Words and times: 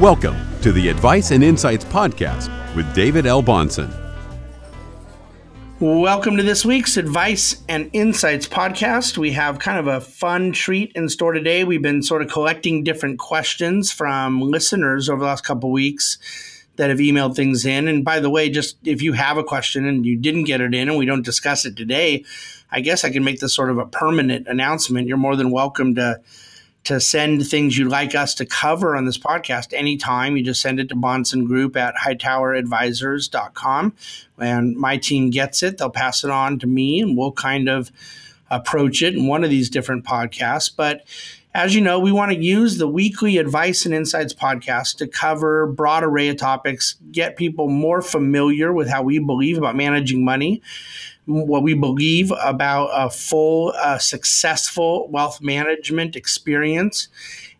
Welcome 0.00 0.36
to 0.62 0.72
the 0.72 0.88
Advice 0.88 1.30
and 1.30 1.44
Insights 1.44 1.84
Podcast 1.84 2.50
with 2.74 2.92
David 2.96 3.26
L. 3.26 3.44
Bahnsen. 3.44 3.94
Welcome 5.78 6.36
to 6.36 6.42
this 6.42 6.64
week's 6.64 6.96
Advice 6.96 7.62
and 7.68 7.90
Insights 7.92 8.48
podcast. 8.48 9.16
We 9.16 9.30
have 9.32 9.60
kind 9.60 9.78
of 9.78 9.86
a 9.86 10.00
fun 10.00 10.50
treat 10.50 10.90
in 10.96 11.08
store 11.08 11.32
today. 11.32 11.62
We've 11.62 11.80
been 11.80 12.02
sort 12.02 12.22
of 12.22 12.28
collecting 12.28 12.82
different 12.82 13.20
questions 13.20 13.92
from 13.92 14.40
listeners 14.40 15.08
over 15.08 15.20
the 15.20 15.26
last 15.26 15.44
couple 15.44 15.70
weeks 15.70 16.18
that 16.74 16.90
have 16.90 16.98
emailed 16.98 17.36
things 17.36 17.64
in. 17.64 17.86
And 17.86 18.04
by 18.04 18.18
the 18.18 18.30
way, 18.30 18.50
just 18.50 18.76
if 18.84 19.00
you 19.00 19.12
have 19.12 19.36
a 19.36 19.44
question 19.44 19.86
and 19.86 20.04
you 20.04 20.16
didn't 20.16 20.44
get 20.44 20.60
it 20.60 20.74
in 20.74 20.88
and 20.88 20.98
we 20.98 21.06
don't 21.06 21.24
discuss 21.24 21.64
it 21.64 21.76
today, 21.76 22.24
I 22.72 22.80
guess 22.80 23.04
I 23.04 23.10
can 23.10 23.22
make 23.22 23.38
this 23.38 23.54
sort 23.54 23.70
of 23.70 23.78
a 23.78 23.86
permanent 23.86 24.48
announcement. 24.48 25.06
You're 25.06 25.18
more 25.18 25.36
than 25.36 25.52
welcome 25.52 25.94
to 25.94 26.20
to 26.84 27.00
send 27.00 27.46
things 27.46 27.76
you'd 27.78 27.88
like 27.88 28.14
us 28.14 28.34
to 28.34 28.46
cover 28.46 28.94
on 28.94 29.06
this 29.06 29.18
podcast 29.18 29.72
anytime. 29.72 30.36
You 30.36 30.44
just 30.44 30.60
send 30.60 30.78
it 30.78 30.88
to 30.90 30.94
Bahnsen 30.94 31.46
Group 31.46 31.76
at 31.76 31.94
hightoweradvisors.com. 31.96 33.94
And 34.38 34.76
my 34.76 34.98
team 34.98 35.30
gets 35.30 35.62
it. 35.62 35.78
They'll 35.78 35.90
pass 35.90 36.24
it 36.24 36.30
on 36.30 36.58
to 36.58 36.66
me 36.66 37.00
and 37.00 37.16
we'll 37.16 37.32
kind 37.32 37.68
of 37.68 37.90
approach 38.50 39.02
it 39.02 39.14
in 39.14 39.26
one 39.26 39.44
of 39.44 39.50
these 39.50 39.70
different 39.70 40.04
podcasts. 40.04 40.70
But 40.74 41.06
as 41.54 41.74
you 41.74 41.80
know, 41.80 42.00
we 42.00 42.10
want 42.10 42.32
to 42.32 42.38
use 42.38 42.78
the 42.78 42.88
weekly 42.88 43.38
Advice 43.38 43.86
and 43.86 43.94
Insights 43.94 44.34
podcast 44.34 44.96
to 44.96 45.06
cover 45.06 45.66
broad 45.66 46.02
array 46.02 46.28
of 46.28 46.36
topics, 46.36 46.96
get 47.12 47.36
people 47.36 47.68
more 47.68 48.02
familiar 48.02 48.72
with 48.72 48.88
how 48.88 49.02
we 49.02 49.20
believe 49.20 49.56
about 49.56 49.76
managing 49.76 50.24
money, 50.24 50.60
what 51.26 51.62
we 51.62 51.74
believe 51.74 52.32
about 52.42 52.90
a 52.92 53.10
full, 53.10 53.72
uh, 53.76 53.98
successful 53.98 55.08
wealth 55.08 55.40
management 55.40 56.16
experience. 56.16 57.08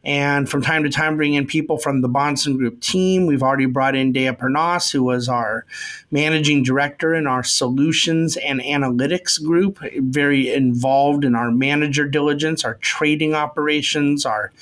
And 0.05 0.51
from 0.51 0.61
time 0.61 0.83
to 0.83 0.91
time, 0.91 1.17
bring 1.17 1.33
in 1.33 1.47
people 1.47 1.79
from 1.79 2.03
the 2.03 2.11
Bahnsen 2.11 2.59
Group 2.59 2.81
team. 2.81 3.25
We've 3.25 3.43
already 3.43 3.65
brought 3.65 3.97
in 3.97 4.13
Dea 4.13 4.33
Pernas, 4.33 4.93
who 4.93 5.03
was 5.03 5.31
our 5.31 5.65
managing 6.11 6.63
director 6.63 7.15
in 7.15 7.27
our 7.27 7.43
solutions 7.43 8.37
and 8.37 8.61
analytics 8.61 9.43
group, 9.43 9.79
very 9.97 10.53
involved 10.53 11.25
in 11.25 11.35
our 11.35 11.51
manager 11.51 12.07
diligence, 12.07 12.65
our 12.65 12.75
trading 12.75 13.35
operations, 13.35 14.27
our 14.27 14.53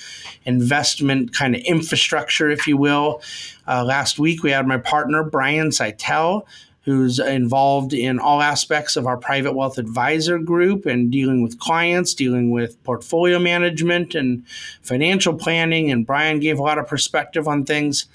investment 0.45 1.35
kind 1.35 1.57
of 1.57 1.63
infrastructure, 1.63 2.49
if 2.49 2.69
you 2.69 2.77
will. 2.77 3.21
Uh, 3.67 3.85
last 3.85 4.21
week, 4.21 4.45
we 4.45 4.53
had 4.53 4.67
my 4.67 4.79
partner, 4.79 5.25
Brian 5.25 5.71
Szytel 5.71 6.47
who's 6.85 7.19
involved 7.19 7.93
in 7.93 8.19
all 8.19 8.43
aspects 8.43 8.97
of 8.97 9.07
our 9.07 9.17
private 9.17 9.55
wealth 9.55 9.79
advisor 9.79 10.39
group 10.39 10.85
and 10.85 11.13
dealing 11.13 11.43
with 11.43 11.59
clients, 11.59 12.13
dealing 12.13 12.51
with 12.51 12.83
portfolio 12.85 13.39
management 13.39 14.15
and 14.15 14.45
financial 14.83 15.35
planning. 15.35 15.91
And 15.91 16.07
Brian 16.07 16.41
gave 16.41 16.59
a 16.59 16.63
lot 16.63 16.79
of 16.79 16.89
perspective 16.89 17.47
on 17.47 17.65
things. 17.65 18.07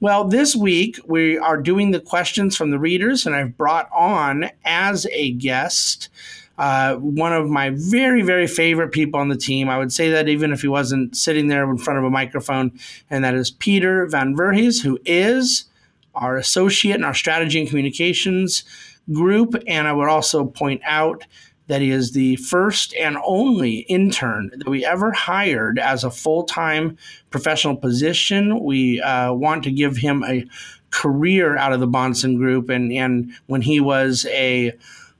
Well, 0.00 0.24
this 0.24 0.56
week 0.56 0.98
we 1.06 1.38
are 1.38 1.56
doing 1.56 1.92
the 1.92 2.00
questions 2.00 2.56
from 2.56 2.70
the 2.70 2.78
readers, 2.78 3.26
and 3.26 3.34
I've 3.34 3.56
brought 3.56 3.88
on 3.92 4.50
as 4.64 5.06
a 5.12 5.30
guest 5.30 6.08
uh, 6.56 6.94
one 6.96 7.32
of 7.32 7.48
my 7.48 7.70
very, 7.70 8.22
very 8.22 8.46
favorite 8.46 8.92
people 8.92 9.18
on 9.18 9.28
the 9.28 9.36
team. 9.36 9.68
I 9.68 9.78
would 9.78 9.92
say 9.92 10.10
that 10.10 10.28
even 10.28 10.52
if 10.52 10.62
he 10.62 10.68
wasn't 10.68 11.16
sitting 11.16 11.48
there 11.48 11.68
in 11.68 11.78
front 11.78 11.98
of 11.98 12.04
a 12.04 12.10
microphone, 12.10 12.78
and 13.10 13.24
that 13.24 13.34
is 13.34 13.50
Peter 13.50 14.06
Van 14.06 14.36
Verhees, 14.36 14.82
who 14.82 14.98
is 15.04 15.64
our 16.14 16.36
associate 16.36 16.96
in 16.96 17.04
our 17.04 17.14
strategy 17.14 17.60
and 17.60 17.68
communications 17.68 18.64
group. 19.12 19.54
And 19.66 19.86
I 19.86 19.92
would 19.92 20.08
also 20.08 20.44
point 20.44 20.82
out 20.84 21.24
that 21.66 21.80
he 21.80 21.90
is 21.90 22.12
the 22.12 22.36
first 22.36 22.94
and 22.94 23.16
only 23.24 23.78
intern 23.80 24.50
that 24.54 24.68
we 24.68 24.84
ever 24.84 25.12
hired 25.12 25.78
as 25.78 26.04
a 26.04 26.10
full 26.10 26.44
time 26.44 26.98
professional 27.30 27.76
position. 27.76 28.62
We 28.62 29.00
uh, 29.00 29.32
want 29.32 29.64
to 29.64 29.70
give 29.70 29.96
him 29.96 30.22
a 30.24 30.44
career 30.90 31.56
out 31.56 31.72
of 31.72 31.80
the 31.80 31.88
Bahnsen 31.88 32.36
Group. 32.36 32.68
And, 32.68 32.92
and 32.92 33.32
when 33.46 33.62
he 33.62 33.80
was 33.80 34.26
a, 34.30 34.72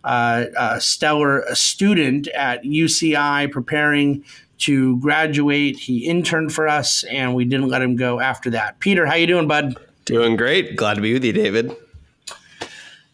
uh, 0.05 0.45
a 0.57 0.81
stellar 0.81 1.45
student 1.55 2.29
at 2.29 2.63
UCI 2.63 3.51
preparing 3.51 4.25
to 4.59 4.99
graduate, 4.99 5.79
he 5.79 6.07
interned 6.07 6.53
for 6.53 6.69
us 6.69 7.05
and 7.05 7.35
we 7.35 7.45
didn't 7.45 7.69
let 7.69 7.83
him 7.83 7.97
go 7.97 8.21
after 8.21 8.51
that. 8.51 8.79
Peter, 8.79 9.07
how 9.07 9.15
you 9.15 9.27
doing, 9.27 9.49
bud? 9.49 9.77
Doing 10.05 10.37
great. 10.37 10.77
Glad 10.77 10.95
to 10.95 11.01
be 11.01 11.13
with 11.13 11.25
you, 11.25 11.33
David. 11.33 11.75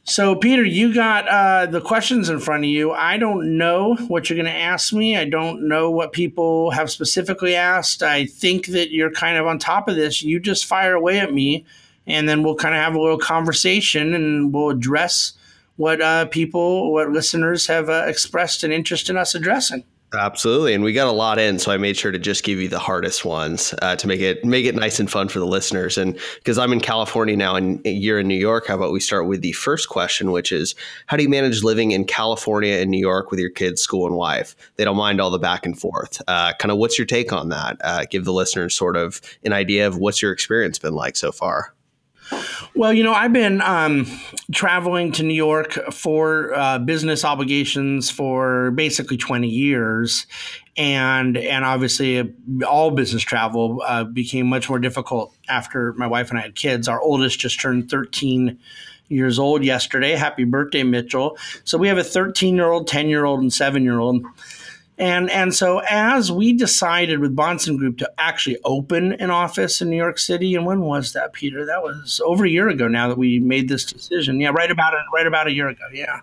So, 0.05 0.35
Peter, 0.35 0.65
you 0.65 0.93
got 0.93 1.29
uh, 1.29 1.67
the 1.67 1.81
questions 1.81 2.29
in 2.29 2.41
front 2.41 2.65
of 2.65 2.71
you. 2.71 2.91
I 2.91 3.17
don't 3.17 3.57
know 3.57 3.95
what 4.09 4.29
you're 4.29 4.37
going 4.37 4.53
to 4.53 4.59
ask 4.59 4.93
me. 4.93 5.17
I 5.17 5.25
don't 5.25 5.69
know 5.69 5.89
what 5.89 6.13
people 6.13 6.73
have 6.73 6.91
specifically 6.91 7.55
asked. 7.55 8.03
I 8.03 8.27
think 8.27 8.67
that 8.69 8.91
you're 8.91 9.13
kind 9.13 9.39
of 9.39 9.47
on 9.47 9.61
top 9.61 9.89
of 9.89 9.95
this. 9.95 10.21
You 10.21 10.41
just 10.41 10.67
fire 10.67 10.95
away 10.95 11.21
at 11.21 11.33
me, 11.33 11.65
and 12.09 12.29
then 12.29 12.43
we'll 12.43 12.57
kind 12.57 12.75
of 12.75 12.81
have 12.81 12.97
a 12.97 13.01
little 13.01 13.19
conversation 13.19 14.13
and 14.13 14.53
we'll 14.53 14.71
address 14.71 15.35
what 15.77 16.01
uh, 16.01 16.27
people, 16.27 16.93
what 16.93 17.11
listeners 17.11 17.69
have 17.69 17.89
uh, 17.89 18.05
expressed 18.09 18.65
an 18.65 18.73
interest 18.73 19.09
in 19.09 19.17
us 19.17 19.37
addressing. 19.37 19.85
Absolutely, 20.13 20.75
and 20.75 20.83
we 20.83 20.93
got 20.93 21.07
a 21.07 21.13
lot 21.13 21.39
in, 21.39 21.61
so 21.61 21.71
I 21.71 21.77
made 21.77 21.97
sure 21.97 22.11
to 22.11 22.19
just 22.19 22.43
give 22.43 22.59
you 22.59 22.67
the 22.67 22.81
hardest 22.81 23.25
ones 23.25 23.73
uh, 23.81 23.95
to 23.95 24.09
make 24.09 24.21
it 24.21 24.45
make 24.45 24.67
it 24.67 24.75
nice 24.75 24.99
and 24.99 25.09
fun 25.09 25.29
for 25.29 25.39
the 25.39 25.47
listeners. 25.47 25.97
And 25.97 26.19
because 26.39 26.59
I'm 26.59 26.73
in 26.73 26.81
California 26.81 27.37
now 27.37 27.55
and 27.55 27.81
you're 27.85 28.19
in 28.19 28.27
New 28.27 28.35
York, 28.35 28.67
how 28.67 28.75
about 28.75 28.91
we 28.91 28.99
start 28.99 29.29
with 29.29 29.41
the 29.41 29.53
first 29.53 29.89
question, 29.89 30.33
which 30.33 30.51
is 30.51 30.75
how 31.07 31.17
do 31.17 31.23
you 31.23 31.29
manage 31.29 31.63
living 31.63 31.93
in 31.93 32.05
California 32.07 32.75
and 32.75 32.91
New 32.91 32.99
York 32.99 33.31
with 33.31 33.39
your 33.39 33.51
kids, 33.51 33.83
school, 33.83 34.05
and 34.05 34.17
wife? 34.17 34.57
They 34.75 34.85
don't 34.85 34.97
mind 34.97 35.21
all 35.21 35.31
the 35.31 35.39
back 35.39 35.65
and 35.65 35.79
forth. 35.79 36.21
Uh, 36.27 36.55
kind 36.59 36.73
of, 36.73 36.79
what's 36.79 36.99
your 36.99 37.07
take 37.07 37.33
on 37.33 37.51
that? 37.51 37.77
Uh, 37.81 38.05
give 38.11 38.25
the 38.25 38.33
listeners 38.33 38.75
sort 38.75 38.97
of 38.97 39.21
an 39.45 39.53
idea 39.53 39.87
of 39.87 39.99
what's 39.99 40.21
your 40.21 40.33
experience 40.33 40.77
been 40.81 40.95
like 40.95 41.15
so 41.17 41.31
far. 41.31 41.73
Well, 42.75 42.93
you 42.93 43.03
know, 43.03 43.13
I've 43.13 43.33
been 43.33 43.61
um, 43.63 44.07
traveling 44.53 45.13
to 45.13 45.23
New 45.23 45.35
York 45.35 45.73
for 45.93 46.55
uh, 46.55 46.79
business 46.79 47.25
obligations 47.25 48.11
for 48.11 48.71
basically 48.73 49.17
20 49.17 49.49
years. 49.49 50.27
And, 50.77 51.37
and 51.37 51.65
obviously, 51.65 52.33
all 52.67 52.91
business 52.91 53.23
travel 53.23 53.83
uh, 53.85 54.05
became 54.05 54.47
much 54.47 54.69
more 54.69 54.79
difficult 54.79 55.35
after 55.49 55.93
my 55.95 56.07
wife 56.07 56.31
and 56.31 56.39
I 56.39 56.43
had 56.43 56.55
kids. 56.55 56.89
Our 56.89 57.01
oldest 57.01 57.41
just 57.41 57.61
turned 57.61 57.91
13 57.91 58.59
years 59.09 59.39
old 59.39 59.65
yesterday. 59.65 60.13
Happy 60.13 60.45
birthday, 60.45 60.85
Mitchell. 60.85 61.37
So 61.65 61.77
we 61.77 61.89
have 61.89 61.99
a 61.99 62.05
13 62.05 62.55
year 62.55 62.71
old, 62.71 62.87
10 62.87 63.09
year 63.09 63.25
old, 63.25 63.41
and 63.41 63.53
7 63.53 63.83
year 63.83 63.99
old. 63.99 64.25
And 65.01 65.31
and 65.31 65.55
so 65.55 65.81
as 65.89 66.31
we 66.31 66.53
decided 66.53 67.21
with 67.21 67.35
Bahnsen 67.35 67.79
Group 67.79 67.97
to 67.99 68.13
actually 68.19 68.59
open 68.65 69.15
an 69.15 69.31
office 69.31 69.81
in 69.81 69.89
New 69.89 69.97
York 69.97 70.19
City, 70.19 70.55
and 70.55 70.67
when 70.67 70.83
was 70.83 71.15
that, 71.15 71.33
Peter? 71.33 71.65
That 71.65 71.83
was 71.83 72.21
over 72.23 72.45
a 72.45 72.51
year 72.51 72.69
ago 72.69 72.87
now 72.87 73.09
that 73.09 73.17
we 73.17 73.39
made 73.39 73.71
this 73.71 73.87
decision. 73.87 74.39
Yeah, 74.41 74.51
right 74.51 74.71
about 74.71 74.93
it, 74.93 75.01
right 75.15 75.27
about 75.27 75.47
a 75.47 75.53
year 75.53 75.69
ago. 75.69 75.85
Yeah. 75.91 76.21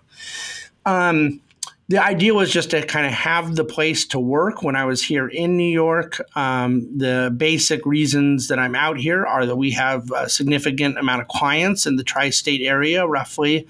Um, 0.86 1.40
the 1.88 1.98
idea 1.98 2.34
was 2.34 2.52
just 2.52 2.70
to 2.70 2.86
kind 2.86 3.04
of 3.06 3.12
have 3.12 3.56
the 3.56 3.64
place 3.64 4.06
to 4.08 4.20
work 4.20 4.62
when 4.62 4.76
I 4.76 4.84
was 4.84 5.02
here 5.02 5.26
in 5.26 5.56
New 5.56 5.64
York. 5.64 6.20
Um, 6.36 6.86
the 6.96 7.34
basic 7.36 7.84
reasons 7.84 8.46
that 8.46 8.60
I'm 8.60 8.76
out 8.76 8.98
here 8.98 9.26
are 9.26 9.44
that 9.44 9.56
we 9.56 9.72
have 9.72 10.12
a 10.12 10.28
significant 10.28 10.98
amount 10.98 11.22
of 11.22 11.28
clients 11.28 11.84
in 11.84 11.96
the 11.96 12.04
tri 12.04 12.30
state 12.30 12.60
area, 12.60 13.06
roughly 13.06 13.66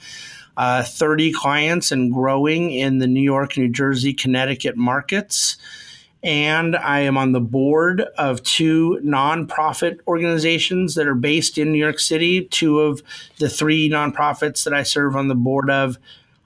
uh, 0.58 0.82
30 0.82 1.32
clients 1.32 1.92
and 1.92 2.12
growing 2.12 2.72
in 2.72 2.98
the 2.98 3.06
New 3.06 3.22
York, 3.22 3.56
New 3.56 3.68
Jersey, 3.68 4.12
Connecticut 4.12 4.76
markets. 4.76 5.56
And 6.24 6.74
I 6.74 7.00
am 7.00 7.16
on 7.16 7.30
the 7.30 7.40
board 7.40 8.00
of 8.18 8.42
two 8.42 9.00
nonprofit 9.04 10.00
organizations 10.08 10.96
that 10.96 11.06
are 11.06 11.14
based 11.14 11.58
in 11.58 11.70
New 11.70 11.78
York 11.78 12.00
City. 12.00 12.44
Two 12.46 12.80
of 12.80 13.04
the 13.38 13.48
three 13.48 13.88
nonprofits 13.88 14.64
that 14.64 14.74
I 14.74 14.82
serve 14.82 15.14
on 15.14 15.28
the 15.28 15.36
board 15.36 15.70
of, 15.70 15.96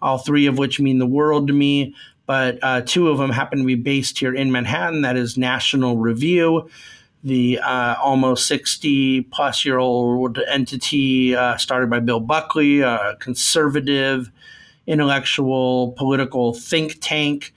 all 0.03 0.19
three 0.19 0.45
of 0.45 0.59
which 0.59 0.79
mean 0.79 0.99
the 0.99 1.07
world 1.07 1.47
to 1.47 1.55
me. 1.55 1.95
But 2.27 2.59
uh, 2.63 2.83
two 2.83 3.09
of 3.09 3.17
them 3.17 3.31
happen 3.31 3.61
to 3.61 3.65
be 3.65 3.77
based 3.77 4.19
here 4.19 4.35
in 4.35 4.53
Manhattan. 4.53 5.01
That 5.01 5.17
is 5.17 5.39
National 5.39 5.97
Review, 5.97 6.69
the 7.23 7.59
uh, 7.61 7.97
almost 8.03 8.47
60 8.47 9.23
plus 9.23 9.65
year 9.65 9.79
old 9.79 10.39
entity 10.49 11.37
uh, 11.37 11.57
started 11.57 11.89
by 11.89 12.01
Bill 12.01 12.21
Buckley, 12.21 12.81
a 12.81 13.17
conservative, 13.21 14.31
intellectual, 14.87 15.93
political 15.93 16.55
think 16.55 16.99
tank. 17.01 17.55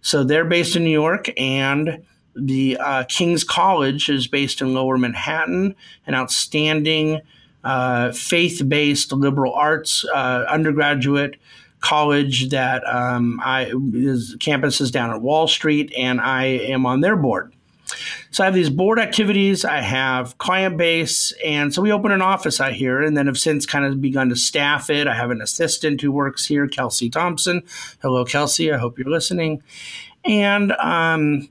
So 0.00 0.22
they're 0.22 0.44
based 0.44 0.76
in 0.76 0.84
New 0.84 0.90
York, 0.90 1.28
and 1.36 2.04
the 2.34 2.76
uh, 2.78 3.04
King's 3.04 3.42
College 3.42 4.08
is 4.08 4.28
based 4.28 4.60
in 4.60 4.72
Lower 4.72 4.96
Manhattan, 4.96 5.74
an 6.06 6.14
outstanding 6.14 7.20
uh, 7.64 8.12
faith 8.12 8.62
based 8.68 9.12
liberal 9.12 9.52
arts 9.52 10.04
uh, 10.14 10.44
undergraduate 10.48 11.36
college 11.80 12.50
that 12.50 12.82
um, 12.86 13.40
I 13.42 13.72
is 13.92 14.36
campus 14.40 14.80
is 14.80 14.90
down 14.90 15.10
at 15.10 15.20
Wall 15.20 15.48
Street, 15.48 15.92
and 15.96 16.20
I 16.20 16.44
am 16.44 16.86
on 16.86 17.00
their 17.00 17.16
board. 17.16 17.52
So 18.30 18.42
I 18.42 18.46
have 18.46 18.54
these 18.54 18.70
board 18.70 18.98
activities, 18.98 19.64
I 19.64 19.80
have 19.80 20.38
client 20.38 20.76
base, 20.76 21.32
and 21.44 21.72
so 21.72 21.82
we 21.82 21.92
open 21.92 22.12
an 22.12 22.22
office 22.22 22.60
out 22.60 22.72
here 22.72 23.02
and 23.02 23.16
then 23.16 23.26
have 23.26 23.38
since 23.38 23.66
kind 23.66 23.84
of 23.84 24.00
begun 24.00 24.28
to 24.28 24.36
staff 24.36 24.90
it. 24.90 25.06
I 25.06 25.14
have 25.14 25.30
an 25.30 25.40
assistant 25.40 26.00
who 26.00 26.12
works 26.12 26.46
here, 26.46 26.66
Kelsey 26.66 27.10
Thompson. 27.10 27.62
Hello, 28.02 28.24
Kelsey. 28.24 28.72
I 28.72 28.78
hope 28.78 28.98
you're 28.98 29.10
listening. 29.10 29.62
And 30.24 30.72
um, 30.72 31.48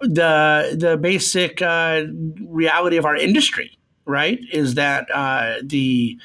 the 0.00 0.76
the 0.78 0.96
basic 0.96 1.60
uh, 1.62 2.04
reality 2.48 2.96
of 2.96 3.04
our 3.04 3.16
industry 3.16 3.76
right, 4.10 4.40
is 4.52 4.74
that 4.74 5.06
uh, 5.12 5.56
the 5.62 6.18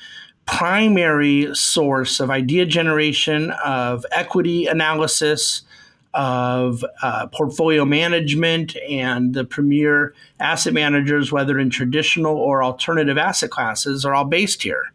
primary 0.45 1.53
source 1.55 2.19
of 2.19 2.29
idea 2.29 2.65
generation, 2.65 3.51
of 3.63 4.05
equity 4.11 4.67
analysis, 4.67 5.63
of 6.15 6.83
uh, 7.03 7.27
portfolio 7.27 7.85
management, 7.85 8.75
and 8.89 9.33
the 9.33 9.43
premier 9.43 10.13
asset 10.39 10.73
managers, 10.73 11.31
whether 11.31 11.59
in 11.59 11.69
traditional 11.69 12.37
or 12.37 12.63
alternative 12.63 13.17
asset 13.17 13.51
classes, 13.51 14.05
are 14.05 14.15
all 14.15 14.25
based 14.25 14.63
here. 14.63 14.91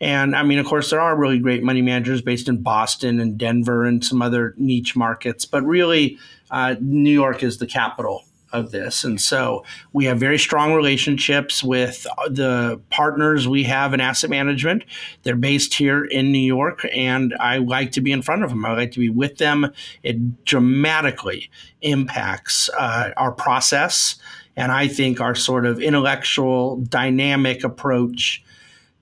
And 0.00 0.34
I 0.36 0.42
mean, 0.42 0.58
of 0.58 0.66
course, 0.66 0.90
there 0.90 1.00
are 1.00 1.16
really 1.16 1.38
great 1.38 1.62
money 1.62 1.80
managers 1.80 2.22
based 2.22 2.48
in 2.48 2.58
Boston 2.58 3.20
and 3.20 3.38
Denver 3.38 3.84
and 3.84 4.04
some 4.04 4.20
other 4.20 4.54
niche 4.56 4.94
markets, 4.94 5.44
but 5.44 5.64
really, 5.64 6.18
uh, 6.50 6.76
New 6.80 7.12
York 7.12 7.42
is 7.42 7.58
the 7.58 7.66
capital 7.66 8.24
of 8.52 8.70
this. 8.70 9.04
And 9.04 9.20
so 9.20 9.64
we 9.92 10.04
have 10.04 10.18
very 10.18 10.38
strong 10.38 10.74
relationships 10.74 11.62
with 11.62 12.06
the 12.28 12.80
partners 12.90 13.48
we 13.48 13.64
have 13.64 13.94
in 13.94 14.00
asset 14.00 14.30
management. 14.30 14.84
They're 15.22 15.36
based 15.36 15.74
here 15.74 16.04
in 16.04 16.32
New 16.32 16.38
York, 16.38 16.86
and 16.94 17.34
I 17.40 17.58
like 17.58 17.92
to 17.92 18.00
be 18.00 18.12
in 18.12 18.22
front 18.22 18.44
of 18.44 18.50
them. 18.50 18.64
I 18.64 18.72
like 18.72 18.92
to 18.92 19.00
be 19.00 19.10
with 19.10 19.38
them. 19.38 19.72
It 20.02 20.44
dramatically 20.44 21.50
impacts 21.80 22.68
uh, 22.78 23.10
our 23.16 23.32
process. 23.32 24.16
And 24.56 24.70
I 24.70 24.86
think 24.86 25.20
our 25.20 25.34
sort 25.34 25.64
of 25.64 25.80
intellectual, 25.80 26.76
dynamic 26.76 27.64
approach 27.64 28.44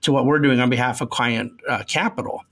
to 0.01 0.11
what 0.11 0.25
we're 0.25 0.39
doing 0.39 0.59
on 0.59 0.69
behalf 0.69 1.01
of 1.01 1.09
client 1.09 1.51
uh, 1.67 1.83
capital. 1.83 2.43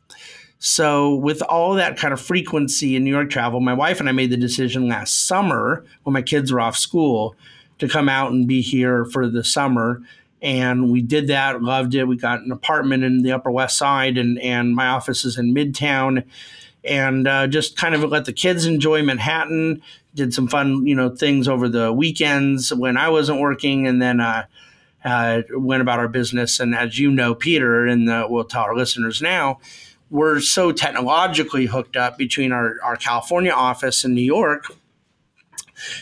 So, 0.61 1.15
with 1.15 1.41
all 1.43 1.75
that 1.75 1.97
kind 1.97 2.13
of 2.13 2.19
frequency 2.19 2.97
in 2.97 3.05
New 3.05 3.09
York 3.09 3.29
travel, 3.29 3.61
my 3.61 3.73
wife 3.73 4.01
and 4.01 4.09
I 4.09 4.11
made 4.11 4.29
the 4.29 4.37
decision 4.37 4.89
last 4.89 5.25
summer 5.25 5.85
when 6.03 6.13
my 6.13 6.21
kids 6.21 6.51
were 6.51 6.59
off 6.59 6.75
school 6.75 7.35
to 7.79 7.87
come 7.87 8.09
out 8.09 8.31
and 8.31 8.45
be 8.45 8.61
here 8.61 9.05
for 9.05 9.29
the 9.29 9.41
summer. 9.41 10.01
And 10.41 10.91
we 10.91 11.01
did 11.01 11.27
that, 11.27 11.61
loved 11.61 11.95
it. 11.95 12.05
We 12.05 12.17
got 12.17 12.41
an 12.41 12.51
apartment 12.51 13.05
in 13.05 13.23
the 13.23 13.31
Upper 13.31 13.51
West 13.51 13.77
Side, 13.77 14.17
and, 14.17 14.37
and 14.39 14.75
my 14.75 14.87
office 14.87 15.23
is 15.23 15.37
in 15.37 15.53
Midtown. 15.53 16.25
And 16.83 17.25
uh, 17.25 17.47
just 17.47 17.77
kind 17.77 17.95
of 17.95 18.03
let 18.03 18.25
the 18.25 18.33
kids 18.33 18.65
enjoy 18.65 19.01
Manhattan. 19.01 19.81
Did 20.13 20.33
some 20.33 20.47
fun, 20.47 20.85
you 20.85 20.95
know, 20.95 21.09
things 21.09 21.47
over 21.47 21.69
the 21.69 21.93
weekends 21.93 22.73
when 22.73 22.97
I 22.97 23.07
wasn't 23.09 23.39
working, 23.39 23.87
and 23.87 24.01
then 24.01 24.19
uh, 24.19 24.45
uh, 25.05 25.41
went 25.51 25.81
about 25.81 25.99
our 25.99 26.07
business. 26.09 26.59
And 26.59 26.75
as 26.75 26.99
you 26.99 27.11
know, 27.11 27.33
Peter, 27.33 27.85
and 27.85 28.09
the, 28.09 28.27
we'll 28.29 28.43
tell 28.43 28.63
our 28.63 28.75
listeners 28.75 29.21
now, 29.21 29.59
we're 30.09 30.39
so 30.39 30.71
technologically 30.71 31.65
hooked 31.65 31.95
up 31.95 32.17
between 32.17 32.51
our, 32.51 32.77
our 32.83 32.95
California 32.95 33.51
office 33.51 34.03
in 34.03 34.13
New 34.13 34.21
York 34.21 34.65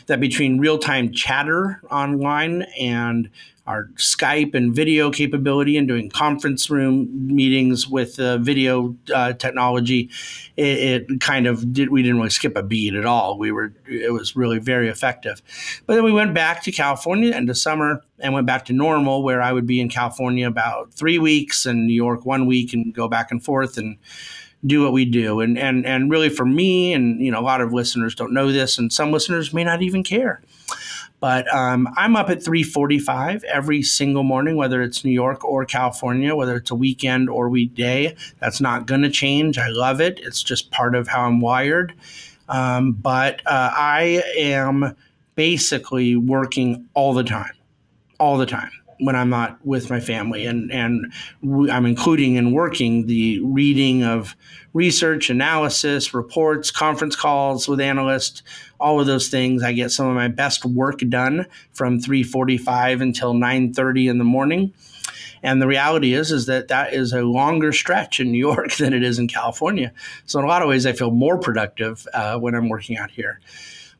that 0.08 0.20
between 0.20 0.60
real 0.60 0.78
time 0.78 1.12
chatter 1.12 1.82
online 1.92 2.64
and 2.80 3.30
our 3.68 3.90
Skype 3.96 4.56
and 4.56 4.74
video 4.74 5.12
capability 5.12 5.78
and 5.78 5.88
doing 5.88 6.10
conference 6.10 6.70
room 6.70 7.10
meetings 7.28 7.88
with 7.88 8.18
uh, 8.20 8.38
video 8.38 8.96
uh, 9.14 9.34
technology, 9.34 10.10
it, 10.56 11.10
it, 11.10 11.22
kind 11.22 11.46
of 11.48 11.74
did. 11.74 11.90
We 11.90 12.02
didn't 12.02 12.18
really 12.18 12.30
skip 12.30 12.56
a 12.56 12.64
beat 12.64 12.96
at 12.96 13.06
all. 13.06 13.38
We 13.38 13.52
were 13.52 13.74
it 13.86 14.14
was 14.14 14.36
really 14.36 14.60
very 14.60 14.88
effective. 14.88 15.42
But 15.86 15.96
then 15.96 16.04
we 16.04 16.14
went 16.14 16.34
back 16.34 16.64
to 16.64 16.72
California 16.72 17.34
end 17.34 17.50
of 17.50 17.58
summer 17.58 18.02
and 18.20 18.34
went 18.34 18.48
back 18.48 18.66
to 18.66 18.74
normal, 18.74 19.22
where 19.22 19.42
I 19.42 19.52
would 19.52 19.68
be 19.68 19.82
in 19.82 19.90
California 19.90 20.48
about 20.48 20.94
three 20.94 21.20
weeks 21.20 21.66
and 21.66 21.88
New 21.88 21.94
York 21.94 22.26
one 22.26 22.46
week 22.46 22.74
and 22.74 22.94
go 22.94 23.08
back 23.08 23.32
and 23.32 23.44
forth 23.44 23.78
and 23.78 23.98
do 24.66 24.84
what 24.84 24.94
we 24.94 25.06
do. 25.06 25.42
And 25.42 25.58
and 25.58 25.86
and 25.86 26.10
really 26.10 26.30
for 26.30 26.46
me, 26.46 26.94
and 26.94 27.22
you 27.22 27.32
know, 27.32 27.40
a 27.40 27.42
lot 27.42 27.62
of 27.62 27.74
listeners 27.74 28.16
don't 28.16 28.34
know 28.34 28.52
this, 28.52 28.78
and 28.78 28.92
some 28.92 29.12
listeners 29.12 29.54
may 29.54 29.64
not 29.64 29.82
even 29.82 30.04
care. 30.04 30.42
But 31.20 31.52
um, 31.54 31.88
I'm 31.98 32.16
up 32.16 32.30
at 32.30 32.40
3:45 32.40 33.44
every 33.46 33.82
single 33.82 34.24
morning, 34.24 34.56
whether 34.56 34.82
it's 34.82 35.04
New 35.04 35.12
York 35.12 35.44
or 35.44 35.66
California, 35.66 36.36
whether 36.36 36.56
it's 36.56 36.70
a 36.70 36.76
weekend 36.76 37.30
or 37.30 37.50
weekday. 37.50 38.16
That's 38.40 38.62
not 38.62 38.86
going 38.86 39.02
to 39.02 39.10
change. 39.10 39.58
I 39.58 39.68
love 39.70 40.00
it. 40.00 40.20
It's 40.22 40.44
just 40.44 40.72
part 40.72 40.96
of 40.96 41.08
how 41.08 41.26
I'm 41.26 41.40
wired. 41.40 41.94
Um, 42.50 42.94
but 42.94 43.42
uh, 43.46 43.72
I 43.76 44.24
am 44.38 44.96
basically 45.36 46.16
working 46.16 46.88
all 46.94 47.14
the 47.14 47.24
time, 47.24 47.54
all 48.20 48.38
the 48.38 48.46
time 48.46 48.72
when 49.00 49.16
I'm 49.16 49.30
not 49.30 49.58
with 49.66 49.90
my 49.90 50.00
family, 50.00 50.46
and 50.46 50.72
and 50.72 51.12
I'm 51.72 51.86
including 51.86 52.36
in 52.36 52.52
working 52.52 53.08
the 53.08 53.40
reading 53.42 54.04
of 54.04 54.36
research, 54.74 55.30
analysis, 55.30 56.14
reports, 56.14 56.72
conference 56.72 57.16
calls 57.16 57.68
with 57.68 57.80
analysts, 57.80 58.44
all 58.80 59.00
of 59.00 59.08
those 59.08 59.30
things. 59.30 59.64
I 59.64 59.74
get 59.74 59.92
some 59.92 60.08
of 60.08 60.16
my 60.16 60.28
best 60.28 60.66
work 60.66 61.00
done 61.10 61.48
from 61.74 62.00
3:45 62.00 63.02
until 63.02 63.34
9:30 63.34 64.08
in 64.08 64.18
the 64.18 64.24
morning. 64.24 64.74
And 65.44 65.62
the 65.62 65.68
reality 65.68 66.14
is, 66.14 66.32
is 66.32 66.48
that 66.48 66.68
that 66.70 66.94
is 66.94 67.14
a 67.14 67.22
longer 67.22 67.72
stretch 67.72 68.20
in 68.20 68.32
New 68.32 68.40
York 68.40 68.74
than 68.78 68.94
it 68.94 69.04
is 69.04 69.20
in 69.20 69.28
California. 69.28 69.94
So 70.26 70.40
in 70.40 70.46
a 70.46 70.48
lot 70.48 70.62
of 70.62 70.70
ways, 70.70 70.86
I 70.86 70.94
feel 70.94 71.12
more 71.12 71.38
productive 71.38 72.08
uh, 72.14 72.38
when 72.40 72.56
I'm 72.56 72.70
working 72.70 72.98
out 72.98 73.12
here. 73.12 73.40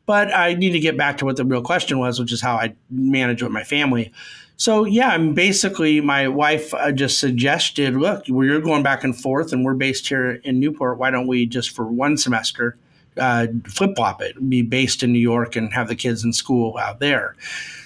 But 0.08 0.34
I 0.34 0.54
need 0.54 0.70
to 0.70 0.80
get 0.80 0.96
back 0.96 1.18
to 1.18 1.26
what 1.26 1.36
the 1.36 1.44
real 1.44 1.60
question 1.60 1.98
was, 1.98 2.18
which 2.18 2.32
is 2.32 2.40
how 2.40 2.54
I 2.56 2.74
manage 2.88 3.42
with 3.42 3.52
my 3.52 3.62
family. 3.62 4.10
So 4.56 4.86
yeah, 4.86 5.08
I'm 5.08 5.34
basically 5.34 6.00
my 6.00 6.28
wife 6.28 6.72
uh, 6.72 6.92
just 6.92 7.18
suggested, 7.18 7.94
look, 7.94 8.24
we're 8.26 8.58
going 8.62 8.82
back 8.82 9.04
and 9.04 9.14
forth, 9.14 9.52
and 9.52 9.66
we're 9.66 9.74
based 9.74 10.08
here 10.08 10.40
in 10.44 10.60
Newport. 10.60 10.96
Why 10.96 11.10
don't 11.10 11.26
we 11.26 11.44
just 11.44 11.76
for 11.76 11.84
one 11.84 12.16
semester 12.16 12.78
uh, 13.18 13.48
flip 13.66 13.96
flop 13.96 14.22
it, 14.22 14.48
be 14.48 14.62
based 14.62 15.02
in 15.02 15.12
New 15.12 15.18
York, 15.18 15.56
and 15.56 15.70
have 15.74 15.88
the 15.88 15.94
kids 15.94 16.24
in 16.24 16.32
school 16.32 16.78
out 16.78 17.00
there? 17.00 17.36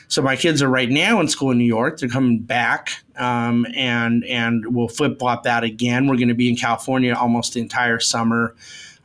So 0.07 0.23
my 0.23 0.37
kids 0.37 0.63
are 0.63 0.69
right 0.69 0.91
now 0.91 1.19
in 1.19 1.27
school 1.27 1.51
in 1.51 1.59
New 1.59 1.65
York. 1.65 1.99
They're 1.99 2.09
coming 2.09 2.39
back, 2.39 3.03
um, 3.17 3.67
and 3.75 4.25
and 4.27 4.77
we'll 4.77 4.87
flip 4.87 5.19
flop 5.19 5.43
that 5.43 5.65
again. 5.65 6.07
We're 6.07 6.19
going 6.19 6.29
to 6.29 6.35
be 6.35 6.49
in 6.49 6.55
California 6.55 7.15
almost 7.15 7.55
the 7.55 7.61
entire 7.61 7.99
summer. 7.99 8.55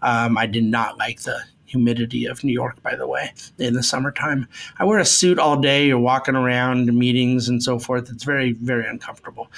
Um, 0.03 0.37
I 0.37 0.45
did 0.45 0.65
not 0.65 0.99
like 0.99 1.21
the 1.21 1.41
humidity 1.67 2.25
of 2.25 2.43
New 2.43 2.53
York, 2.53 2.81
by 2.81 2.95
the 2.95 3.07
way, 3.07 3.33
in 3.59 3.73
the 3.73 3.83
summertime. 3.83 4.47
I 4.79 4.85
wear 4.85 4.99
a 4.99 5.05
suit 5.05 5.37
all 5.37 5.59
day. 5.59 5.87
You're 5.87 5.99
walking 5.99 6.35
around 6.35 6.93
meetings 6.93 7.47
and 7.47 7.61
so 7.61 7.77
forth. 7.77 8.09
It's 8.09 8.23
very, 8.23 8.53
very 8.53 8.87
uncomfortable. 8.87 9.51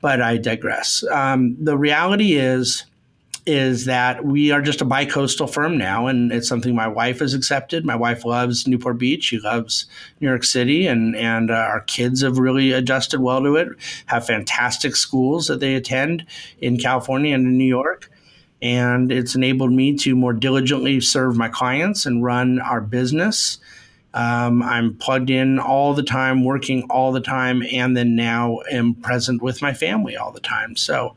But 0.00 0.22
I 0.22 0.36
digress. 0.36 1.04
Um, 1.10 1.56
the 1.62 1.76
reality 1.76 2.34
is, 2.34 2.84
is 3.46 3.84
that 3.84 4.24
we 4.24 4.50
are 4.50 4.62
just 4.62 4.80
a 4.80 4.86
bi-coastal 4.86 5.46
firm 5.46 5.76
now, 5.76 6.06
and 6.06 6.32
it's 6.32 6.48
something 6.48 6.74
my 6.74 6.88
wife 6.88 7.18
has 7.18 7.34
accepted. 7.34 7.84
My 7.84 7.96
wife 7.96 8.24
loves 8.24 8.66
Newport 8.66 8.96
Beach. 8.96 9.24
She 9.24 9.38
loves 9.38 9.84
New 10.20 10.28
York 10.28 10.44
City, 10.44 10.86
and 10.86 11.14
and 11.14 11.50
uh, 11.50 11.54
our 11.54 11.82
kids 11.82 12.22
have 12.22 12.38
really 12.38 12.72
adjusted 12.72 13.20
well 13.20 13.42
to 13.42 13.56
it. 13.56 13.68
Have 14.06 14.26
fantastic 14.26 14.96
schools 14.96 15.46
that 15.48 15.60
they 15.60 15.74
attend 15.74 16.24
in 16.60 16.78
California 16.78 17.34
and 17.34 17.46
in 17.46 17.58
New 17.58 17.64
York 17.64 18.10
and 18.64 19.12
it's 19.12 19.34
enabled 19.34 19.72
me 19.72 19.94
to 19.94 20.16
more 20.16 20.32
diligently 20.32 20.98
serve 20.98 21.36
my 21.36 21.50
clients 21.50 22.06
and 22.06 22.24
run 22.24 22.60
our 22.60 22.80
business. 22.80 23.58
Um, 24.14 24.62
I'm 24.62 24.94
plugged 24.94 25.28
in 25.28 25.58
all 25.58 25.92
the 25.92 26.02
time, 26.02 26.44
working 26.44 26.84
all 26.88 27.12
the 27.12 27.20
time, 27.20 27.62
and 27.70 27.94
then 27.94 28.16
now 28.16 28.60
am 28.72 28.94
present 28.94 29.42
with 29.42 29.60
my 29.60 29.74
family 29.74 30.16
all 30.16 30.32
the 30.32 30.40
time. 30.40 30.76
So 30.76 31.14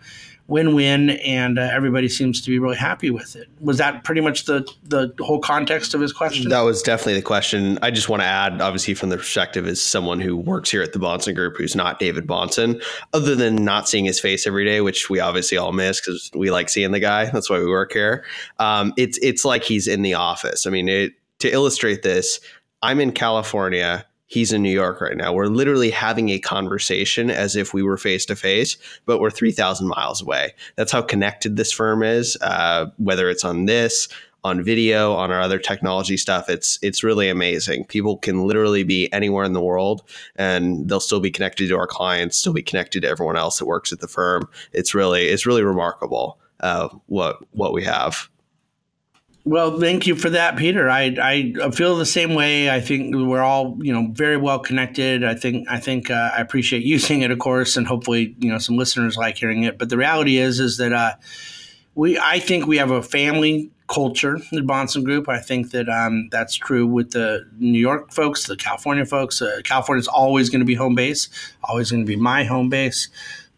win-win, 0.48 1.10
and 1.10 1.60
uh, 1.60 1.70
everybody 1.74 2.08
seems 2.08 2.42
to 2.42 2.50
be 2.50 2.58
really 2.58 2.78
happy 2.78 3.10
with 3.10 3.36
it. 3.36 3.50
Was 3.60 3.78
that 3.78 4.04
pretty 4.04 4.22
much 4.22 4.46
the 4.46 4.68
the 4.84 5.14
whole 5.20 5.40
context 5.40 5.94
of 5.94 6.02
his 6.02 6.14
question? 6.14 6.50
That 6.50 6.62
was 6.62 6.82
definitely 6.82 7.16
the 7.16 7.22
question. 7.22 7.78
I 7.82 7.92
just 7.92 8.10
want 8.10 8.22
to 8.22 8.26
add, 8.26 8.62
obviously, 8.62 8.94
from 8.94 9.10
the 9.10 9.18
perspective 9.18 9.68
as 9.68 9.82
someone 9.82 10.22
who 10.22 10.38
works 10.38 10.72
here 10.72 10.82
at 10.82 10.94
the 10.94 11.00
Bahnsen 11.00 11.36
Group, 11.36 11.58
who's 11.58 11.76
not 11.76 12.00
David 12.00 12.28
Bahnsen, 12.28 12.82
other 13.14 13.36
than 13.36 13.56
not 13.56 13.90
seeing 13.90 14.06
his 14.06 14.20
face 14.20 14.48
every 14.48 14.66
day, 14.66 14.82
which 14.82 15.10
we 15.10 15.20
obviously 15.20 15.58
all 15.58 15.74
miss 15.74 16.00
because 16.00 16.32
we 16.34 16.50
like 16.50 16.70
seeing 16.70 16.92
the 16.92 17.00
guy. 17.00 17.26
That's 17.26 17.50
why 17.50 17.60
we 17.60 17.68
work 17.68 17.92
here. 17.92 18.24
Um, 18.60 18.94
it's 18.98 19.18
it's 19.22 19.44
like 19.44 19.64
he's 19.64 19.88
in 19.88 20.02
the 20.02 20.14
office. 20.14 20.66
I 20.66 20.70
mean, 20.70 20.88
it, 20.88 21.14
to 21.40 21.52
illustrate 21.52 22.04
this, 22.04 22.40
I'm 22.82 23.00
in 23.00 23.12
California 23.12 24.06
he's 24.28 24.54
in 24.54 24.62
New 24.62 24.72
York 24.72 25.02
right 25.02 25.18
now. 25.18 25.34
We're 25.34 25.48
literally 25.48 25.90
having 25.90 26.30
a 26.30 26.40
conversation 26.40 27.30
as 27.32 27.56
if 27.56 27.74
we 27.74 27.82
were 27.82 27.98
face 27.98 28.26
to 28.28 28.36
face, 28.36 28.78
but 29.06 29.20
we're 29.20 29.32
3,000 29.32 29.88
miles 29.88 30.22
away. 30.22 30.54
That's 30.76 30.92
how 30.92 31.02
connected 31.02 31.56
this 31.56 31.72
firm 31.72 32.04
is, 32.04 32.38
uh, 32.42 32.88
whether 32.98 33.30
it's 33.30 33.44
on 33.44 33.66
this, 33.66 34.08
on 34.44 34.64
video, 34.64 35.14
on 35.14 35.32
our 35.32 35.42
other 35.42 35.60
technology 35.60 36.16
stuff. 36.16 36.50
It's 36.50 36.80
it's 36.82 37.04
really 37.04 37.28
amazing. 37.28 37.86
People 37.86 38.18
can 38.18 38.46
literally 38.46 38.84
be 38.84 39.12
anywhere 39.12 39.44
in 39.44 39.54
the 39.54 39.62
world 39.62 40.04
and 40.36 40.88
they'll 40.88 41.00
still 41.00 41.20
be 41.20 41.32
connected 41.32 41.68
to 41.70 41.78
our 41.78 41.88
clients, 41.88 42.38
still 42.38 42.54
be 42.54 42.62
connected 42.62 43.02
to 43.02 43.10
everyone 43.10 43.36
else 43.36 43.60
that 43.60 43.66
works 43.66 43.92
at 43.92 44.00
the 44.00 44.08
firm. 44.08 44.48
It's 44.74 44.94
really 44.94 45.28
it's 45.28 45.46
really 45.46 45.64
remarkable 45.64 46.40
uh, 46.62 46.90
what 47.08 47.40
what 47.52 47.74
we 47.74 47.84
have. 47.84 48.30
Well, 49.48 49.80
thank 49.80 50.06
you 50.06 50.16
for 50.18 50.30
that, 50.32 50.58
Peter. 50.58 50.90
I, 50.90 51.16
I 51.64 51.72
feel 51.72 51.96
the 51.96 52.06
same 52.06 52.34
way. 52.34 52.70
I 52.70 52.82
think 52.82 53.16
we're 53.16 53.42
all 53.42 53.78
you 53.80 53.94
know 53.94 54.10
very 54.12 54.36
well 54.36 54.60
connected. 54.60 55.24
I 55.24 55.36
think 55.36 55.70
I 55.70 55.80
think 55.80 56.12
uh, 56.12 56.32
I 56.38 56.42
appreciate 56.42 56.84
using 56.96 57.22
it, 57.22 57.32
of 57.32 57.40
course, 57.40 57.78
and 57.78 57.88
hopefully 57.88 58.36
you 58.40 58.52
know 58.52 58.58
some 58.58 58.76
listeners 58.76 59.16
like 59.16 59.38
hearing 59.38 59.64
it. 59.64 59.78
But 59.78 59.88
the 59.88 59.96
reality 59.96 60.38
is 60.38 60.60
is 60.60 60.76
that 60.80 60.92
uh, 60.92 61.14
we 61.96 62.20
I 62.20 62.40
think 62.40 62.68
we 62.68 62.76
have 62.76 62.92
a 62.92 63.02
family 63.02 63.72
culture 63.88 64.36
at 64.36 64.66
Bahnsen 64.66 65.06
Group. 65.06 65.30
I 65.30 65.40
think 65.40 65.72
that 65.72 65.88
um, 65.88 66.28
that's 66.30 66.56
true 66.56 66.86
with 66.86 67.12
the 67.12 67.50
New 67.58 67.80
York 67.80 68.12
folks, 68.12 68.48
the 68.48 68.58
California 68.58 69.06
folks. 69.06 69.42
Uh, 69.42 69.62
California 69.64 70.02
is 70.02 70.10
always 70.10 70.50
going 70.50 70.60
to 70.60 70.66
be 70.66 70.76
home 70.76 70.94
base, 70.94 71.30
always 71.64 71.90
going 71.90 72.06
to 72.06 72.08
be 72.08 72.18
my 72.18 72.44
home 72.44 72.68
base. 72.68 73.08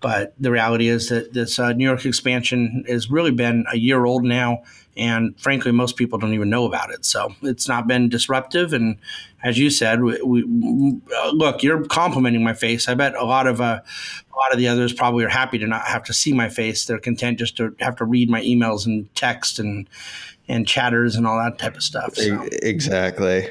But 0.02 0.34
the 0.40 0.52
reality 0.52 0.88
is 0.88 1.10
that 1.10 1.34
this 1.34 1.60
uh, 1.60 1.74
New 1.74 1.84
York 1.84 2.06
expansion 2.06 2.86
has 2.88 3.10
really 3.10 3.32
been 3.32 3.66
a 3.72 3.78
year 3.78 4.06
old 4.06 4.24
now, 4.24 4.64
and 5.00 5.40
frankly, 5.40 5.72
most 5.72 5.96
people 5.96 6.20
don't 6.20 6.34
even 6.34 6.50
know 6.50 6.66
about 6.66 6.92
it. 6.92 7.06
So 7.06 7.34
it's 7.42 7.68
not 7.68 7.88
been 7.88 8.10
disruptive. 8.10 8.74
And 8.74 8.98
as 9.44 9.58
you 9.58 9.70
said, 9.70 10.04
we, 10.04 10.22
we 10.22 11.00
look, 11.32 11.64
you're 11.64 11.86
complimenting 11.86 12.44
my 12.44 12.54
face. 12.54 12.90
I 12.90 12.96
bet 12.96 13.16
a 13.16 13.24
lot 13.24 13.48
of 13.48 13.62
uh, 13.62 13.80
a 13.84 14.38
lot 14.38 14.52
of 14.52 14.58
the 14.58 14.68
others 14.68 14.92
probably 14.92 15.24
are 15.24 15.30
happy 15.30 15.58
to 15.58 15.68
not 15.68 15.86
have 15.86 16.04
to 16.04 16.14
see 16.14 16.34
my 16.34 16.50
face. 16.50 16.86
They're 16.86 17.00
content 17.00 17.40
just 17.40 17.56
to 17.58 17.74
have 17.80 17.96
to 17.98 18.06
read 18.06 18.30
my 18.30 18.42
emails 18.42 18.86
and 18.86 19.14
text 19.16 19.58
and 19.58 19.90
and 20.50 20.68
chatters 20.68 21.16
and 21.16 21.26
all 21.26 21.38
that 21.38 21.58
type 21.58 21.76
of 21.76 21.84
stuff. 21.84 22.16
So. 22.16 22.46
Exactly. 22.62 23.50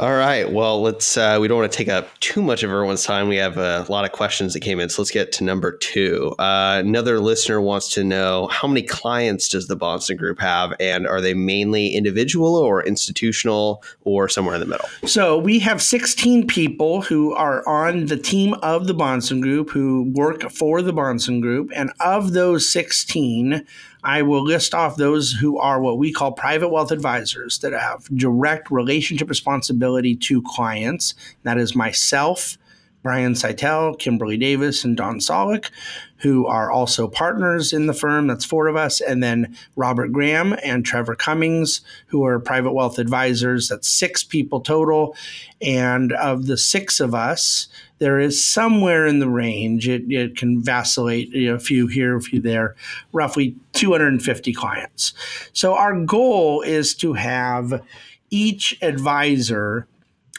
All 0.00 0.14
right. 0.14 0.50
Well, 0.50 0.80
let's. 0.80 1.18
Uh, 1.18 1.36
we 1.42 1.46
don't 1.46 1.58
want 1.58 1.70
to 1.70 1.76
take 1.76 1.90
up 1.90 2.08
too 2.20 2.40
much 2.40 2.62
of 2.62 2.70
everyone's 2.70 3.04
time. 3.04 3.28
We 3.28 3.36
have 3.36 3.58
a 3.58 3.84
lot 3.90 4.06
of 4.06 4.12
questions 4.12 4.54
that 4.54 4.60
came 4.60 4.80
in, 4.80 4.88
so 4.88 5.02
let's 5.02 5.10
get 5.10 5.30
to 5.32 5.44
number 5.44 5.76
two. 5.76 6.34
Uh, 6.38 6.80
another 6.82 7.20
listener 7.20 7.60
wants 7.60 7.92
to 7.92 8.02
know 8.02 8.46
how 8.46 8.66
many 8.66 8.80
clients 8.80 9.50
does 9.50 9.66
the 9.66 9.76
Bahnsen 9.76 10.16
Group 10.16 10.40
have, 10.40 10.72
and 10.80 11.06
are 11.06 11.20
they 11.20 11.34
mainly 11.34 11.88
individual 11.88 12.56
or 12.56 12.82
institutional, 12.82 13.84
or 14.00 14.26
somewhere 14.26 14.54
in 14.54 14.60
the 14.60 14.66
middle? 14.66 14.88
So 15.04 15.36
we 15.36 15.58
have 15.58 15.82
16 15.82 16.46
people 16.46 17.02
who 17.02 17.34
are 17.34 17.62
on 17.68 18.06
the 18.06 18.16
team 18.16 18.54
of 18.62 18.86
the 18.86 18.94
Bahnsen 18.94 19.42
Group 19.42 19.68
who 19.68 20.10
work 20.14 20.50
for 20.50 20.80
the 20.80 20.94
Bahnsen 20.94 21.42
Group, 21.42 21.72
and 21.74 21.92
of 22.00 22.32
those 22.32 22.72
16. 22.72 23.66
I 24.02 24.22
will 24.22 24.42
list 24.42 24.74
off 24.74 24.96
those 24.96 25.32
who 25.32 25.58
are 25.58 25.80
what 25.80 25.98
we 25.98 26.12
call 26.12 26.32
private 26.32 26.68
wealth 26.68 26.90
advisors 26.90 27.58
that 27.58 27.72
have 27.72 28.08
direct 28.16 28.70
relationship 28.70 29.28
responsibility 29.28 30.16
to 30.16 30.42
clients. 30.42 31.14
That 31.42 31.58
is 31.58 31.76
myself, 31.76 32.56
Brian 33.02 33.32
Szytel, 33.32 33.98
Kimberly 33.98 34.36
Davis, 34.36 34.84
and 34.84 34.96
Don 34.96 35.18
Solik, 35.18 35.70
who 36.18 36.46
are 36.46 36.70
also 36.70 37.08
partners 37.08 37.72
in 37.72 37.86
the 37.86 37.94
firm. 37.94 38.26
That's 38.26 38.44
four 38.44 38.68
of 38.68 38.76
us. 38.76 39.00
And 39.00 39.22
then 39.22 39.56
Robert 39.74 40.12
Graham 40.12 40.54
and 40.62 40.84
Trevor 40.84 41.14
Cummings, 41.14 41.80
who 42.08 42.24
are 42.24 42.38
private 42.38 42.72
wealth 42.72 42.98
advisors. 42.98 43.68
That's 43.68 43.88
six 43.88 44.22
people 44.22 44.60
total. 44.60 45.16
And 45.62 46.12
of 46.12 46.46
the 46.46 46.58
six 46.58 47.00
of 47.00 47.14
us, 47.14 47.68
there 48.00 48.18
is 48.18 48.42
somewhere 48.42 49.06
in 49.06 49.20
the 49.20 49.28
range, 49.28 49.88
it, 49.88 50.10
it 50.10 50.36
can 50.36 50.60
vacillate 50.60 51.28
you 51.30 51.50
know, 51.50 51.54
a 51.54 51.60
few 51.60 51.86
here, 51.86 52.16
a 52.16 52.20
few 52.20 52.40
there, 52.40 52.74
roughly 53.12 53.54
250 53.74 54.52
clients. 54.54 55.12
So 55.52 55.74
our 55.74 56.00
goal 56.04 56.62
is 56.62 56.94
to 56.96 57.12
have 57.12 57.82
each 58.30 58.76
advisor 58.82 59.86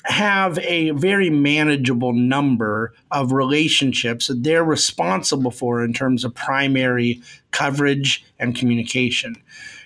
have 0.06 0.58
a 0.60 0.90
very 0.92 1.30
manageable 1.30 2.14
number 2.14 2.94
of 3.12 3.32
relationships 3.32 4.28
that 4.28 4.44
they're 4.44 4.64
responsible 4.64 5.52
for 5.52 5.84
in 5.84 5.94
terms 5.94 6.24
of 6.24 6.34
primary 6.34 7.22
coverage 7.52 8.26
and 8.40 8.56
communication. 8.56 9.36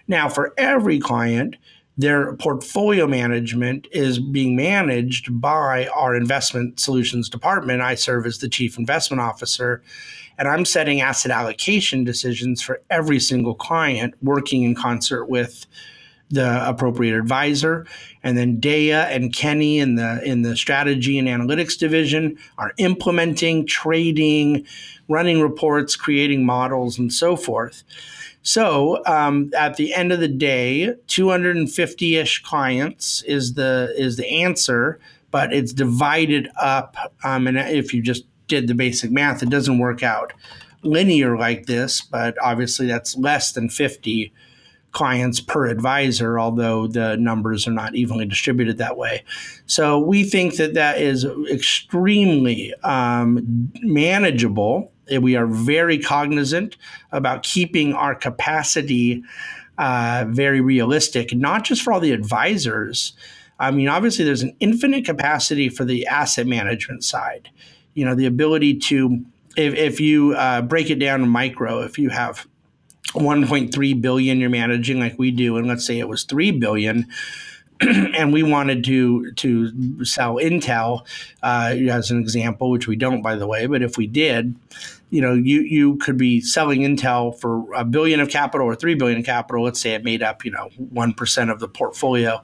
Now, 0.07 0.29
for 0.29 0.53
every 0.57 0.99
client, 0.99 1.57
their 1.97 2.33
portfolio 2.35 3.07
management 3.07 3.87
is 3.91 4.19
being 4.19 4.55
managed 4.55 5.39
by 5.39 5.87
our 5.87 6.15
investment 6.15 6.79
solutions 6.79 7.29
department. 7.29 7.81
I 7.81 7.95
serve 7.95 8.25
as 8.25 8.39
the 8.39 8.49
chief 8.49 8.77
investment 8.77 9.21
officer, 9.21 9.81
and 10.37 10.47
I'm 10.47 10.65
setting 10.65 10.99
asset 10.99 11.31
allocation 11.31 12.03
decisions 12.03 12.61
for 12.61 12.81
every 12.89 13.19
single 13.19 13.55
client, 13.55 14.13
working 14.21 14.63
in 14.63 14.75
concert 14.75 15.25
with 15.25 15.65
the 16.29 16.67
appropriate 16.67 17.17
advisor. 17.17 17.85
And 18.23 18.37
then 18.37 18.59
Dea 18.59 18.91
and 18.91 19.31
Kenny 19.33 19.79
in 19.79 19.95
the 19.95 20.21
in 20.23 20.41
the 20.41 20.57
strategy 20.57 21.17
and 21.17 21.27
analytics 21.27 21.77
division 21.77 22.37
are 22.57 22.73
implementing, 22.77 23.65
trading, 23.65 24.65
running 25.07 25.39
reports, 25.39 25.95
creating 25.95 26.45
models, 26.45 26.97
and 26.97 27.13
so 27.13 27.35
forth. 27.35 27.83
So 28.45 29.03
um, 29.07 29.49
at 29.57 29.75
the 29.75 29.91
end 29.95 30.11
of 30.11 30.19
the 30.19 30.27
day, 30.27 30.93
250-ish 31.07 32.43
clients 32.43 33.23
is 33.23 33.55
the 33.55 33.91
is 33.97 34.17
the 34.17 34.43
answer, 34.43 34.99
but 35.31 35.51
it's 35.51 35.73
divided 35.73 36.49
up. 36.61 36.95
Um, 37.23 37.47
and 37.47 37.57
if 37.57 37.91
you 37.91 38.03
just 38.03 38.25
did 38.47 38.67
the 38.67 38.75
basic 38.75 39.09
math, 39.09 39.41
it 39.41 39.49
doesn't 39.49 39.79
work 39.79 40.03
out 40.03 40.31
linear 40.83 41.35
like 41.35 41.65
this. 41.65 42.01
But 42.01 42.37
obviously, 42.39 42.85
that's 42.85 43.17
less 43.17 43.51
than 43.51 43.67
50 43.67 44.31
clients 44.91 45.41
per 45.41 45.65
advisor, 45.65 46.39
although 46.39 46.85
the 46.85 47.17
numbers 47.17 47.67
are 47.67 47.71
not 47.71 47.95
evenly 47.95 48.25
distributed 48.25 48.77
that 48.77 48.95
way. 48.95 49.23
So 49.65 49.99
we 49.99 50.23
think 50.23 50.57
that 50.57 50.75
that 50.75 51.01
is 51.01 51.25
extremely 51.51 52.75
um, 52.83 53.71
manageable 53.81 54.91
we 55.19 55.35
are 55.35 55.47
very 55.47 55.97
cognizant 55.99 56.77
about 57.11 57.43
keeping 57.43 57.93
our 57.93 58.15
capacity 58.15 59.23
uh, 59.77 60.25
very 60.29 60.61
realistic, 60.61 61.35
not 61.35 61.63
just 61.63 61.81
for 61.81 61.91
all 61.91 61.99
the 61.99 62.11
advisors. 62.11 63.13
I 63.59 63.71
mean, 63.71 63.87
obviously, 63.87 64.25
there's 64.25 64.41
an 64.41 64.55
infinite 64.59 65.05
capacity 65.05 65.69
for 65.69 65.85
the 65.85 66.07
asset 66.07 66.47
management 66.47 67.03
side. 67.03 67.49
You 67.93 68.05
know, 68.05 68.15
the 68.15 68.25
ability 68.25 68.75
to, 68.79 69.25
if, 69.55 69.73
if 69.75 69.99
you 69.99 70.33
uh, 70.33 70.61
break 70.61 70.89
it 70.89 70.99
down 70.99 71.27
micro, 71.27 71.81
if 71.81 71.97
you 71.97 72.09
have 72.09 72.47
1.3 73.13 74.01
billion 74.01 74.39
you're 74.39 74.49
managing 74.49 74.99
like 74.99 75.17
we 75.17 75.31
do, 75.31 75.57
and 75.57 75.67
let's 75.67 75.85
say 75.85 75.99
it 75.99 76.07
was 76.07 76.23
3 76.23 76.51
billion, 76.51 77.07
and 77.81 78.31
we 78.31 78.43
wanted 78.43 78.83
to 78.85 79.31
to 79.33 80.05
sell 80.05 80.35
Intel 80.35 81.05
uh, 81.43 81.75
as 81.89 82.11
an 82.11 82.19
example, 82.19 82.69
which 82.69 82.87
we 82.87 82.95
don't, 82.95 83.21
by 83.21 83.35
the 83.35 83.47
way. 83.47 83.65
But 83.67 83.81
if 83.81 83.97
we 83.97 84.07
did, 84.07 84.55
you 85.09 85.21
know, 85.21 85.33
you 85.33 85.61
you 85.61 85.97
could 85.97 86.17
be 86.17 86.39
selling 86.39 86.81
Intel 86.81 87.37
for 87.37 87.73
a 87.73 87.83
billion 87.83 88.19
of 88.19 88.29
capital 88.29 88.65
or 88.65 88.75
three 88.75 88.95
billion 88.95 89.19
of 89.19 89.25
capital. 89.25 89.63
Let's 89.63 89.81
say 89.81 89.93
it 89.93 90.03
made 90.03 90.23
up, 90.23 90.45
you 90.45 90.51
know, 90.51 90.69
one 90.77 91.13
percent 91.13 91.49
of 91.49 91.59
the 91.59 91.67
portfolio. 91.67 92.41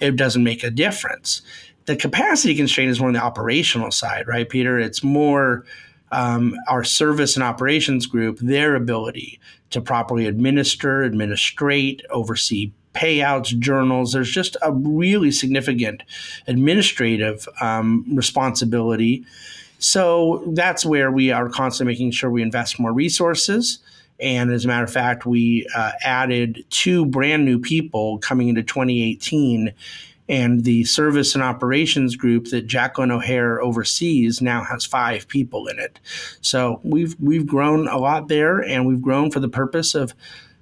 It 0.00 0.16
doesn't 0.16 0.42
make 0.42 0.64
a 0.64 0.70
difference. 0.70 1.42
The 1.84 1.96
capacity 1.96 2.54
constraint 2.54 2.90
is 2.90 3.00
more 3.00 3.08
on 3.08 3.14
the 3.14 3.22
operational 3.22 3.90
side, 3.90 4.26
right, 4.28 4.48
Peter? 4.48 4.78
It's 4.78 5.02
more 5.02 5.64
um, 6.12 6.56
our 6.68 6.84
service 6.84 7.36
and 7.36 7.42
operations 7.42 8.06
group, 8.06 8.38
their 8.38 8.74
ability 8.76 9.40
to 9.70 9.80
properly 9.80 10.26
administer, 10.26 11.02
administrate, 11.02 12.02
oversee 12.10 12.72
payouts, 12.94 13.58
journals. 13.58 14.12
There's 14.12 14.30
just 14.30 14.56
a 14.62 14.72
really 14.72 15.30
significant 15.30 16.02
administrative 16.46 17.48
um, 17.60 18.04
responsibility. 18.14 19.24
So 19.78 20.44
that's 20.54 20.84
where 20.84 21.10
we 21.10 21.32
are 21.32 21.48
constantly 21.48 21.92
making 21.92 22.12
sure 22.12 22.30
we 22.30 22.42
invest 22.42 22.78
more 22.78 22.92
resources. 22.92 23.80
And 24.20 24.52
as 24.52 24.64
a 24.64 24.68
matter 24.68 24.84
of 24.84 24.92
fact, 24.92 25.26
we 25.26 25.66
uh, 25.74 25.92
added 26.04 26.64
two 26.70 27.04
brand 27.04 27.44
new 27.44 27.58
people 27.58 28.18
coming 28.18 28.48
into 28.48 28.62
2018. 28.62 29.72
And 30.28 30.62
the 30.62 30.84
service 30.84 31.34
and 31.34 31.42
operations 31.42 32.14
group 32.14 32.46
that 32.50 32.68
Jacqueline 32.68 33.10
O'Hare 33.10 33.60
oversees 33.60 34.40
now 34.40 34.62
has 34.62 34.86
five 34.86 35.26
people 35.26 35.66
in 35.66 35.78
it. 35.80 35.98
So 36.40 36.80
we've 36.84 37.16
we've 37.18 37.46
grown 37.46 37.88
a 37.88 37.98
lot 37.98 38.28
there, 38.28 38.60
and 38.60 38.86
we've 38.86 39.02
grown 39.02 39.32
for 39.32 39.40
the 39.40 39.48
purpose 39.48 39.96
of 39.96 40.14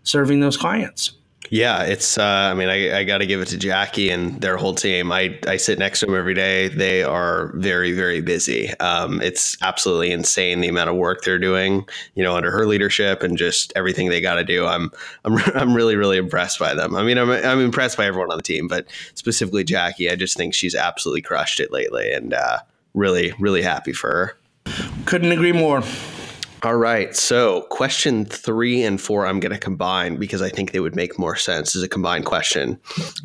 serving 0.03 0.41
those 0.41 0.57
clients. 0.57 1.13
Yeah, 1.53 1.83
it's. 1.83 2.17
Uh, 2.17 2.23
I 2.23 2.55
mean, 2.55 2.69
I, 2.69 3.01
I 3.01 3.05
got 3.05 3.19
to 3.19 3.27
give 3.27 3.41
it 3.41 3.49
to 3.49 3.59
Jackie 3.59 4.09
and 4.09 4.41
their 4.41 4.57
whole 4.57 4.73
team. 4.73 5.11
I, 5.11 5.37
I 5.49 5.57
sit 5.57 5.81
next 5.81 5.99
to 6.01 6.07
them 6.07 6.15
every 6.15 6.33
day. 6.33 6.69
They 6.69 7.03
are 7.03 7.51
very 7.57 7.91
very 7.91 8.21
busy. 8.21 8.71
Um, 8.79 9.21
it's 9.21 9.61
absolutely 9.61 10.13
insane 10.13 10.61
the 10.61 10.69
amount 10.69 10.91
of 10.91 10.97
work 10.97 11.25
they're 11.25 11.41
doing. 11.41 11.89
You 12.15 12.23
know, 12.23 12.37
under 12.37 12.53
her 12.53 12.67
leadership 12.67 13.25
and 13.25 13.37
just 13.37 13.73
everything 13.75 14.11
they 14.11 14.21
got 14.21 14.37
to 14.37 14.45
do. 14.45 14.65
I'm 14.65 14.93
I'm 15.25 15.39
I'm 15.57 15.75
really 15.75 15.97
really 15.97 16.19
impressed 16.19 16.61
by 16.61 16.73
them. 16.73 16.95
I 16.95 17.03
mean, 17.03 17.19
I'm 17.19 17.31
I'm 17.31 17.61
impressed 17.61 17.97
by 17.97 18.07
everyone 18.07 18.31
on 18.31 18.37
the 18.37 18.45
team, 18.45 18.69
but 18.69 18.87
specifically 19.15 19.65
Jackie. 19.65 20.09
I 20.09 20.15
just 20.15 20.37
think 20.37 20.55
she's 20.55 20.77
absolutely 20.77 21.23
crushed 21.23 21.59
it 21.59 21.73
lately, 21.73 22.13
and 22.13 22.33
uh, 22.33 22.59
really 22.95 23.33
really 23.41 23.63
happy 23.63 23.93
for 23.93 24.09
her. 24.09 24.37
Couldn't 25.05 25.33
agree 25.33 25.53
more. 25.53 25.83
All 26.63 26.77
right. 26.77 27.17
So, 27.17 27.63
question 27.71 28.27
three 28.27 28.83
and 28.83 29.01
four, 29.01 29.25
I'm 29.25 29.41
going 29.41 29.53
to 29.53 29.59
combine 29.59 30.17
because 30.17 30.43
I 30.43 30.51
think 30.51 30.73
they 30.73 30.81
would 30.81 30.95
make 30.95 31.19
more 31.19 31.35
sense 31.35 31.75
as 31.75 31.83
a 31.83 31.89
combined 31.89 32.27
question. 32.27 32.79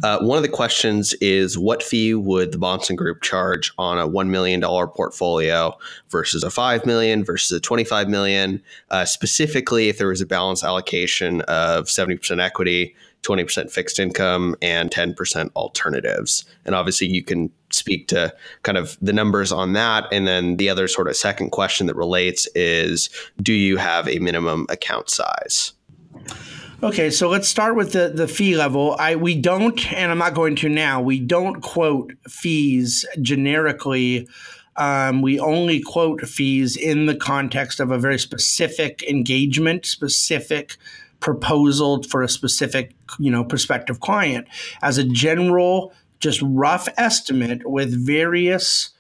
Uh, 0.04 0.20
one 0.20 0.38
of 0.38 0.44
the 0.44 0.50
questions 0.50 1.14
is 1.16 1.58
What 1.58 1.84
fee 1.84 2.14
would 2.14 2.54
the 2.54 2.58
Bahnsen 2.58 2.96
Group 2.96 3.22
charge 3.22 3.74
on 3.78 4.00
a 4.00 4.08
$1 4.08 4.30
million 4.30 4.62
portfolio 4.62 5.78
versus 6.10 6.44
a 6.44 6.50
5 6.50 6.86
million 6.86 7.26
versus 7.26 7.52
a 7.58 7.60
25 7.60 8.08
million? 8.08 8.64
Uh, 8.90 9.04
specifically, 9.04 9.90
if 9.90 9.98
there 9.98 10.08
was 10.08 10.22
a 10.22 10.26
balance 10.26 10.64
allocation 10.64 11.42
of 11.42 11.88
70% 11.88 12.42
equity, 12.42 12.96
20% 13.26 13.72
fixed 13.72 14.00
income 14.00 14.56
and 14.62 14.92
10% 14.92 15.50
alternatives. 15.56 16.46
And 16.66 16.76
obviously, 16.76 17.08
you 17.08 17.24
can 17.24 17.52
speak 17.72 18.08
to 18.10 18.34
kind 18.64 18.78
of 18.78 18.98
the 19.02 19.14
numbers 19.14 19.52
on 19.52 19.74
that. 19.74 20.06
And 20.12 20.28
then 20.28 20.58
the 20.58 20.70
other 20.70 20.88
sort 20.88 21.08
of 21.08 21.16
second 21.16 21.52
question 21.52 21.88
that 21.88 21.96
relates 21.96 22.48
is 22.56 23.10
do 23.42 23.54
you 23.54 23.78
have 23.78 24.08
a 24.08 24.20
minimum 24.20 24.66
account 24.70 25.10
size? 25.10 25.74
Okay, 26.84 27.10
so 27.10 27.30
let's 27.30 27.48
start 27.48 27.76
with 27.76 27.94
the, 27.94 28.10
the 28.10 28.28
fee 28.28 28.56
level. 28.56 28.96
I 29.00 29.16
we 29.16 29.34
don't, 29.34 29.92
and 29.94 30.12
I'm 30.12 30.18
not 30.18 30.34
going 30.34 30.56
to 30.58 30.70
now. 30.70 31.02
We 31.02 31.20
don't 31.20 31.62
quote 31.62 32.14
fees 32.28 33.06
generically. 33.22 34.28
Um, 34.76 35.22
we 35.22 35.40
only 35.40 35.80
quote 35.80 36.22
fees 36.28 36.76
in 36.76 37.06
the 37.06 37.16
context 37.16 37.80
of 37.80 37.92
a 37.92 37.98
very 37.98 38.20
specific 38.20 39.04
engagement, 39.04 39.86
specific 39.86 40.78
proposal 41.26 42.04
for 42.04 42.22
a 42.22 42.30
specific 42.30 42.94
you 43.18 43.32
know 43.32 43.44
prospective 43.44 44.00
client. 44.00 44.48
As 44.84 45.00
a 45.00 45.04
general, 45.04 45.92
just 46.20 46.40
rough 46.44 46.88
estimate 46.98 47.68
with 47.68 48.06
various 48.06 48.92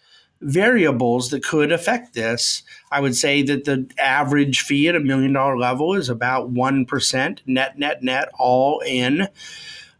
variables 0.41 1.29
that 1.29 1.43
could 1.43 1.71
affect 1.71 2.15
this. 2.15 2.63
I 2.91 2.99
would 2.99 3.15
say 3.15 3.43
that 3.43 3.65
the 3.65 3.87
average 3.99 4.61
fee 4.61 4.87
at 4.87 4.95
a 4.95 4.99
million 4.99 5.33
dollar 5.33 5.55
level 5.55 5.93
is 5.93 6.09
about 6.09 6.51
1% 6.51 7.39
net, 7.45 7.77
net, 7.77 8.01
net, 8.01 8.29
all 8.39 8.79
in 8.79 9.27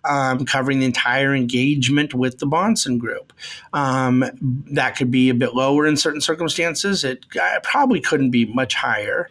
um, 0.08 0.46
covering 0.46 0.80
the 0.80 0.86
entire 0.86 1.36
engagement 1.36 2.14
with 2.14 2.40
the 2.40 2.48
Bahnsen 2.48 2.98
Group. 2.98 3.34
Um, 3.74 4.26
that 4.72 4.96
could 4.96 5.12
be 5.12 5.30
a 5.30 5.34
bit 5.34 5.54
lower 5.54 5.86
in 5.86 5.98
certain 5.98 6.22
circumstances. 6.22 7.04
It 7.04 7.26
uh, 7.40 7.60
probably 7.64 8.00
couldn't 8.00 8.32
be 8.32 8.46
much 8.46 8.76
higher. 8.76 9.30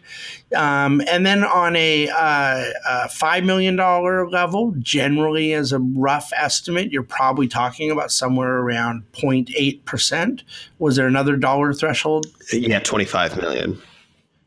Um, 0.55 1.01
and 1.07 1.25
then 1.25 1.43
on 1.43 1.75
a, 1.75 2.09
uh, 2.09 2.65
a 2.87 3.07
$5 3.07 3.45
million 3.45 3.75
level, 3.75 4.73
generally 4.79 5.53
as 5.53 5.71
a 5.71 5.79
rough 5.79 6.31
estimate, 6.35 6.91
you're 6.91 7.03
probably 7.03 7.47
talking 7.47 7.91
about 7.91 8.11
somewhere 8.11 8.59
around 8.59 9.03
0.8%. 9.13 10.41
Was 10.79 10.95
there 10.95 11.07
another 11.07 11.35
dollar 11.35 11.73
threshold? 11.73 12.27
Yeah, 12.51 12.79
25 12.79 13.37
million. 13.37 13.81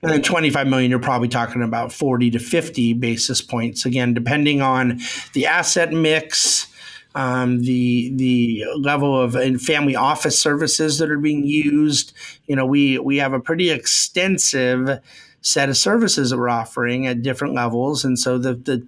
And 0.00 0.12
then 0.12 0.23
25 0.23 0.67
million, 0.69 0.90
you're 0.90 1.00
probably 1.00 1.28
talking 1.28 1.62
about 1.62 1.93
40 1.93 2.31
to 2.31 2.38
50 2.38 2.93
basis 2.95 3.43
points. 3.43 3.85
Again, 3.85 4.14
depending 4.14 4.62
on 4.62 5.00
the 5.33 5.47
asset 5.47 5.93
mix, 5.93 6.69
um, 7.14 7.62
the 7.62 8.12
the 8.14 8.64
level 8.76 9.21
of 9.21 9.35
family 9.61 9.97
office 9.97 10.38
services 10.38 10.99
that 10.99 11.11
are 11.11 11.19
being 11.19 11.45
used. 11.45 12.12
You 12.47 12.55
know, 12.55 12.67
we 12.67 12.99
we 12.99 13.17
have 13.17 13.33
a 13.33 13.40
pretty 13.40 13.71
extensive 13.71 15.00
set 15.40 15.69
of 15.69 15.76
services 15.76 16.31
that 16.31 16.38
we're 16.38 16.49
offering 16.49 17.07
at 17.07 17.23
different 17.23 17.55
levels, 17.55 18.05
and 18.05 18.19
so 18.19 18.38
the 18.38 18.55
the 18.55 18.87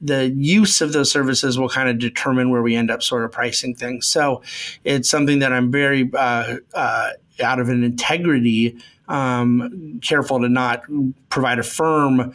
the 0.00 0.30
use 0.30 0.80
of 0.80 0.92
those 0.92 1.10
services 1.10 1.58
will 1.58 1.68
kind 1.68 1.88
of 1.88 1.98
determine 1.98 2.50
where 2.50 2.62
we 2.62 2.74
end 2.74 2.90
up 2.90 3.02
sort 3.02 3.24
of 3.24 3.32
pricing 3.32 3.74
things. 3.74 4.06
So 4.06 4.42
it's 4.84 5.08
something 5.08 5.40
that 5.40 5.52
I'm 5.52 5.70
very 5.70 6.10
uh, 6.12 6.56
uh, 6.74 7.10
out 7.42 7.60
of 7.60 7.68
an 7.68 7.84
integrity 7.84 8.78
um, 9.10 9.98
careful 10.02 10.40
to 10.40 10.48
not 10.48 10.84
provide 11.28 11.58
a 11.58 11.62
firm 11.62 12.32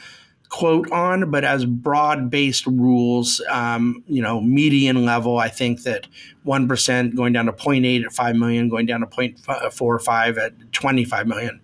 quote 0.50 0.92
on, 0.92 1.32
but 1.32 1.44
as 1.44 1.66
broad 1.66 2.30
based 2.30 2.66
rules, 2.68 3.42
um, 3.50 4.04
you 4.08 4.22
know, 4.22 4.40
median 4.42 5.06
level, 5.06 5.38
I 5.38 5.50
think 5.50 5.84
that 5.84 6.08
1% 6.46 7.16
going 7.16 7.34
down 7.34 7.48
to 7.48 7.52
0.8 7.52 8.06
at 8.06 8.14
5 8.14 8.36
million, 8.36 8.70
going 8.70 8.86
down 8.86 9.02
to 9.02 9.08
0.4 9.08 9.82
or 9.82 10.00
5 10.00 10.38
at 10.38 10.72
25 10.72 11.28
million. 11.28 11.60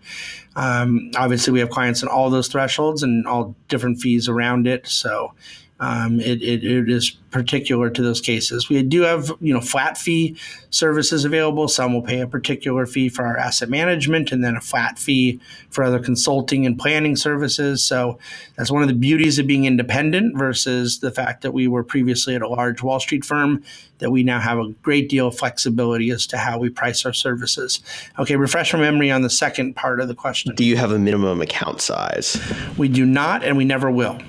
Um, 0.55 1.11
obviously, 1.15 1.53
we 1.53 1.59
have 1.59 1.69
clients 1.69 2.01
in 2.01 2.09
all 2.09 2.29
those 2.29 2.47
thresholds 2.47 3.03
and 3.03 3.25
all 3.27 3.55
different 3.67 3.99
fees 3.99 4.27
around 4.27 4.67
it. 4.67 4.87
So 4.87 5.33
um, 5.81 6.19
it, 6.19 6.43
it, 6.43 6.63
it 6.63 6.89
is 6.89 7.09
particular 7.31 7.89
to 7.89 8.03
those 8.03 8.21
cases. 8.21 8.69
We 8.69 8.83
do 8.83 9.01
have 9.01 9.31
you 9.41 9.51
know 9.51 9.61
flat 9.61 9.97
fee 9.97 10.37
services 10.69 11.25
available. 11.25 11.67
Some 11.67 11.93
will 11.93 12.03
pay 12.03 12.19
a 12.19 12.27
particular 12.27 12.85
fee 12.85 13.09
for 13.09 13.25
our 13.25 13.35
asset 13.35 13.67
management, 13.67 14.31
and 14.31 14.43
then 14.43 14.55
a 14.55 14.61
flat 14.61 14.99
fee 14.99 15.39
for 15.71 15.83
other 15.83 15.97
consulting 15.97 16.67
and 16.67 16.77
planning 16.77 17.15
services. 17.15 17.83
So 17.83 18.19
that's 18.55 18.69
one 18.69 18.83
of 18.83 18.89
the 18.89 18.93
beauties 18.93 19.39
of 19.39 19.47
being 19.47 19.65
independent 19.65 20.37
versus 20.37 20.99
the 20.99 21.09
fact 21.09 21.41
that 21.41 21.51
we 21.51 21.67
were 21.67 21.83
previously 21.83 22.35
at 22.35 22.43
a 22.43 22.47
large 22.47 22.83
Wall 22.83 22.99
Street 22.99 23.25
firm. 23.25 23.63
That 23.97 24.11
we 24.11 24.23
now 24.23 24.39
have 24.39 24.59
a 24.59 24.69
great 24.83 25.09
deal 25.09 25.27
of 25.27 25.37
flexibility 25.37 26.09
as 26.11 26.25
to 26.27 26.37
how 26.37 26.57
we 26.59 26.69
price 26.69 27.05
our 27.05 27.13
services. 27.13 27.81
Okay, 28.19 28.35
refresh 28.35 28.73
my 28.73 28.79
memory 28.79 29.11
on 29.11 29.21
the 29.21 29.29
second 29.29 29.75
part 29.75 29.99
of 29.99 30.07
the 30.07 30.15
question. 30.15 30.55
Do 30.55 30.63
you 30.63 30.77
have 30.77 30.91
a 30.91 30.99
minimum 30.99 31.41
account 31.41 31.81
size? 31.81 32.39
We 32.77 32.87
do 32.87 33.05
not, 33.05 33.43
and 33.43 33.57
we 33.57 33.65
never 33.65 33.91
will. 33.91 34.19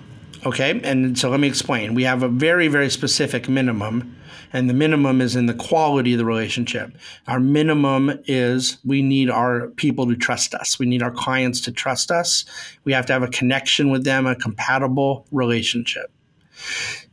Okay, 0.45 0.81
and 0.83 1.17
so 1.17 1.31
let 1.31 1.39
me 1.39 1.47
explain. 1.47 1.95
We 1.95 2.03
have 2.03 2.25
a 2.25 2.29
very, 2.29 2.67
very 2.67 2.91
specific 2.91 3.49
minimum, 3.49 4.17
and 4.53 4.69
the 4.69 4.75
minimum 4.75 5.21
is 5.21 5.37
in 5.37 5.47
the 5.47 5.55
quality 5.55 6.15
of 6.15 6.19
the 6.19 6.25
relationship. 6.25 6.97
Our 7.29 7.39
minimum 7.39 8.19
is 8.27 8.79
we 8.85 9.03
need 9.03 9.31
our 9.31 9.69
people 9.69 10.09
to 10.09 10.17
trust 10.17 10.53
us. 10.55 10.81
We 10.81 10.87
need 10.87 11.01
our 11.01 11.13
clients 11.13 11.61
to 11.63 11.73
trust 11.73 12.11
us. 12.11 12.45
We 12.83 12.93
have 12.93 13.07
to 13.07 13.13
have 13.13 13.23
a 13.23 13.29
connection 13.29 13.91
with 13.91 14.05
them, 14.05 14.27
a 14.27 14.35
compatible 14.35 15.27
relationship. 15.31 16.11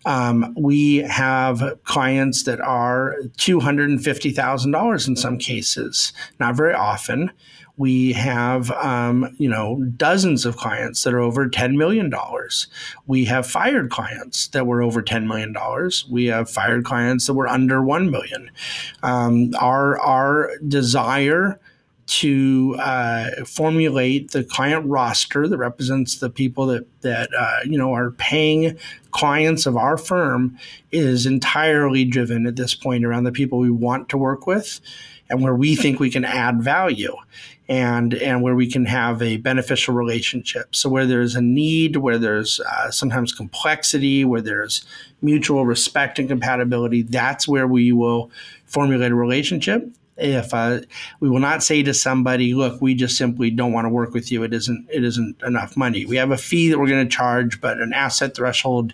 Um, 0.06 0.56
we 0.58 0.98
have 0.98 1.78
clients 1.84 2.44
that 2.44 2.60
are 2.62 3.16
$250,000 3.38 5.08
in 5.08 5.16
some 5.16 5.38
cases, 5.38 6.14
not 6.40 6.56
very 6.56 6.74
often 6.74 7.32
we 7.80 8.12
have 8.12 8.70
um, 8.72 9.34
you 9.40 9.50
know 9.50 9.82
dozens 9.96 10.46
of 10.46 10.58
clients 10.58 11.02
that 11.04 11.14
are 11.14 11.20
over 11.20 11.50
$10 11.50 11.76
million 11.76 12.14
we 13.08 13.26
have 13.26 13.48
fired 13.48 13.90
clients 13.90 14.48
that 14.50 14.68
were 14.68 14.84
over 14.84 15.02
$10 15.02 15.26
million 15.26 15.56
we 16.12 16.26
have 16.26 16.50
fired 16.50 16.84
clients 16.84 17.26
that 17.26 17.34
were 17.34 17.48
under 17.48 17.82
1 17.82 18.12
million. 18.12 18.52
Um, 19.02 19.54
our, 19.60 19.98
our 20.00 20.52
desire 20.68 21.60
to 22.08 22.76
uh, 22.80 23.30
formulate 23.46 24.32
the 24.32 24.44
client 24.44 24.84
roster 24.88 25.48
that 25.48 25.58
represents 25.58 26.18
the 26.18 26.30
people 26.30 26.66
that 26.66 26.86
that 27.02 27.30
uh, 27.38 27.60
you 27.64 27.78
know 27.78 27.94
are 27.94 28.12
paying 28.12 28.78
clients 29.12 29.68
of 29.68 29.78
our 29.78 29.96
firm 29.96 30.58
is 30.92 31.28
entirely 31.28 32.04
driven 32.04 32.48
at 32.48 32.56
this 32.56 32.74
point 32.74 33.06
around 33.06 33.26
the 33.26 33.32
people 33.32 33.60
we 33.60 33.70
want 33.70 34.10
to 34.10 34.18
work 34.18 34.48
with 34.48 34.82
and 35.30 35.44
where 35.44 35.54
we 35.54 35.76
think 35.76 36.00
we 36.00 36.10
can 36.10 36.26
add 36.26 36.64
value 36.64 37.16
and 37.70 38.16
and 38.16 38.42
where 38.42 38.56
we 38.56 38.70
can 38.70 38.86
have 38.86 39.22
a 39.22 39.38
beneficial 39.38 39.94
relationship. 39.94 40.76
So 40.76 40.90
where 40.90 41.06
there's 41.06 41.36
a 41.36 41.42
need, 41.42 41.98
where 41.98 42.18
there's 42.18 42.60
uh, 42.60 42.90
sometimes 42.90 43.32
complexity, 43.32 44.26
where 44.26 44.42
there's 44.42 44.84
mutual 45.22 45.66
respect 45.66 46.18
and 46.18 46.28
compatibility, 46.28 47.04
that's 47.04 47.48
where 47.48 47.68
we 47.68 47.92
will 47.92 48.32
formulate 48.66 49.12
a 49.12 49.16
relationship. 49.16 49.88
If 50.18 50.54
uh, 50.54 50.80
we 51.20 51.30
will 51.30 51.40
not 51.40 51.62
say 51.64 51.84
to 51.84 51.94
somebody, 51.94 52.56
"Look, 52.56 52.82
we 52.82 52.96
just 52.96 53.16
simply 53.16 53.52
don't 53.52 53.72
want 53.72 53.86
to 53.86 53.90
work 53.90 54.14
with 54.14 54.32
you. 54.32 54.42
It 54.44 54.54
isn't 54.54 54.90
it 54.92 55.04
isn't 55.04 55.42
enough 55.44 55.78
money. 55.78 56.06
We 56.06 56.18
have 56.18 56.32
a 56.32 56.38
fee 56.38 56.70
that 56.70 56.80
we're 56.80 56.90
going 56.90 57.08
to 57.08 57.16
charge, 57.16 57.62
but 57.62 57.80
an 57.80 57.94
asset 57.94 58.36
threshold." 58.36 58.94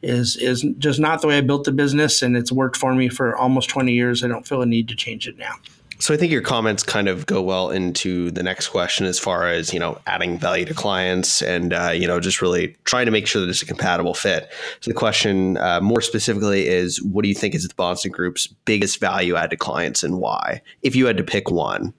is 0.00 0.36
is 0.36 0.64
just 0.78 1.00
not 1.00 1.20
the 1.20 1.26
way 1.26 1.38
I 1.38 1.40
built 1.40 1.64
the 1.64 1.72
business, 1.72 2.22
and 2.22 2.36
it's 2.36 2.52
worked 2.52 2.76
for 2.76 2.94
me 2.94 3.08
for 3.08 3.36
almost 3.36 3.68
20 3.68 3.92
years. 3.92 4.22
I 4.22 4.28
don't 4.28 4.46
feel 4.46 4.62
a 4.62 4.66
need 4.66 4.86
to 4.90 4.94
change 4.94 5.26
it 5.26 5.36
now. 5.36 5.54
So 6.00 6.14
I 6.14 6.16
think 6.16 6.30
your 6.30 6.42
comments 6.42 6.84
kind 6.84 7.08
of 7.08 7.26
go 7.26 7.42
well 7.42 7.70
into 7.70 8.30
the 8.30 8.42
next 8.42 8.68
question 8.68 9.04
as 9.04 9.18
far 9.18 9.48
as 9.48 9.72
you 9.72 9.80
know 9.80 10.00
adding 10.06 10.38
value 10.38 10.64
to 10.66 10.74
clients 10.74 11.42
and 11.42 11.72
uh, 11.72 11.90
you 11.92 12.06
know 12.06 12.20
just 12.20 12.40
really 12.40 12.76
trying 12.84 13.06
to 13.06 13.12
make 13.12 13.26
sure 13.26 13.40
that 13.42 13.48
it's 13.48 13.62
a 13.62 13.66
compatible 13.66 14.14
fit. 14.14 14.48
So 14.80 14.90
the 14.90 14.94
question 14.94 15.56
uh, 15.58 15.80
more 15.80 16.00
specifically 16.00 16.68
is, 16.68 17.02
what 17.02 17.22
do 17.22 17.28
you 17.28 17.34
think 17.34 17.54
is 17.54 17.66
the 17.66 17.74
Bahnsen 17.74 18.12
Group's 18.12 18.46
biggest 18.46 19.00
value 19.00 19.34
add 19.34 19.50
to 19.50 19.56
clients 19.56 20.04
and 20.04 20.18
why? 20.18 20.62
If 20.82 20.94
you 20.94 21.06
had 21.06 21.16
to 21.16 21.24
pick 21.24 21.50
one. 21.50 21.92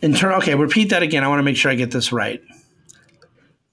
In 0.00 0.14
turn, 0.14 0.32
okay, 0.34 0.54
repeat 0.54 0.90
that 0.90 1.02
again. 1.02 1.24
I 1.24 1.28
want 1.28 1.40
to 1.40 1.42
make 1.42 1.56
sure 1.56 1.72
I 1.72 1.74
get 1.74 1.90
this 1.90 2.12
right. 2.12 2.40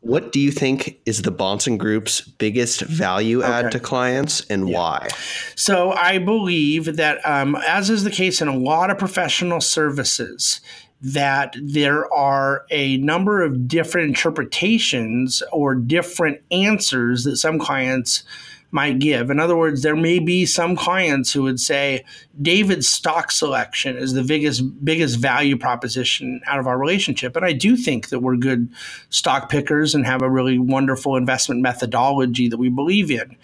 What 0.08 0.32
do 0.32 0.40
you 0.40 0.52
think 0.52 1.02
is 1.06 1.24
the 1.24 1.34
Bahnsen 1.34 1.78
Group's 1.78 2.22
biggest 2.22 2.80
value 2.82 3.44
add 3.44 3.66
okay. 3.66 3.72
to 3.72 3.80
clients 3.82 4.40
and 4.50 4.70
yeah. 4.70 4.78
why? 4.78 5.08
So, 5.56 5.92
I 5.92 6.18
believe 6.18 6.96
that, 6.96 7.20
um, 7.26 7.58
as 7.68 7.90
is 7.90 8.06
the 8.06 8.12
case 8.12 8.42
in 8.42 8.48
a 8.48 8.58
lot 8.58 8.90
of 8.90 8.98
professional 8.98 9.60
services, 9.60 10.62
that 11.02 11.58
there 11.62 12.12
are 12.14 12.66
a 12.72 12.96
number 12.98 13.44
of 13.44 13.68
different 13.68 14.08
interpretations 14.08 15.44
or 15.52 15.76
different 15.76 16.42
answers 16.52 17.26
that 17.26 17.36
some 17.36 17.60
clients 17.60 18.24
might 18.72 19.00
give. 19.00 19.30
In 19.30 19.40
other 19.40 19.56
words, 19.56 19.82
there 19.82 19.96
may 19.96 20.20
be 20.20 20.46
some 20.46 20.76
clients 20.76 21.32
who 21.32 21.44
would 21.44 21.60
say 21.60 22.04
David's 22.42 22.88
stock 22.88 23.32
selection 23.32 23.98
is 23.98 24.14
the 24.14 24.24
biggest 24.24 24.64
biggest 24.84 25.20
value 25.20 25.58
proposition 25.58 26.42
out 26.46 26.60
of 26.60 26.68
our 26.68 26.78
relationship. 26.78 27.36
And 27.36 27.46
I 27.46 27.54
do 27.54 27.78
think 27.78 28.10
that 28.10 28.20
we're 28.20 28.36
good 28.36 28.70
stock 29.10 29.50
pickers 29.50 29.96
and 29.96 30.06
have 30.06 30.22
a 30.22 30.30
really 30.30 30.60
wonderful 30.60 31.16
investment 31.16 31.62
methodology 31.62 32.50
that 32.50 32.58
we 32.58 32.70
believe 32.70 33.10
in. 33.10 33.38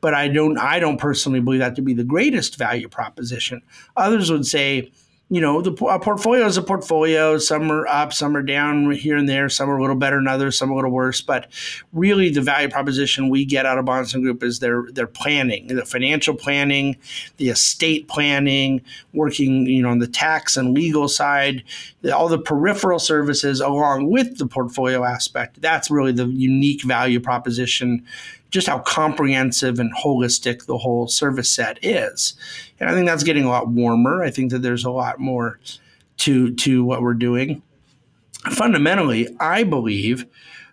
But 0.00 0.14
I 0.14 0.28
don't 0.28 0.56
I 0.56 0.78
don't 0.78 0.98
personally 0.98 1.40
believe 1.40 1.60
that 1.60 1.76
to 1.76 1.82
be 1.82 1.94
the 1.94 2.04
greatest 2.04 2.56
value 2.56 2.88
proposition. 2.88 3.62
Others 3.96 4.30
would 4.30 4.46
say 4.46 4.92
you 5.32 5.40
know, 5.40 5.62
the 5.62 5.70
portfolio 5.70 6.44
is 6.44 6.56
a 6.56 6.62
portfolio. 6.62 7.38
Some 7.38 7.70
are 7.70 7.86
up, 7.86 8.12
some 8.12 8.36
are 8.36 8.42
down 8.42 8.90
here 8.90 9.16
and 9.16 9.28
there. 9.28 9.48
Some 9.48 9.70
are 9.70 9.78
a 9.78 9.80
little 9.80 9.94
better 9.94 10.16
than 10.16 10.26
others, 10.26 10.58
some 10.58 10.72
a 10.72 10.74
little 10.74 10.90
worse. 10.90 11.20
But 11.20 11.46
really, 11.92 12.30
the 12.30 12.40
value 12.40 12.68
proposition 12.68 13.28
we 13.28 13.44
get 13.44 13.64
out 13.64 13.78
of 13.78 13.84
Bahnsen 13.84 14.22
Group 14.22 14.42
is 14.42 14.58
their 14.58 14.86
their 14.90 15.06
planning, 15.06 15.68
the 15.68 15.84
financial 15.84 16.34
planning, 16.34 16.96
the 17.36 17.48
estate 17.48 18.08
planning, 18.08 18.82
working 19.14 19.66
you 19.66 19.82
know 19.82 19.90
on 19.90 20.00
the 20.00 20.08
tax 20.08 20.56
and 20.56 20.74
legal 20.74 21.06
side, 21.06 21.62
all 22.12 22.28
the 22.28 22.38
peripheral 22.38 22.98
services 22.98 23.60
along 23.60 24.10
with 24.10 24.38
the 24.38 24.46
portfolio 24.46 25.04
aspect. 25.04 25.62
That's 25.62 25.92
really 25.92 26.12
the 26.12 26.26
unique 26.26 26.82
value 26.82 27.20
proposition 27.20 28.04
just 28.50 28.66
how 28.66 28.80
comprehensive 28.80 29.78
and 29.78 29.94
holistic 29.96 30.66
the 30.66 30.78
whole 30.78 31.08
service 31.08 31.50
set 31.50 31.78
is. 31.82 32.34
And 32.78 32.90
I 32.90 32.94
think 32.94 33.06
that's 33.06 33.24
getting 33.24 33.44
a 33.44 33.48
lot 33.48 33.68
warmer. 33.68 34.22
I 34.22 34.30
think 34.30 34.50
that 34.50 34.62
there's 34.62 34.84
a 34.84 34.90
lot 34.90 35.18
more 35.18 35.58
to 36.18 36.54
to 36.56 36.84
what 36.84 37.02
we're 37.02 37.14
doing. 37.14 37.62
Fundamentally, 38.50 39.28
I 39.38 39.64
believe 39.64 40.26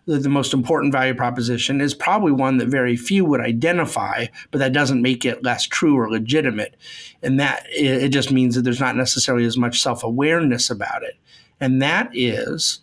that 0.06 0.24
the 0.24 0.30
most 0.30 0.54
important 0.54 0.94
value 0.94 1.14
proposition 1.14 1.82
is 1.82 1.94
probably 1.94 2.32
one 2.32 2.58
that 2.58 2.70
very 2.70 2.96
few 2.96 3.26
would 3.26 3.42
identify, 3.42 4.26
but 4.52 4.60
that 4.60 4.72
doesn't 4.72 5.02
make 5.02 5.26
it 5.26 5.44
less 5.44 5.66
true 5.66 5.98
or 5.98 6.10
legitimate. 6.10 6.76
And 7.22 7.40
that 7.40 7.66
it 7.70 8.10
just 8.10 8.32
means 8.32 8.56
that 8.56 8.62
there's 8.62 8.80
not 8.80 8.96
necessarily 8.96 9.46
as 9.46 9.58
much 9.58 9.82
self 9.82 10.04
awareness 10.04 10.70
about 10.70 11.04
it. 11.04 11.18
And 11.60 11.82
that 11.82 12.10
is 12.14 12.80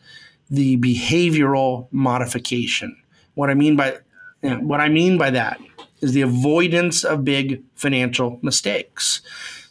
the 0.51 0.77
behavioral 0.77 1.89
modification. 1.91 2.97
What 3.35 3.51
I 3.51 3.55
mean 3.55 3.75
by 3.75 3.99
what 4.45 4.81
I 4.81 4.89
mean 4.89 5.19
by 5.19 5.31
that 5.31 5.61
is 6.01 6.13
the 6.13 6.23
avoidance 6.23 7.05
of 7.05 7.25
big 7.25 7.63
financial 7.77 8.39
mistakes. 8.43 9.23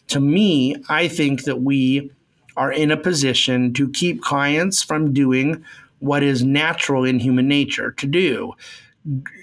To 0.07 0.19
me, 0.19 0.75
I 0.89 1.07
think 1.07 1.43
that 1.43 1.61
we 1.61 2.11
are 2.57 2.71
in 2.71 2.91
a 2.91 2.97
position 2.97 3.73
to 3.73 3.89
keep 3.89 4.21
clients 4.21 4.83
from 4.83 5.13
doing 5.13 5.63
what 5.99 6.23
is 6.23 6.43
natural 6.43 7.05
in 7.05 7.19
human 7.19 7.47
nature 7.47 7.91
to 7.91 8.07
do 8.07 8.53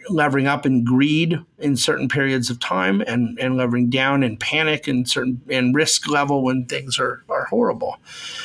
levering 0.08 0.46
up 0.46 0.64
in 0.64 0.84
greed 0.84 1.38
in 1.58 1.76
certain 1.76 2.08
periods 2.08 2.48
of 2.48 2.58
time 2.60 3.02
and, 3.06 3.38
and 3.38 3.56
levering 3.56 3.90
down 3.90 4.22
in 4.22 4.36
panic 4.36 4.88
and 4.88 5.08
certain 5.08 5.40
and 5.50 5.74
risk 5.74 6.08
level 6.08 6.42
when 6.42 6.64
things 6.64 6.98
are, 6.98 7.22
are 7.28 7.44
horrible. 7.44 7.98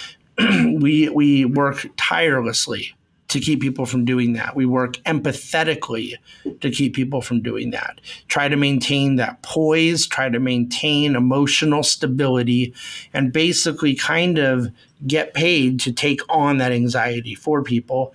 we 0.38 1.08
we 1.10 1.46
work 1.46 1.86
tirelessly 1.96 2.94
to 3.36 3.42
keep 3.42 3.60
people 3.60 3.86
from 3.86 4.06
doing 4.06 4.32
that. 4.32 4.56
We 4.56 4.66
work 4.66 4.94
empathetically 5.04 6.14
to 6.62 6.72
keep 6.72 6.96
people 6.96 7.22
from 7.22 7.42
doing 7.42 7.72
that. 7.72 8.00
Try 8.30 8.48
to 8.48 8.56
maintain 8.56 9.18
that 9.18 9.42
poise, 9.42 10.08
try 10.08 10.30
to 10.30 10.40
maintain 10.40 11.18
emotional 11.18 11.84
stability, 11.84 12.74
and 13.14 13.34
basically 13.34 13.94
kind 13.94 14.38
of 14.38 14.72
get 15.06 15.34
paid 15.34 15.82
to 15.82 15.92
take 15.92 16.22
on 16.30 16.60
that 16.60 16.72
anxiety 16.72 17.36
for 17.36 17.62
people. 17.62 18.14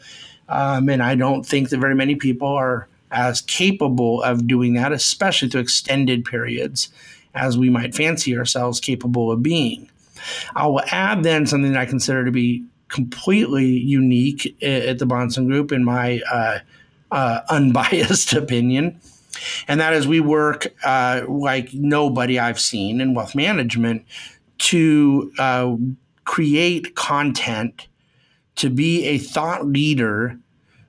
Um, 0.48 0.88
and 0.88 1.02
I 1.02 1.16
don't 1.16 1.44
think 1.44 1.68
that 1.68 1.78
very 1.80 1.94
many 1.94 2.14
people 2.14 2.48
are 2.48 2.88
as 3.10 3.42
capable 3.42 4.22
of 4.22 4.46
doing 4.46 4.72
that, 4.72 4.90
especially 4.90 5.50
through 5.50 5.60
extended 5.60 6.24
periods, 6.24 6.88
as 7.34 7.58
we 7.58 7.68
might 7.68 7.94
fancy 7.94 8.38
ourselves 8.38 8.80
capable 8.80 9.30
of 9.30 9.42
being. 9.42 9.90
I 10.56 10.66
will 10.66 10.82
add 10.90 11.24
then 11.24 11.44
something 11.46 11.72
that 11.72 11.80
I 11.80 11.84
consider 11.84 12.24
to 12.24 12.30
be 12.30 12.64
completely 12.90 13.66
unique 13.66 14.46
at 14.62 14.98
the 14.98 15.06
Bahnsen 15.06 15.46
Group, 15.46 15.72
in 15.72 15.84
my 15.84 16.20
uh, 16.30 16.58
uh, 17.10 17.40
unbiased 17.48 18.32
opinion. 18.34 19.00
And 19.68 19.80
that 19.80 19.92
is, 19.92 20.06
we 20.06 20.20
work 20.20 20.66
uh, 20.84 21.22
like 21.28 21.72
nobody 21.72 22.38
I've 22.38 22.60
seen 22.60 23.00
in 23.00 23.14
wealth 23.14 23.34
management 23.34 24.04
to 24.58 25.32
uh, 25.38 25.76
create 26.24 26.94
content 26.94 27.86
to 28.56 28.68
be 28.68 29.04
a 29.06 29.18
thought 29.18 29.66
leader 29.66 30.38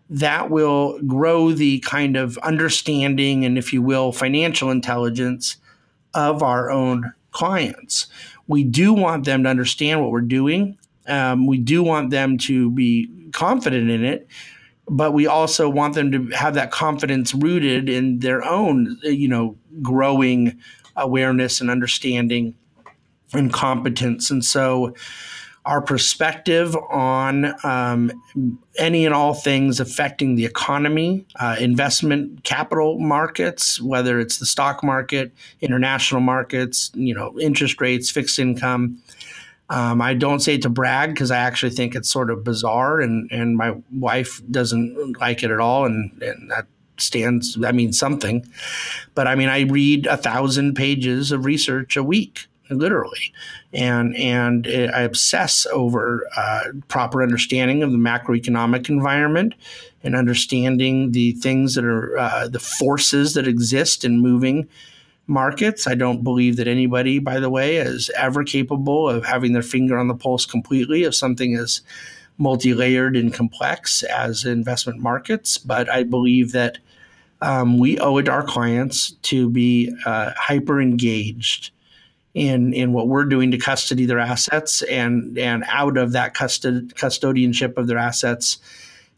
that 0.10 0.50
will 0.50 1.02
grow 1.04 1.52
the 1.52 1.80
kind 1.80 2.18
of 2.18 2.38
understanding 2.40 3.46
and, 3.46 3.58
if 3.58 3.72
you 3.72 3.82
will, 3.82 4.12
financial 4.12 4.70
intelligence 4.70 5.56
of 6.14 6.44
our 6.44 6.70
own 6.70 7.14
clients. 7.32 8.08
We 8.48 8.66
do 8.66 8.94
want 8.94 9.24
them 9.24 9.44
to 9.44 9.50
understand 9.50 10.02
what 10.02 10.12
we're 10.12 10.20
doing. 10.20 10.78
Um, 11.12 11.46
we 11.46 11.58
do 11.58 11.84
want 11.84 12.10
them 12.10 12.38
to 12.40 12.72
be 12.72 13.10
confident 13.34 13.90
in 13.90 14.04
it, 14.04 14.28
but 14.88 15.14
we 15.14 15.28
also 15.28 15.70
want 15.70 15.94
them 15.94 16.12
to 16.12 16.36
have 16.36 16.54
that 16.56 16.72
confidence 16.72 17.34
rooted 17.36 17.90
in 17.90 18.20
their 18.20 18.44
own, 18.44 18.98
you 19.04 19.28
know, 19.28 19.58
growing 19.82 20.58
awareness 20.96 21.62
and 21.62 21.70
understanding 21.70 22.56
and 23.34 23.52
competence. 23.52 24.32
And 24.32 24.44
so, 24.44 24.96
our 25.66 25.82
perspective 25.82 26.76
on 26.90 27.54
um, 27.64 28.12
any 28.80 29.06
and 29.06 29.14
all 29.14 29.36
things 29.36 29.80
affecting 29.80 30.36
the 30.36 30.44
economy, 30.44 31.26
uh, 31.36 31.56
investment 31.60 32.44
capital 32.44 33.00
markets, 33.00 33.80
whether 33.80 34.20
it's 34.20 34.40
the 34.40 34.46
stock 34.46 34.84
market, 34.84 35.32
international 35.62 36.22
markets, 36.22 36.90
you 36.96 37.14
know, 37.14 37.40
interest 37.40 37.80
rates, 37.80 38.10
fixed 38.10 38.40
income, 38.40 39.00
um, 39.72 40.02
I 40.02 40.14
don't 40.14 40.42
say 40.42 40.56
it 40.56 40.64
to 40.64 40.70
brag 40.70 41.14
because 41.14 41.32
I 41.32 41.38
actually 41.38 41.72
think 41.72 41.96
it's 41.96 42.12
sort 42.12 42.30
of 42.30 42.44
bizarre, 42.44 43.00
and, 43.00 43.32
and 43.32 43.56
my 43.56 43.74
wife 43.90 44.42
doesn't 44.52 45.18
like 45.22 45.44
it 45.44 45.50
at 45.50 45.62
all, 45.62 45.86
and, 45.86 46.12
and 46.22 46.52
that 46.52 46.68
stands 46.98 47.56
that 47.56 47.74
means 47.74 47.98
something. 47.98 48.46
But 49.16 49.28
I 49.28 49.36
mean, 49.36 49.48
I 49.48 49.62
read 49.62 50.08
a 50.08 50.18
thousand 50.18 50.76
pages 50.76 51.32
of 51.32 51.46
research 51.46 51.96
a 51.96 52.04
week, 52.04 52.48
literally, 52.70 53.34
and 53.72 54.14
and 54.18 54.68
I 54.68 55.04
obsess 55.04 55.66
over 55.68 56.28
uh, 56.36 56.64
proper 56.90 57.24
understanding 57.24 57.82
of 57.82 57.94
the 57.94 57.98
macroeconomic 57.98 58.90
environment 58.90 59.56
and 60.04 60.18
understanding 60.18 61.14
the 61.14 61.32
things 61.34 61.76
that 61.76 61.86
are 61.86 62.18
uh, 62.18 62.50
the 62.50 62.60
forces 62.60 63.36
that 63.36 63.48
exist 63.48 64.04
in 64.04 64.20
moving 64.20 64.68
markets. 65.32 65.88
I 65.88 65.96
don't 65.96 66.24
believe 66.24 66.58
that 66.58 66.68
anybody, 66.68 67.18
by 67.18 67.40
the 67.40 67.50
way, 67.50 67.78
is 67.78 68.12
ever 68.18 68.44
capable 68.44 69.10
of 69.10 69.26
having 69.26 69.54
their 69.54 69.64
finger 69.64 69.98
on 69.98 70.08
the 70.08 70.16
pulse 70.16 70.46
completely 70.46 71.04
of 71.04 71.16
something 71.16 71.56
as 71.56 71.82
multi 72.38 72.74
layered 72.74 73.16
and 73.16 73.34
complex 73.34 74.04
as 74.04 74.46
investment 74.46 75.00
markets. 75.00 75.58
But 75.58 75.90
I 75.90 76.04
believe 76.04 76.52
that 76.52 76.78
um, 77.42 77.80
we 77.80 77.98
owe 77.98 78.18
it 78.18 78.24
to 78.24 78.32
our 78.32 78.44
clients 78.44 79.12
to 79.24 79.50
be 79.50 79.92
uh, 80.06 80.32
hyper 80.38 80.80
engaged 80.80 81.72
in 82.34 82.74
in 82.74 82.94
what 82.94 83.08
we're 83.08 83.26
doing 83.26 83.52
to 83.52 83.58
custody 83.58 84.06
their 84.06 84.20
assets 84.20 84.82
and 84.84 85.38
and 85.38 85.66
out 85.68 85.98
of 85.98 86.14
that 86.14 86.34
custod- 86.34 86.94
custodianship 86.96 87.76
of 87.76 87.88
their 87.88 87.98
assets 87.98 88.58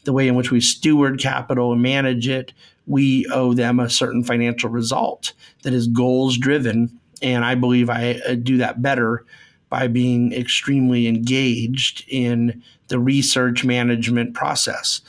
the 0.04 0.14
way 0.14 0.28
in 0.28 0.36
which 0.36 0.52
we 0.52 0.60
steward 0.60 1.20
capital 1.20 1.72
and 1.72 1.82
manage 1.82 2.28
it 2.28 2.54
we 2.86 3.26
owe 3.32 3.54
them 3.54 3.80
a 3.80 3.90
certain 3.90 4.24
financial 4.24 4.70
result 4.70 5.34
that 5.64 5.74
is 5.74 5.88
goals 5.88 6.38
driven. 6.38 7.00
And 7.22 7.46
I 7.46 7.56
believe 7.56 7.90
I 7.90 8.20
uh, 8.28 8.36
do 8.36 8.58
that 8.58 8.82
better 8.82 9.26
by 9.70 9.88
being 9.88 10.34
extremely 10.34 11.08
engaged 11.08 12.06
in 12.08 12.62
the 12.90 13.00
research 13.00 13.64
management 13.64 14.34
process. 14.34 15.02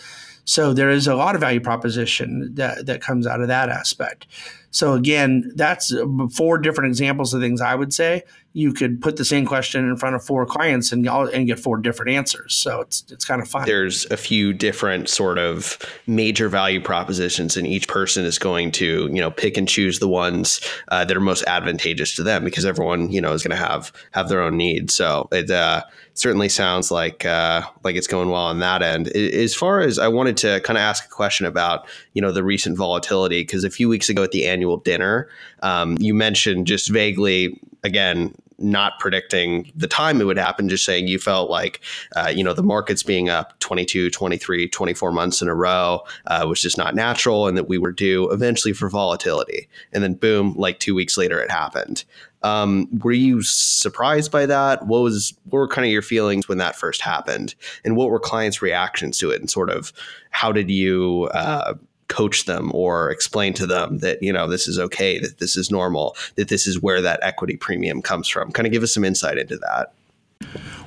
So 0.45 0.73
there 0.73 0.91
is 0.91 1.07
a 1.07 1.15
lot 1.15 1.35
of 1.35 1.41
value 1.41 1.61
proposition 1.61 2.55
that, 2.55 2.87
that 2.87 3.01
comes 3.01 3.27
out 3.27 3.41
of 3.41 3.49
that 3.49 3.69
aspect. 3.69 4.27
So 4.75 4.95
again, 4.95 5.53
that's 5.55 5.95
four 6.35 6.59
different 6.59 6.89
examples 6.89 7.33
of 7.33 7.41
things 7.41 7.61
I 7.61 7.77
would 7.77 7.95
say. 7.95 8.25
You 8.55 8.73
could 8.73 9.01
put 9.01 9.17
the 9.17 9.25
same 9.25 9.47
question 9.47 9.89
in 9.89 9.97
front 9.97 10.17
of 10.17 10.25
four 10.25 10.47
clients 10.47 10.91
and 10.91 11.07
and 11.07 11.47
get 11.47 11.61
four 11.61 11.77
different 11.77 12.11
answers. 12.11 12.55
So 12.55 12.81
it's 12.81 13.05
it's 13.09 13.25
kind 13.25 13.41
of 13.41 13.49
fun. 13.49 13.67
There's 13.67 14.05
a 14.11 14.17
few 14.17 14.53
different 14.53 15.09
sort 15.09 15.39
of 15.39 15.79
major 16.09 16.49
value 16.49 16.81
propositions, 16.81 17.57
and 17.57 17.67
each 17.69 17.87
person 17.87 18.25
is 18.25 18.39
going 18.39 18.73
to 18.73 19.09
you 19.13 19.21
know 19.21 19.31
pick 19.31 19.57
and 19.57 19.69
choose 19.69 20.01
the 20.01 20.09
ones 20.09 20.61
uh, 20.89 21.05
that 21.05 21.17
are 21.17 21.21
most 21.21 21.45
advantageous 21.47 22.15
to 22.17 22.25
them 22.25 22.45
because 22.45 22.65
everyone 22.65 23.11
you 23.13 23.21
know 23.21 23.33
is 23.33 23.43
going 23.43 23.57
to 23.57 23.65
have 23.65 23.93
have 24.11 24.29
their 24.29 24.41
own 24.41 24.57
needs. 24.57 24.95
So 24.95 25.29
it 25.31 25.51
uh, 25.51 25.83
certainly 26.15 26.49
sounds 26.49 26.91
like 26.91 27.25
uh, 27.25 27.63
like 27.83 27.97
it's 27.97 28.07
going 28.07 28.31
well 28.31 28.45
on 28.45 28.61
that 28.61 28.83
end. 28.83 29.09
As 29.09 29.55
far 29.55 29.81
as 29.81 29.99
I 29.99 30.09
wanted 30.09 30.37
to 30.39 30.61
kind 30.61 30.79
of 30.79 30.83
ask 30.83 31.05
a 31.05 31.09
question 31.09 31.47
about 31.47 31.87
you 32.13 32.23
know 32.23 32.33
the 32.33 32.45
recent 32.45 32.79
volatility 32.79 33.43
because 33.43 33.65
a 33.65 33.71
few 33.71 33.89
weeks 33.89 34.09
ago 34.09 34.23
at 34.23 34.31
the 34.31 34.47
annual 34.47 34.64
annual 34.65 34.79
dinner. 34.79 35.29
Um, 35.63 35.97
you 36.01 36.15
mentioned 36.15 36.67
just 36.67 36.91
vaguely, 36.91 37.61
again, 37.83 38.35
not 38.59 38.99
predicting 39.01 39.71
the 39.75 39.89
time 39.89 40.21
it 40.21 40.25
would 40.25 40.39
happen, 40.39 40.69
just 40.69 40.85
saying 40.85 41.09
you 41.09 41.19
felt 41.19 41.51
like, 41.51 41.81
uh, 42.17 42.33
you 42.35 42.43
know, 42.43 42.55
the 42.55 42.63
markets 42.63 43.03
being 43.03 43.29
up 43.29 43.59
22, 43.59 44.11
23, 44.11 44.69
24 44.69 45.13
months 45.13 45.43
in 45.43 45.49
a 45.49 45.55
row 45.55 46.01
uh, 46.29 46.47
was 46.49 46.63
just 46.63 46.79
not 46.79 46.95
natural 46.95 47.49
and 47.49 47.59
that 47.59 47.69
we 47.69 47.79
were 47.79 47.93
due 47.93 48.31
eventually 48.31 48.73
for 48.73 48.89
volatility. 48.89 49.69
And 49.93 50.03
then, 50.03 50.15
boom, 50.15 50.55
like 50.57 50.79
two 50.79 50.95
weeks 50.95 51.19
later, 51.19 51.41
it 51.41 51.51
happened. 51.51 52.05
Um, 52.43 52.89
were 53.03 53.13
you 53.13 53.43
surprised 53.43 54.31
by 54.31 54.47
that? 54.47 54.87
What 54.87 55.03
was 55.03 55.35
what 55.45 55.59
were 55.59 55.69
kind 55.69 55.87
of 55.87 55.91
your 55.93 56.03
feelings 56.03 56.47
when 56.47 56.59
that 56.59 56.77
first 56.77 57.01
happened, 57.01 57.55
and 57.85 57.97
what 57.97 58.11
were 58.11 58.21
clients' 58.21 58.61
reactions 58.61 59.17
to 59.19 59.31
it? 59.31 59.41
And 59.41 59.51
sort 59.51 59.71
of 59.71 59.95
how 60.31 60.53
did 60.53 60.71
you 60.71 61.31
uh, 61.33 61.75
coach 62.15 62.45
them 62.45 62.71
or 62.75 63.11
explain 63.11 63.53
to 63.53 63.67
them 63.67 63.99
that 63.99 64.23
you 64.23 64.33
know 64.33 64.49
this 64.49 64.69
is 64.69 64.79
okay 64.79 65.19
that 65.19 65.39
this 65.39 65.57
is 65.57 65.71
normal 65.71 66.17
that 66.37 66.49
this 66.49 66.67
is 66.67 66.81
where 66.81 67.03
that 67.03 67.19
equity 67.23 67.57
premium 67.57 68.01
comes 68.01 68.29
from 68.29 68.53
kind 68.53 68.67
of 68.67 68.73
give 68.73 68.83
us 68.83 68.95
some 68.95 69.05
insight 69.05 69.39
into 69.39 69.57
that 69.57 69.93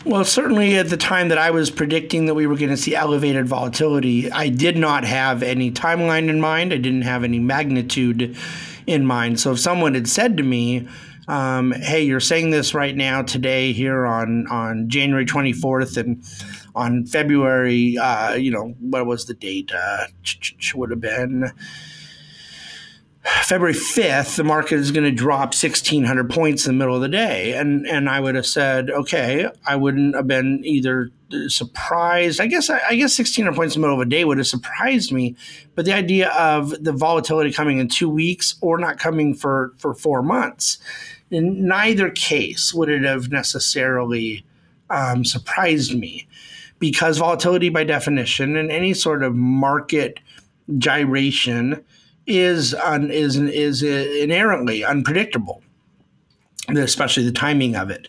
well, 0.06 0.24
certainly 0.24 0.78
at 0.78 0.90
the 0.90 0.98
time 0.98 1.30
that 1.30 1.38
I 1.38 1.52
was 1.52 1.70
predicting 1.70 2.28
that 2.28 2.34
we 2.34 2.48
were 2.48 2.56
going 2.56 2.70
to 2.70 2.78
see 2.78 2.96
elevated 2.96 3.48
volatility, 3.48 4.32
I 4.32 4.50
did 4.50 4.78
not 4.78 5.04
have 5.04 5.44
any 5.44 5.72
timeline 5.72 6.30
in 6.30 6.40
mind. 6.40 6.72
I 6.72 6.78
didn't 6.78 7.02
have 7.02 7.24
any 7.24 7.40
magnitude 7.40 8.38
in 8.86 9.06
mind. 9.06 9.40
So 9.40 9.52
if 9.52 9.60
someone 9.60 9.96
had 9.96 10.08
said 10.08 10.38
to 10.38 10.44
me, 10.44 10.88
um, 11.28 11.74
"Hey, 11.74 12.04
you're 12.04 12.22
saying 12.22 12.52
this 12.52 12.74
right 12.74 12.96
now 12.96 13.22
today 13.22 13.74
here 13.74 14.06
on 14.06 14.48
on 14.48 14.88
January 14.88 15.26
24th, 15.26 15.98
and 15.98 16.24
on 16.78 17.06
February, 17.06 17.98
uh, 17.98 18.36
you 18.36 18.52
know, 18.52 18.76
what 18.80 19.06
was 19.06 19.26
the 19.26 19.34
date? 19.34 19.72
Uh, 19.74 20.08
would 20.76 20.92
have 20.92 21.02
been 21.02 21.52
February 23.28 23.74
5th, 23.74 24.38
the 24.38 24.44
market 24.44 24.76
is 24.76 24.92
going 24.92 25.04
to 25.04 25.12
drop 25.12 25.48
1,600 25.48 26.30
points 26.30 26.66
in 26.66 26.74
the 26.74 26.80
middle 26.80 26.96
of 26.96 27.02
the 27.02 27.10
day. 27.10 27.54
And, 27.54 27.86
and 27.86 28.10
I 28.10 28.22
would 28.22 28.36
have 28.36 28.46
said, 28.46 28.90
okay, 28.90 29.50
I 29.66 29.76
wouldn't 29.76 30.16
have 30.16 30.28
been 30.28 30.62
either 30.63 31.12
surprised. 31.48 32.40
I 32.40 32.48
guess, 32.48 32.70
I 32.70 32.96
guess 32.96 33.20
1,600 33.20 33.54
points 33.54 33.76
in 33.76 33.82
the 33.82 33.88
middle 33.88 34.02
of 34.02 34.08
a 34.08 34.10
day 34.10 34.24
would 34.24 34.38
have 34.38 34.48
surprised 34.48 35.12
me. 35.12 35.36
But 35.76 35.84
the 35.84 35.94
idea 35.94 36.30
of 36.30 36.84
the 36.84 36.94
volatility 36.94 37.52
coming 37.52 37.80
in 37.80 37.90
two 37.90 38.10
weeks 38.10 38.56
or 38.62 38.78
not 38.78 38.98
coming 38.98 39.34
for, 39.34 39.74
for 39.78 39.94
four 39.94 40.22
months, 40.22 40.78
in 41.30 41.68
neither 41.68 42.10
case 42.10 42.74
would 42.74 42.88
it 42.88 43.04
have 43.04 43.30
necessarily 43.30 44.46
um, 44.90 45.26
surprised 45.26 45.98
me 45.98 46.28
because 46.80 47.18
volatility 47.18 47.70
by 47.70 47.84
definition 47.84 48.56
and 48.56 48.72
any 48.72 48.94
sort 48.94 49.24
of 49.24 49.36
market 49.36 50.20
gyration 50.78 51.84
is 52.26 52.74
un, 52.74 53.10
is 53.10 53.38
is 53.38 53.84
inherently 53.84 54.84
unpredictable, 54.84 55.63
especially 56.70 57.24
the 57.24 57.32
timing 57.32 57.76
of 57.76 57.90
it. 57.90 58.08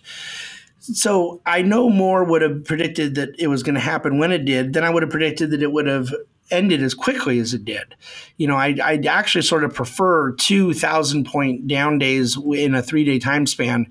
So 0.80 1.40
I 1.46 1.62
no 1.62 1.90
more 1.90 2.24
would 2.24 2.42
have 2.42 2.64
predicted 2.64 3.14
that 3.14 3.30
it 3.38 3.48
was 3.48 3.62
going 3.62 3.74
to 3.74 3.80
happen 3.80 4.18
when 4.18 4.32
it 4.32 4.44
did 4.44 4.72
than 4.72 4.84
I 4.84 4.90
would 4.90 5.02
have 5.02 5.10
predicted 5.10 5.50
that 5.50 5.62
it 5.62 5.72
would 5.72 5.86
have 5.86 6.12
ended 6.50 6.82
as 6.82 6.94
quickly 6.94 7.38
as 7.38 7.52
it 7.52 7.64
did. 7.64 7.94
You 8.38 8.48
know, 8.48 8.56
I 8.56 8.76
I 8.82 9.00
actually 9.08 9.42
sort 9.42 9.64
of 9.64 9.74
prefer 9.74 10.32
two 10.32 10.72
thousand 10.74 11.26
point 11.26 11.68
down 11.68 11.98
days 11.98 12.36
in 12.54 12.74
a 12.74 12.82
three 12.82 13.04
day 13.04 13.18
time 13.18 13.46
span 13.46 13.86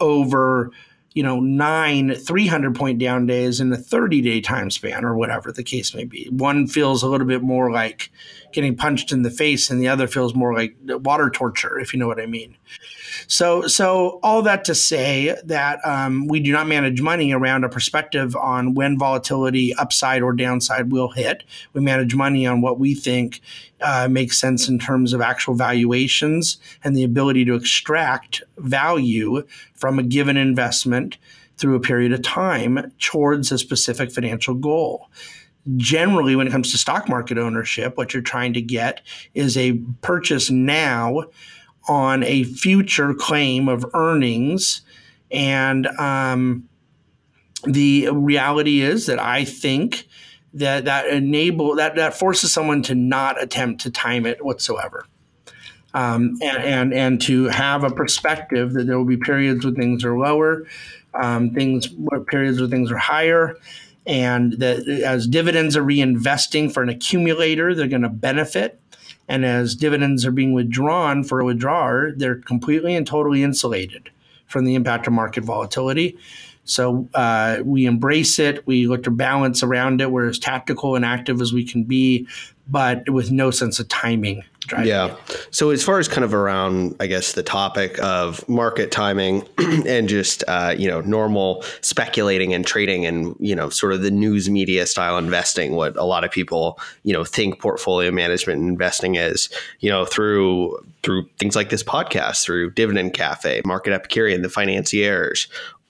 over 0.00 0.70
you 1.16 1.22
know, 1.22 1.40
nine 1.40 2.14
300 2.14 2.76
point 2.76 2.98
down 2.98 3.24
days 3.24 3.58
in 3.58 3.72
a 3.72 3.76
30 3.76 4.20
day 4.20 4.38
time 4.42 4.70
span 4.70 5.02
or 5.02 5.16
whatever 5.16 5.50
the 5.50 5.62
case 5.62 5.94
may 5.94 6.04
be. 6.04 6.28
One 6.30 6.66
feels 6.66 7.02
a 7.02 7.08
little 7.08 7.26
bit 7.26 7.40
more 7.40 7.70
like 7.72 8.12
getting 8.52 8.76
punched 8.76 9.12
in 9.12 9.22
the 9.22 9.30
face 9.30 9.70
and 9.70 9.80
the 9.80 9.88
other 9.88 10.08
feels 10.08 10.34
more 10.34 10.52
like 10.52 10.76
water 10.84 11.30
torture, 11.30 11.78
if 11.78 11.94
you 11.94 11.98
know 11.98 12.06
what 12.06 12.20
I 12.20 12.26
mean. 12.26 12.58
So, 13.28 13.66
so 13.66 14.20
all 14.22 14.42
that 14.42 14.66
to 14.66 14.74
say 14.74 15.34
that 15.44 15.80
um, 15.86 16.26
we 16.26 16.38
do 16.38 16.52
not 16.52 16.66
manage 16.66 17.00
money 17.00 17.32
around 17.32 17.64
a 17.64 17.70
perspective 17.70 18.36
on 18.36 18.74
when 18.74 18.98
volatility, 18.98 19.74
upside 19.76 20.20
or 20.20 20.34
downside, 20.34 20.92
will 20.92 21.12
hit. 21.12 21.44
We 21.72 21.80
manage 21.80 22.14
money 22.14 22.46
on 22.46 22.60
what 22.60 22.78
we 22.78 22.94
think 22.94 23.40
uh, 23.80 24.08
makes 24.10 24.38
sense 24.38 24.68
in 24.68 24.78
terms 24.78 25.12
of 25.12 25.20
actual 25.20 25.54
valuations 25.54 26.58
and 26.82 26.96
the 26.96 27.04
ability 27.04 27.44
to 27.44 27.54
extract 27.54 28.42
value 28.58 29.46
from 29.74 29.98
a 29.98 30.02
given 30.02 30.36
investment 30.36 31.18
through 31.58 31.74
a 31.74 31.80
period 31.80 32.12
of 32.12 32.22
time 32.22 32.92
towards 32.98 33.52
a 33.52 33.58
specific 33.58 34.10
financial 34.10 34.54
goal 34.54 35.08
generally 35.76 36.36
when 36.36 36.46
it 36.46 36.50
comes 36.50 36.70
to 36.70 36.78
stock 36.78 37.08
market 37.08 37.38
ownership 37.38 37.96
what 37.96 38.14
you're 38.14 38.22
trying 38.22 38.52
to 38.52 38.60
get 38.60 39.00
is 39.34 39.56
a 39.56 39.72
purchase 40.00 40.48
now 40.48 41.24
on 41.88 42.24
a 42.24 42.44
future 42.44 43.14
claim 43.14 43.68
of 43.68 43.86
earnings. 43.94 44.82
And 45.30 45.86
um, 45.98 46.68
the 47.64 48.10
reality 48.10 48.80
is 48.80 49.06
that 49.06 49.18
I 49.18 49.44
think 49.44 50.08
that 50.56 50.84
that 50.84 51.08
enable 51.08 51.76
that 51.76 51.96
that 51.96 52.18
forces 52.18 52.52
someone 52.52 52.82
to 52.82 52.94
not 52.94 53.42
attempt 53.42 53.82
to 53.82 53.90
time 53.90 54.26
it 54.26 54.44
whatsoever. 54.44 55.06
Um, 55.94 56.36
and, 56.42 56.58
and 56.58 56.94
and 56.94 57.20
to 57.22 57.44
have 57.44 57.84
a 57.84 57.90
perspective 57.90 58.74
that 58.74 58.86
there 58.86 58.98
will 58.98 59.06
be 59.06 59.16
periods 59.16 59.64
when 59.64 59.74
things 59.74 60.04
are 60.04 60.18
lower, 60.18 60.66
um, 61.14 61.50
things 61.50 61.88
periods 62.26 62.60
where 62.60 62.68
things 62.68 62.90
are 62.90 62.98
higher, 62.98 63.56
and 64.06 64.54
that 64.54 64.86
as 64.86 65.26
dividends 65.26 65.76
are 65.76 65.82
reinvesting 65.82 66.72
for 66.72 66.82
an 66.82 66.90
accumulator, 66.90 67.74
they're 67.74 67.88
going 67.88 68.02
to 68.02 68.08
benefit 68.10 68.80
and 69.28 69.44
as 69.44 69.74
dividends 69.74 70.24
are 70.24 70.30
being 70.30 70.52
withdrawn 70.52 71.24
for 71.24 71.40
a 71.40 71.44
withdrawer, 71.44 72.12
they're 72.16 72.36
completely 72.36 72.94
and 72.94 73.06
totally 73.06 73.42
insulated 73.42 74.10
from 74.46 74.64
the 74.64 74.74
impact 74.74 75.06
of 75.06 75.12
market 75.12 75.44
volatility. 75.44 76.16
So 76.66 77.08
uh, 77.14 77.58
we 77.64 77.86
embrace 77.86 78.38
it. 78.38 78.66
We 78.66 78.86
look 78.86 79.04
to 79.04 79.10
balance 79.10 79.62
around 79.62 80.00
it. 80.00 80.10
We're 80.10 80.28
as 80.28 80.38
tactical 80.38 80.96
and 80.96 81.04
active 81.04 81.40
as 81.40 81.52
we 81.52 81.64
can 81.64 81.84
be, 81.84 82.28
but 82.68 83.08
with 83.08 83.30
no 83.30 83.50
sense 83.50 83.78
of 83.78 83.88
timing 83.88 84.42
yeah. 84.82 85.14
So 85.50 85.70
as 85.70 85.82
far 85.82 85.98
as 85.98 86.08
kind 86.08 86.24
of 86.24 86.34
around, 86.34 86.96
I 87.00 87.06
guess 87.06 87.32
the 87.32 87.42
topic 87.42 87.98
of 88.02 88.46
market 88.48 88.90
timing 88.90 89.46
and 89.58 90.08
just 90.08 90.44
uh, 90.48 90.74
you 90.76 90.88
know 90.88 91.00
normal 91.02 91.64
speculating 91.80 92.52
and 92.52 92.66
trading 92.66 93.06
and 93.06 93.34
you 93.38 93.54
know 93.54 93.68
sort 93.68 93.92
of 93.92 94.02
the 94.02 94.10
news 94.10 94.50
media 94.50 94.86
style 94.86 95.18
investing, 95.18 95.72
what 95.72 95.96
a 95.96 96.04
lot 96.04 96.24
of 96.24 96.30
people 96.30 96.78
you 97.04 97.12
know 97.12 97.24
think 97.24 97.60
portfolio 97.60 98.10
management 98.10 98.60
and 98.60 98.68
investing 98.68 99.14
is, 99.14 99.48
you 99.80 99.90
know 99.90 100.04
through 100.04 100.76
through 101.02 101.28
things 101.38 101.54
like 101.54 101.70
this 101.70 101.84
podcast, 101.84 102.42
through 102.42 102.70
Dividend 102.70 103.12
Cafe, 103.12 103.62
Market 103.64 103.92
Epicurean, 103.92 104.42
the 104.42 104.48
Financiers, 104.48 105.46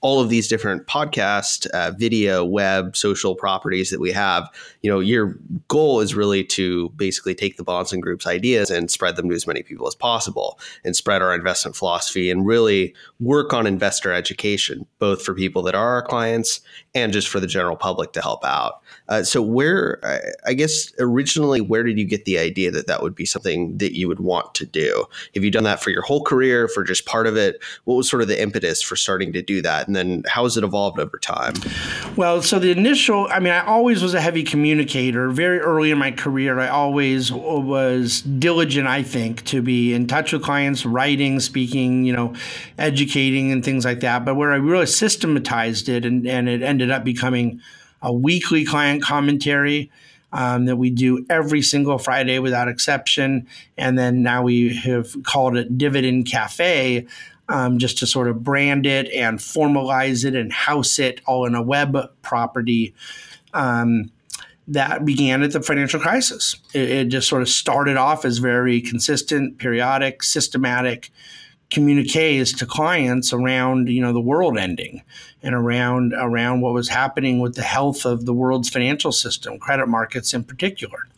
all 0.06 0.20
of 0.20 0.28
these 0.28 0.46
different 0.46 0.86
podcast, 0.86 1.66
uh, 1.70 1.90
video, 1.90 2.44
web, 2.44 2.96
social 2.96 3.34
properties 3.34 3.90
that 3.90 3.98
we 3.98 4.12
have, 4.12 4.48
you 4.82 4.88
know, 4.88 5.00
your 5.00 5.36
goal 5.66 5.98
is 5.98 6.14
really 6.14 6.44
to 6.44 6.90
basically 6.90 7.34
take 7.34 7.56
the 7.56 7.64
Bahnsen 7.64 8.00
Group's 8.00 8.24
ideas 8.24 8.70
and 8.70 8.88
spread 8.88 9.16
them 9.16 9.28
to 9.28 9.34
as 9.34 9.48
many 9.48 9.64
people 9.64 9.88
as 9.88 9.96
possible 9.96 10.60
and 10.84 10.94
spread 10.94 11.22
our 11.22 11.34
investment 11.34 11.74
philosophy 11.74 12.30
and 12.30 12.46
really 12.46 12.94
work 13.18 13.52
on 13.52 13.66
investor 13.66 14.12
education, 14.12 14.86
both 15.00 15.24
for 15.24 15.34
people 15.34 15.60
that 15.64 15.74
are 15.74 15.94
our 15.94 16.02
clients 16.02 16.60
and 16.94 17.12
just 17.12 17.26
for 17.26 17.40
the 17.40 17.48
general 17.48 17.74
public 17.74 18.12
to 18.12 18.22
help 18.22 18.44
out. 18.44 18.82
Uh, 19.08 19.24
so, 19.24 19.42
where, 19.42 20.00
I 20.46 20.54
guess, 20.54 20.92
originally, 21.00 21.60
where 21.60 21.82
did 21.82 21.98
you 21.98 22.04
get 22.04 22.26
the 22.26 22.38
idea 22.38 22.70
that 22.70 22.86
that 22.86 23.02
would 23.02 23.16
be 23.16 23.26
something 23.26 23.76
that 23.78 23.96
you 23.96 24.06
would 24.06 24.20
want 24.20 24.54
to 24.54 24.66
do? 24.66 25.04
Have 25.34 25.42
you 25.42 25.50
done 25.50 25.64
that 25.64 25.82
for 25.82 25.90
your 25.90 26.02
whole 26.02 26.22
career, 26.22 26.68
for 26.68 26.84
just 26.84 27.06
part 27.06 27.26
of 27.26 27.36
it? 27.36 27.60
What 27.84 27.96
was 27.96 28.08
sort 28.08 28.22
of 28.22 28.28
the 28.28 28.40
impetus 28.40 28.82
for 28.82 28.94
starting 28.94 29.32
to 29.32 29.42
do 29.42 29.60
that? 29.62 29.88
And 29.88 29.95
then 29.96 30.22
how 30.26 30.44
has 30.44 30.56
it 30.56 30.64
evolved 30.64 30.98
over 30.98 31.18
time? 31.18 31.54
Well, 32.16 32.42
so 32.42 32.58
the 32.58 32.70
initial, 32.70 33.26
I 33.30 33.40
mean, 33.40 33.52
I 33.52 33.64
always 33.64 34.02
was 34.02 34.14
a 34.14 34.20
heavy 34.20 34.42
communicator. 34.42 35.30
Very 35.30 35.58
early 35.58 35.90
in 35.90 35.98
my 35.98 36.10
career, 36.10 36.58
I 36.58 36.68
always 36.68 37.32
was 37.32 38.22
diligent, 38.22 38.86
I 38.86 39.02
think, 39.02 39.44
to 39.46 39.62
be 39.62 39.94
in 39.94 40.06
touch 40.06 40.32
with 40.32 40.42
clients, 40.42 40.84
writing, 40.84 41.40
speaking, 41.40 42.04
you 42.04 42.12
know, 42.12 42.34
educating 42.78 43.52
and 43.52 43.64
things 43.64 43.84
like 43.84 44.00
that. 44.00 44.24
But 44.24 44.36
where 44.36 44.52
I 44.52 44.56
really 44.56 44.86
systematized 44.86 45.88
it 45.88 46.04
and, 46.04 46.26
and 46.26 46.48
it 46.48 46.62
ended 46.62 46.90
up 46.90 47.04
becoming 47.04 47.60
a 48.02 48.12
weekly 48.12 48.64
client 48.64 49.02
commentary 49.02 49.90
um, 50.32 50.66
that 50.66 50.76
we 50.76 50.90
do 50.90 51.24
every 51.30 51.62
single 51.62 51.98
Friday 51.98 52.38
without 52.38 52.68
exception. 52.68 53.46
And 53.76 53.98
then 53.98 54.22
now 54.22 54.42
we 54.42 54.74
have 54.76 55.22
called 55.22 55.56
it 55.56 55.78
Dividend 55.78 56.26
Cafe. 56.26 57.06
Um, 57.48 57.78
just 57.78 57.98
to 57.98 58.08
sort 58.08 58.26
of 58.26 58.42
brand 58.42 58.86
it 58.86 59.08
and 59.12 59.38
formalize 59.38 60.24
it 60.24 60.34
and 60.34 60.52
house 60.52 60.98
it 60.98 61.20
all 61.26 61.46
in 61.46 61.54
a 61.54 61.62
web 61.62 61.96
property 62.20 62.92
um, 63.54 64.10
that 64.66 65.04
began 65.04 65.44
at 65.44 65.52
the 65.52 65.62
financial 65.62 66.00
crisis. 66.00 66.56
It, 66.74 66.90
it, 66.90 67.04
just 67.04 67.28
sort 67.28 67.42
of 67.42 67.48
started 67.48 67.96
off 67.96 68.24
as 68.24 68.38
very 68.38 68.80
consistent, 68.80 69.58
periodic, 69.58 70.24
systematic 70.24 71.12
communiques 71.70 72.52
to 72.52 72.66
clients 72.66 73.32
around 73.32 73.88
you 73.88 74.00
know 74.00 74.12
the 74.12 74.20
world 74.20 74.56
ending 74.56 75.02
and 75.42 75.54
around 75.54 76.14
around 76.16 76.60
what 76.60 76.72
was 76.72 76.88
happening 76.88 77.40
with 77.40 77.56
the 77.56 77.62
health 77.62 78.04
of 78.04 78.24
the 78.24 78.32
world's 78.32 78.68
financial 78.68 79.10
system 79.10 79.58
credit 79.58 79.88
markets 79.88 80.32
in 80.32 80.44
particular 80.44 81.08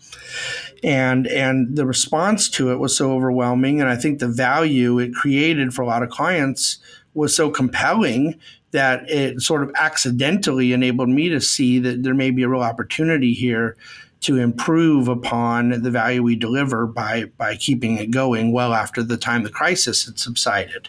and 0.83 1.27
and 1.27 1.77
the 1.77 1.87
response 1.87 2.49
to 2.49 2.71
it 2.71 2.79
was 2.79 2.97
so 2.97 3.13
overwhelming 3.13 3.81
and 3.81 3.91
i 3.91 3.97
think 3.97 4.19
the 4.19 4.29
value 4.29 4.99
it 4.99 5.13
created 5.15 5.75
for 5.75 5.83
a 5.83 5.87
lot 5.87 6.03
of 6.03 6.11
clients 6.11 6.79
was 7.15 7.35
so 7.35 7.51
compelling 7.51 8.39
that 8.71 9.09
it 9.11 9.41
sort 9.41 9.63
of 9.63 9.71
accidentally 9.77 10.73
enabled 10.73 11.09
me 11.09 11.29
to 11.29 11.41
see 11.41 11.79
that 11.79 12.03
there 12.03 12.15
may 12.15 12.31
be 12.31 12.43
a 12.43 12.49
real 12.49 12.61
opportunity 12.61 13.33
here 13.33 13.77
to 14.21 14.37
improve 14.37 15.07
upon 15.07 15.83
the 15.83 15.91
value 15.91 16.23
we 16.23 16.35
deliver 16.35 16.87
by 16.87 17.25
by 17.37 17.55
keeping 17.55 17.99
it 17.99 18.11
going 18.11 18.53
well 18.53 18.75
after 18.75 19.03
the 19.03 19.17
time 19.17 19.43
the 19.43 19.51
crisis 19.51 20.07
had 20.07 20.19
subsided. 20.19 20.89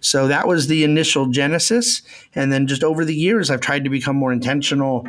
So 0.00 0.28
that 0.28 0.46
was 0.46 0.66
the 0.66 0.84
initial 0.84 1.26
genesis, 1.26 2.02
and 2.34 2.52
then 2.52 2.66
just 2.66 2.84
over 2.84 3.04
the 3.04 3.14
years, 3.14 3.50
I've 3.50 3.60
tried 3.60 3.84
to 3.84 3.90
become 3.90 4.16
more 4.16 4.32
intentional. 4.32 5.08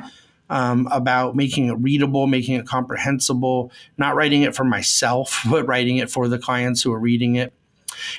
Um, 0.50 0.88
about 0.92 1.36
making 1.36 1.68
it 1.68 1.74
readable, 1.74 2.26
making 2.26 2.56
it 2.56 2.66
comprehensible, 2.66 3.70
not 3.98 4.16
writing 4.16 4.44
it 4.44 4.56
for 4.56 4.64
myself, 4.64 5.42
but 5.50 5.68
writing 5.68 5.98
it 5.98 6.10
for 6.10 6.30
the 6.30 6.40
clients 6.40 6.82
who 6.82 6.94
are 6.94 7.00
reading 7.00 7.36
it. 7.36 7.52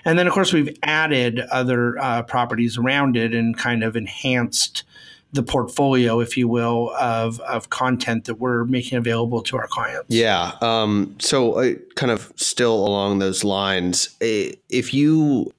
And 0.04 0.18
then, 0.18 0.26
of 0.26 0.32
course, 0.32 0.52
we've 0.52 0.76
added 0.82 1.40
other 1.40 1.98
uh, 1.98 2.22
properties 2.24 2.76
around 2.76 3.16
it 3.16 3.34
and 3.34 3.56
kind 3.56 3.82
of 3.82 3.96
enhanced 3.96 4.84
the 5.32 5.42
portfolio, 5.42 6.20
if 6.20 6.36
you 6.36 6.48
will, 6.48 6.94
of, 6.98 7.38
of 7.40 7.68
content 7.68 8.24
that 8.24 8.36
we're 8.36 8.64
making 8.64 8.96
available 8.96 9.42
to 9.42 9.56
our 9.58 9.66
clients. 9.66 10.06
Yeah. 10.08 10.52
Um, 10.62 11.16
so, 11.18 11.54
uh, 11.58 11.74
kind 11.96 12.10
of 12.10 12.32
still 12.36 12.74
along 12.74 13.18
those 13.18 13.44
lines, 13.44 14.16
if 14.20 14.94
you 14.94 15.52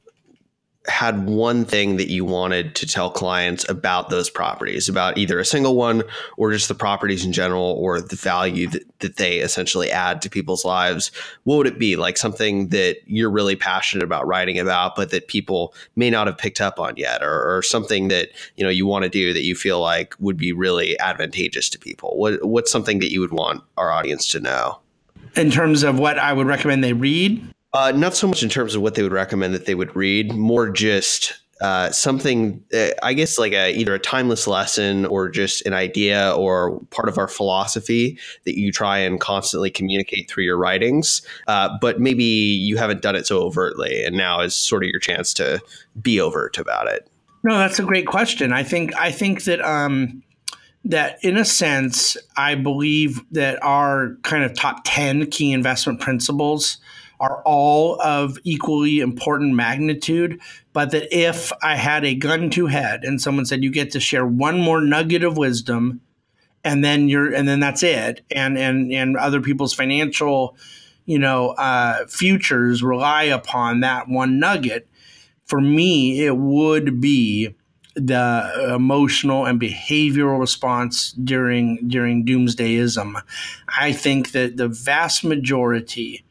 had 0.88 1.28
one 1.28 1.66
thing 1.66 1.98
that 1.98 2.10
you 2.10 2.24
wanted 2.24 2.74
to 2.74 2.88
tell 2.88 3.12
clients 3.12 3.68
about 3.70 4.10
those 4.10 4.30
properties, 4.30 4.88
about 4.88 5.18
either 5.18 5.38
a 5.38 5.46
single 5.46 5.76
one 5.76 6.04
or 6.38 6.54
just 6.54 6.70
the 6.70 6.74
properties 6.74 7.26
in 7.26 7.34
general 7.34 7.76
or 7.78 8.00
the 8.00 8.16
value 8.16 8.68
that, 8.68 8.84
that 9.00 9.18
they 9.18 9.40
essentially 9.40 9.92
add 9.92 10.22
to 10.22 10.30
people's 10.30 10.64
lives, 10.64 11.12
what 11.44 11.58
would 11.58 11.68
it 11.68 11.80
be? 11.80 11.98
Like 11.98 12.18
something 12.18 12.70
that 12.70 12.98
you're 13.06 13.30
really 13.30 13.58
passionate 13.58 14.04
about 14.04 14.26
writing 14.26 14.58
about, 14.58 14.96
but 14.96 15.12
that 15.12 15.28
people 15.28 15.74
may 15.98 16.10
not 16.10 16.28
have 16.28 16.38
picked 16.38 16.62
up 16.62 16.80
on 16.80 16.96
yet, 16.96 17.22
or, 17.22 17.58
or 17.58 17.62
something 17.62 18.08
that 18.08 18.30
you 18.56 18.64
know 18.64 18.70
you 18.70 18.86
want 18.86 19.04
to 19.04 19.10
do 19.10 19.34
that 19.34 19.44
you 19.44 19.56
feel 19.56 19.82
like 19.82 20.16
would 20.20 20.38
be 20.38 20.54
really 20.54 20.98
advantageous 21.00 21.70
to 21.70 21.80
people? 21.80 22.18
What, 22.18 22.44
what's 22.46 22.72
something 22.72 23.00
that 23.00 23.12
you 23.12 23.20
would 23.20 23.34
want 23.34 23.64
our 23.78 23.92
audience 23.92 24.30
to 24.30 24.40
know? 24.40 24.80
In 25.36 25.52
terms 25.52 25.84
of 25.84 26.00
what 26.00 26.18
I 26.18 26.32
would 26.32 26.48
recommend 26.48 26.84
they 26.84 26.94
read? 26.94 27.54
Uh, 27.74 27.92
not 27.92 28.16
so 28.16 28.28
much 28.28 28.42
in 28.42 28.50
terms 28.50 28.74
of 28.76 28.82
what 28.82 28.96
they 28.96 29.04
would 29.04 29.12
recommend 29.12 29.54
that 29.54 29.66
they 29.66 29.76
would 29.76 29.96
read, 29.96 30.34
more 30.34 30.70
just 30.70 31.40
uh, 31.62 31.92
something, 31.92 32.64
uh, 32.74 32.88
I 33.04 33.14
guess, 33.14 33.38
like 33.38 33.52
a, 33.52 33.72
either 33.74 33.94
a 33.94 34.00
timeless 34.00 34.48
lesson 34.48 35.06
or 35.06 35.30
just 35.30 35.66
an 35.66 35.74
idea 35.74 36.34
or 36.36 36.80
part 36.90 37.10
of 37.10 37.18
our 37.18 37.28
philosophy 37.28 38.18
that 38.46 38.58
you 38.58 38.72
try 38.72 38.98
and 38.98 39.20
constantly 39.20 39.70
communicate 39.70 40.30
through 40.30 40.46
your 40.46 40.58
writings. 40.58 41.22
Uh, 41.48 41.78
but 41.82 42.00
maybe 42.00 42.24
you 42.24 42.78
haven't 42.78 43.02
done 43.02 43.16
it 43.16 43.28
so 43.28 43.40
overtly, 43.40 44.04
and 44.04 44.16
now 44.16 44.40
is 44.40 44.56
sort 44.56 44.84
of 44.84 44.90
your 44.90 45.00
chance 45.00 45.34
to 45.34 45.60
be 46.02 46.20
overt 46.20 46.58
about 46.58 46.88
it. 46.88 47.08
No, 47.44 47.58
that's 47.58 47.80
a 47.80 47.84
great 47.84 48.08
question. 48.08 48.52
I 48.52 48.64
think 48.64 48.96
I 48.96 49.12
think 49.12 49.44
that 49.44 49.62
um, 49.62 50.24
that 50.86 51.24
in 51.24 51.38
a 51.38 51.46
sense, 51.46 52.18
I 52.38 52.56
believe 52.56 53.22
that 53.32 53.62
our 53.64 54.16
kind 54.24 54.44
of 54.44 54.54
top 54.54 54.82
ten 54.86 55.28
key 55.28 55.52
investment 55.52 56.00
principles 56.00 56.78
are 57.20 57.42
all 57.44 58.02
of 58.02 58.38
equally 58.44 59.00
important 59.00 59.54
magnitude, 59.54 60.40
but 60.74 60.92
that 60.92 61.08
if 61.12 61.52
I 61.62 61.76
had 61.76 62.06
a 62.06 62.16
gun 62.16 62.50
to 62.52 62.68
head 62.68 63.04
and 63.04 63.22
someone 63.22 63.46
said 63.46 63.64
you 63.64 63.72
get 63.72 63.92
to 63.92 64.00
share 64.00 64.26
one 64.26 64.60
more 64.60 64.82
nugget 64.82 65.24
of 65.24 65.38
wisdom 65.38 66.02
and 66.64 66.84
then 66.84 67.10
you're 67.10 67.34
and 67.34 67.48
then 67.48 67.60
that's 67.60 67.84
it 67.84 68.22
and 68.32 68.58
and 68.58 68.92
and 68.92 69.16
other 69.16 69.40
people's 69.40 69.74
financial 69.74 70.58
you 71.06 71.18
know 71.18 71.50
uh, 71.52 72.06
futures 72.08 72.84
rely 72.84 73.24
upon 73.24 73.80
that 73.80 74.10
one 74.10 74.40
nugget 74.40 74.88
for 75.46 75.62
me 75.62 76.26
it 76.26 76.36
would 76.36 77.00
be 77.00 77.56
the 77.96 78.74
emotional 78.76 79.46
and 79.46 79.60
behavioral 79.60 80.40
response 80.40 81.12
during 81.12 81.88
during 81.88 82.26
doomsdayism. 82.26 83.22
I 83.78 83.92
think 83.92 84.32
that 84.32 84.58
the 84.58 84.68
vast 84.68 85.24
majority 85.24 86.24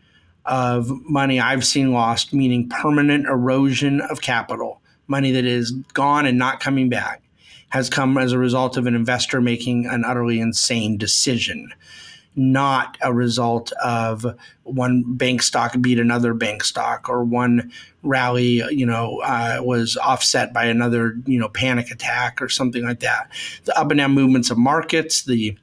of 0.49 0.91
money 1.09 1.39
I've 1.39 1.65
seen 1.65 1.93
lost, 1.93 2.33
meaning 2.33 2.69
permanent 2.69 3.27
erosion 3.27 4.01
of 4.01 4.21
capital, 4.23 4.81
money 5.07 5.31
that 5.33 5.45
is 5.45 5.73
gone 5.93 6.27
and 6.27 6.39
not 6.39 6.59
coming 6.59 6.89
back, 6.89 7.23
has 7.69 7.91
come 7.91 8.17
as 8.17 8.33
a 8.33 8.39
result 8.39 8.77
of 8.77 8.87
an 8.87 8.95
investor 8.95 9.41
making 9.41 9.87
an 9.87 10.05
utterly 10.05 10.41
insane 10.41 10.97
decision, 10.97 11.73
not 12.35 12.97
a 13.03 13.13
result 13.13 13.73
of 13.85 14.25
one 14.63 15.05
bank 15.07 15.43
stock 15.43 15.75
beat 15.81 15.99
another 15.99 16.33
bank 16.33 16.65
stock 16.65 17.09
or 17.09 17.23
one 17.25 17.71
rally, 18.03 18.63
you 18.71 18.87
know, 18.87 19.21
uh, 19.21 19.59
was 19.61 19.99
offset 19.99 20.55
by 20.55 20.65
another, 20.65 21.17
you 21.27 21.39
know, 21.39 21.49
panic 21.49 21.91
attack 21.91 22.41
or 22.41 22.49
something 22.49 22.85
like 22.85 23.01
that. 23.01 23.31
The 23.65 23.79
up 23.79 23.91
and 23.91 23.99
down 23.99 24.13
movements 24.13 24.51
of 24.51 24.57
markets, 24.57 25.25
the 25.25 25.59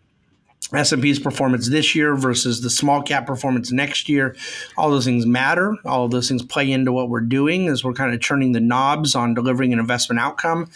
S&P's 0.74 1.20
performance 1.20 1.70
this 1.70 1.96
year 1.96 2.16
versus 2.16 2.62
the 2.62 2.70
small 2.70 3.02
cap 3.02 3.26
performance 3.26 3.72
next 3.72 4.10
year. 4.10 4.36
All 4.78 4.90
those 4.90 5.06
things 5.06 5.26
matter. 5.26 5.76
All 5.86 6.08
those 6.08 6.28
things 6.28 6.44
play 6.44 6.72
into 6.72 6.92
what 6.92 7.10
we're 7.10 7.22
doing 7.22 7.68
as 7.68 7.84
we're 7.84 7.94
kind 7.94 8.14
of 8.14 8.22
turning 8.22 8.54
the 8.54 8.60
knobs 8.60 9.16
on 9.16 9.34
delivering 9.34 9.74
an 9.74 9.80
investment 9.80 10.20
outcome. 10.20 10.70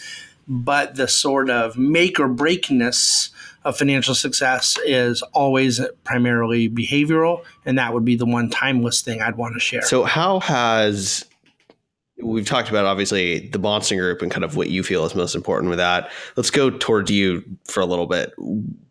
But 0.46 0.96
the 0.96 1.06
sort 1.06 1.50
of 1.50 1.76
make 1.76 2.18
or 2.18 2.28
breakness 2.28 3.30
of 3.64 3.76
financial 3.76 4.14
success 4.14 4.76
is 4.84 5.22
always 5.32 5.80
primarily 6.04 6.68
behavioral, 6.68 7.44
and 7.64 7.78
that 7.78 7.92
would 7.92 8.04
be 8.04 8.16
the 8.16 8.26
one 8.26 8.50
timeless 8.50 9.02
thing 9.02 9.20
I'd 9.20 9.36
want 9.36 9.54
to 9.54 9.60
share. 9.60 9.82
So, 9.82 10.02
how 10.04 10.40
has 10.40 11.24
we've 12.22 12.46
talked 12.46 12.68
about 12.68 12.84
obviously 12.84 13.48
the 13.48 13.58
Bahnsen 13.58 13.98
Group 13.98 14.22
and 14.22 14.30
kind 14.30 14.44
of 14.44 14.56
what 14.56 14.70
you 14.70 14.82
feel 14.82 15.04
is 15.04 15.14
most 15.14 15.34
important 15.34 15.70
with 15.70 15.78
that. 15.78 16.10
Let's 16.36 16.50
go 16.50 16.70
towards 16.70 17.10
you 17.10 17.44
for 17.64 17.80
a 17.80 17.86
little 17.86 18.06
bit 18.06 18.32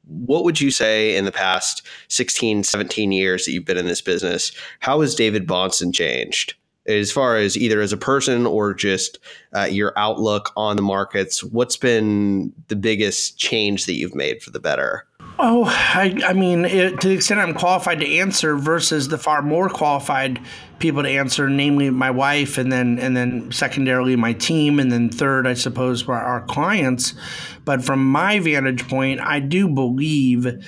what 0.09 0.43
would 0.43 0.59
you 0.59 0.71
say 0.71 1.15
in 1.15 1.25
the 1.25 1.31
past 1.31 1.85
16, 2.07 2.63
17 2.63 3.11
years 3.11 3.45
that 3.45 3.51
you've 3.51 3.65
been 3.65 3.77
in 3.77 3.87
this 3.87 4.01
business? 4.01 4.51
How 4.79 5.01
has 5.01 5.15
David 5.15 5.47
Bahnsen 5.47 5.93
changed? 5.93 6.55
As 6.87 7.11
far 7.11 7.37
as 7.37 7.55
either 7.55 7.81
as 7.81 7.93
a 7.93 7.97
person 7.97 8.47
or 8.47 8.73
just 8.73 9.19
uh, 9.55 9.65
your 9.65 9.93
outlook 9.95 10.51
on 10.57 10.75
the 10.75 10.81
markets, 10.81 11.43
what's 11.43 11.77
been 11.77 12.51
the 12.67 12.75
biggest 12.75 13.37
change 13.37 13.85
that 13.85 13.93
you've 13.93 14.15
made 14.15 14.41
for 14.41 14.49
the 14.49 14.59
better? 14.59 15.05
Oh, 15.41 15.63
I, 15.67 16.21
I 16.27 16.33
mean, 16.33 16.65
it, 16.65 16.99
to 16.99 17.07
the 17.07 17.13
extent 17.13 17.39
I'm 17.39 17.53
qualified 17.53 18.01
to 18.01 18.17
answer 18.17 18.57
versus 18.57 19.07
the 19.07 19.17
far 19.17 19.41
more 19.41 19.69
qualified 19.69 20.37
people 20.79 21.03
to 21.03 21.09
answer, 21.09 21.49
namely 21.49 21.89
my 21.91 22.11
wife, 22.11 22.57
and 22.57 22.69
then 22.69 22.99
and 22.99 23.15
then 23.15 23.49
secondarily 23.49 24.17
my 24.17 24.33
team, 24.33 24.81
and 24.81 24.91
then 24.91 25.07
third, 25.07 25.47
I 25.47 25.53
suppose, 25.53 26.05
our, 26.09 26.21
our 26.21 26.41
clients. 26.41 27.13
But 27.63 27.85
from 27.85 28.05
my 28.05 28.39
vantage 28.39 28.89
point, 28.89 29.21
I 29.21 29.39
do 29.39 29.69
believe 29.69 30.61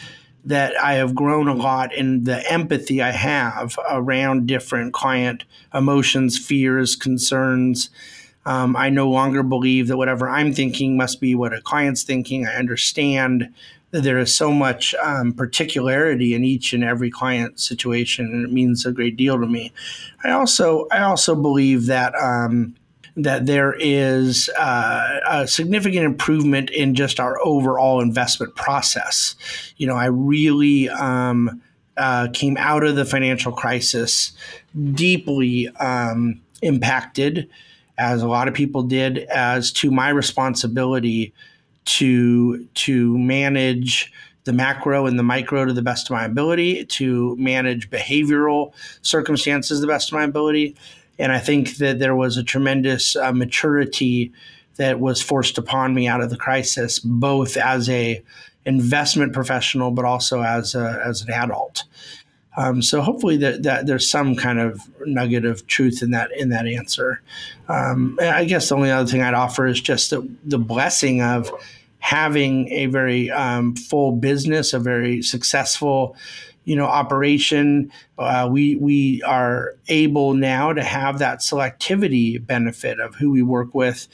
that 0.45 0.81
I 0.81 0.93
have 0.93 1.15
grown 1.15 1.49
a 1.49 1.53
lot 1.53 1.93
in 1.93 2.23
the 2.23 2.49
empathy 2.49 3.01
I 3.01 3.11
have 3.11 3.77
around 3.89 4.47
different 4.47 4.93
client 4.93 5.43
emotions, 5.73 6.39
fears, 6.39 6.95
concerns. 6.95 7.89
Um, 8.45 8.77
I 8.77 8.89
no 8.89 9.09
longer 9.09 9.43
believe 9.43 9.89
that 9.89 9.97
whatever 9.97 10.29
I'm 10.29 10.53
thinking 10.53 10.95
must 10.95 11.19
be 11.19 11.35
what 11.35 11.53
a 11.53 11.61
client's 11.61 12.03
thinking. 12.03 12.47
I 12.47 12.55
understand 12.55 13.53
there 13.91 14.19
is 14.19 14.35
so 14.35 14.51
much 14.51 14.95
um, 14.95 15.33
particularity 15.33 16.33
in 16.33 16.43
each 16.43 16.73
and 16.73 16.83
every 16.83 17.11
client 17.11 17.59
situation, 17.59 18.25
and 18.25 18.45
it 18.45 18.51
means 18.51 18.85
a 18.85 18.91
great 18.91 19.17
deal 19.17 19.39
to 19.39 19.47
me. 19.47 19.71
I 20.23 20.31
also 20.31 20.87
I 20.91 21.01
also 21.01 21.35
believe 21.35 21.85
that. 21.87 22.13
Um, 22.15 22.75
that 23.17 23.45
there 23.45 23.75
is 23.77 24.49
uh, 24.57 25.19
a 25.27 25.45
significant 25.45 26.05
improvement 26.05 26.69
in 26.69 26.95
just 26.95 27.19
our 27.19 27.37
overall 27.43 27.99
investment 27.99 28.55
process. 28.55 29.35
You 29.75 29.87
know, 29.87 29.95
I 29.95 30.05
really 30.05 30.87
um, 30.87 31.61
uh, 31.97 32.29
came 32.33 32.55
out 32.57 32.85
of 32.85 32.95
the 32.95 33.03
financial 33.03 33.51
crisis 33.51 34.31
deeply 34.93 35.67
um, 35.75 36.39
impacted, 36.61 37.49
as 37.97 38.23
a 38.23 38.27
lot 38.27 38.47
of 38.47 38.53
people 38.53 38.83
did, 38.83 39.19
as 39.25 39.71
to 39.73 39.91
my 39.91 40.07
responsibility 40.09 41.33
to 41.97 42.65
to 42.73 43.17
manage 43.17 44.11
the 44.43 44.53
macro 44.53 45.05
and 45.05 45.19
the 45.19 45.23
micro 45.23 45.65
to 45.65 45.73
the 45.73 45.81
best 45.81 46.09
of 46.09 46.15
my 46.15 46.25
ability, 46.25 46.85
to 46.85 47.35
manage 47.37 47.89
behavioral 47.89 48.73
circumstances 49.01 49.81
the 49.81 49.87
best 49.87 50.09
of 50.09 50.13
my 50.13 50.23
ability. 50.23 50.75
And 51.19 51.31
I 51.31 51.39
think 51.39 51.77
that 51.77 51.99
there 51.99 52.15
was 52.15 52.37
a 52.37 52.43
tremendous 52.43 53.15
uh, 53.15 53.33
maturity 53.33 54.31
that 54.77 54.99
was 54.99 55.21
forced 55.21 55.57
upon 55.57 55.93
me 55.93 56.07
out 56.07 56.21
of 56.21 56.29
the 56.29 56.37
crisis, 56.37 56.97
both 56.99 57.57
as 57.57 57.89
a 57.89 58.23
investment 58.65 59.33
professional, 59.33 59.91
but 59.91 60.05
also 60.05 60.41
as 60.41 60.75
a, 60.75 61.03
as 61.05 61.21
an 61.21 61.31
adult. 61.31 61.83
Um, 62.57 62.81
so 62.81 63.01
hopefully 63.01 63.37
that, 63.37 63.63
that 63.63 63.85
there's 63.85 64.09
some 64.09 64.35
kind 64.35 64.59
of 64.59 64.81
nugget 65.05 65.45
of 65.45 65.67
truth 65.67 66.01
in 66.01 66.11
that 66.11 66.31
in 66.35 66.49
that 66.49 66.67
answer. 66.67 67.21
Um, 67.69 68.17
I 68.21 68.45
guess 68.45 68.69
the 68.69 68.75
only 68.75 68.91
other 68.91 69.09
thing 69.09 69.21
I'd 69.21 69.33
offer 69.33 69.67
is 69.67 69.79
just 69.79 70.09
the, 70.09 70.27
the 70.43 70.57
blessing 70.57 71.21
of 71.21 71.51
having 72.01 72.69
a 72.71 72.87
very 72.87 73.31
um, 73.31 73.75
full 73.75 74.11
business, 74.11 74.73
a 74.73 74.79
very 74.79 75.21
successful, 75.21 76.15
you 76.65 76.75
know, 76.75 76.85
operation. 76.85 77.91
Uh, 78.17 78.49
we 78.51 78.75
we 78.75 79.21
are 79.23 79.75
able 79.87 80.33
now 80.33 80.73
to 80.73 80.83
have 80.83 81.19
that 81.19 81.39
selectivity 81.39 82.45
benefit 82.45 82.99
of 82.99 83.15
who 83.15 83.31
we 83.31 83.41
work 83.41 83.73
with, 83.73 84.07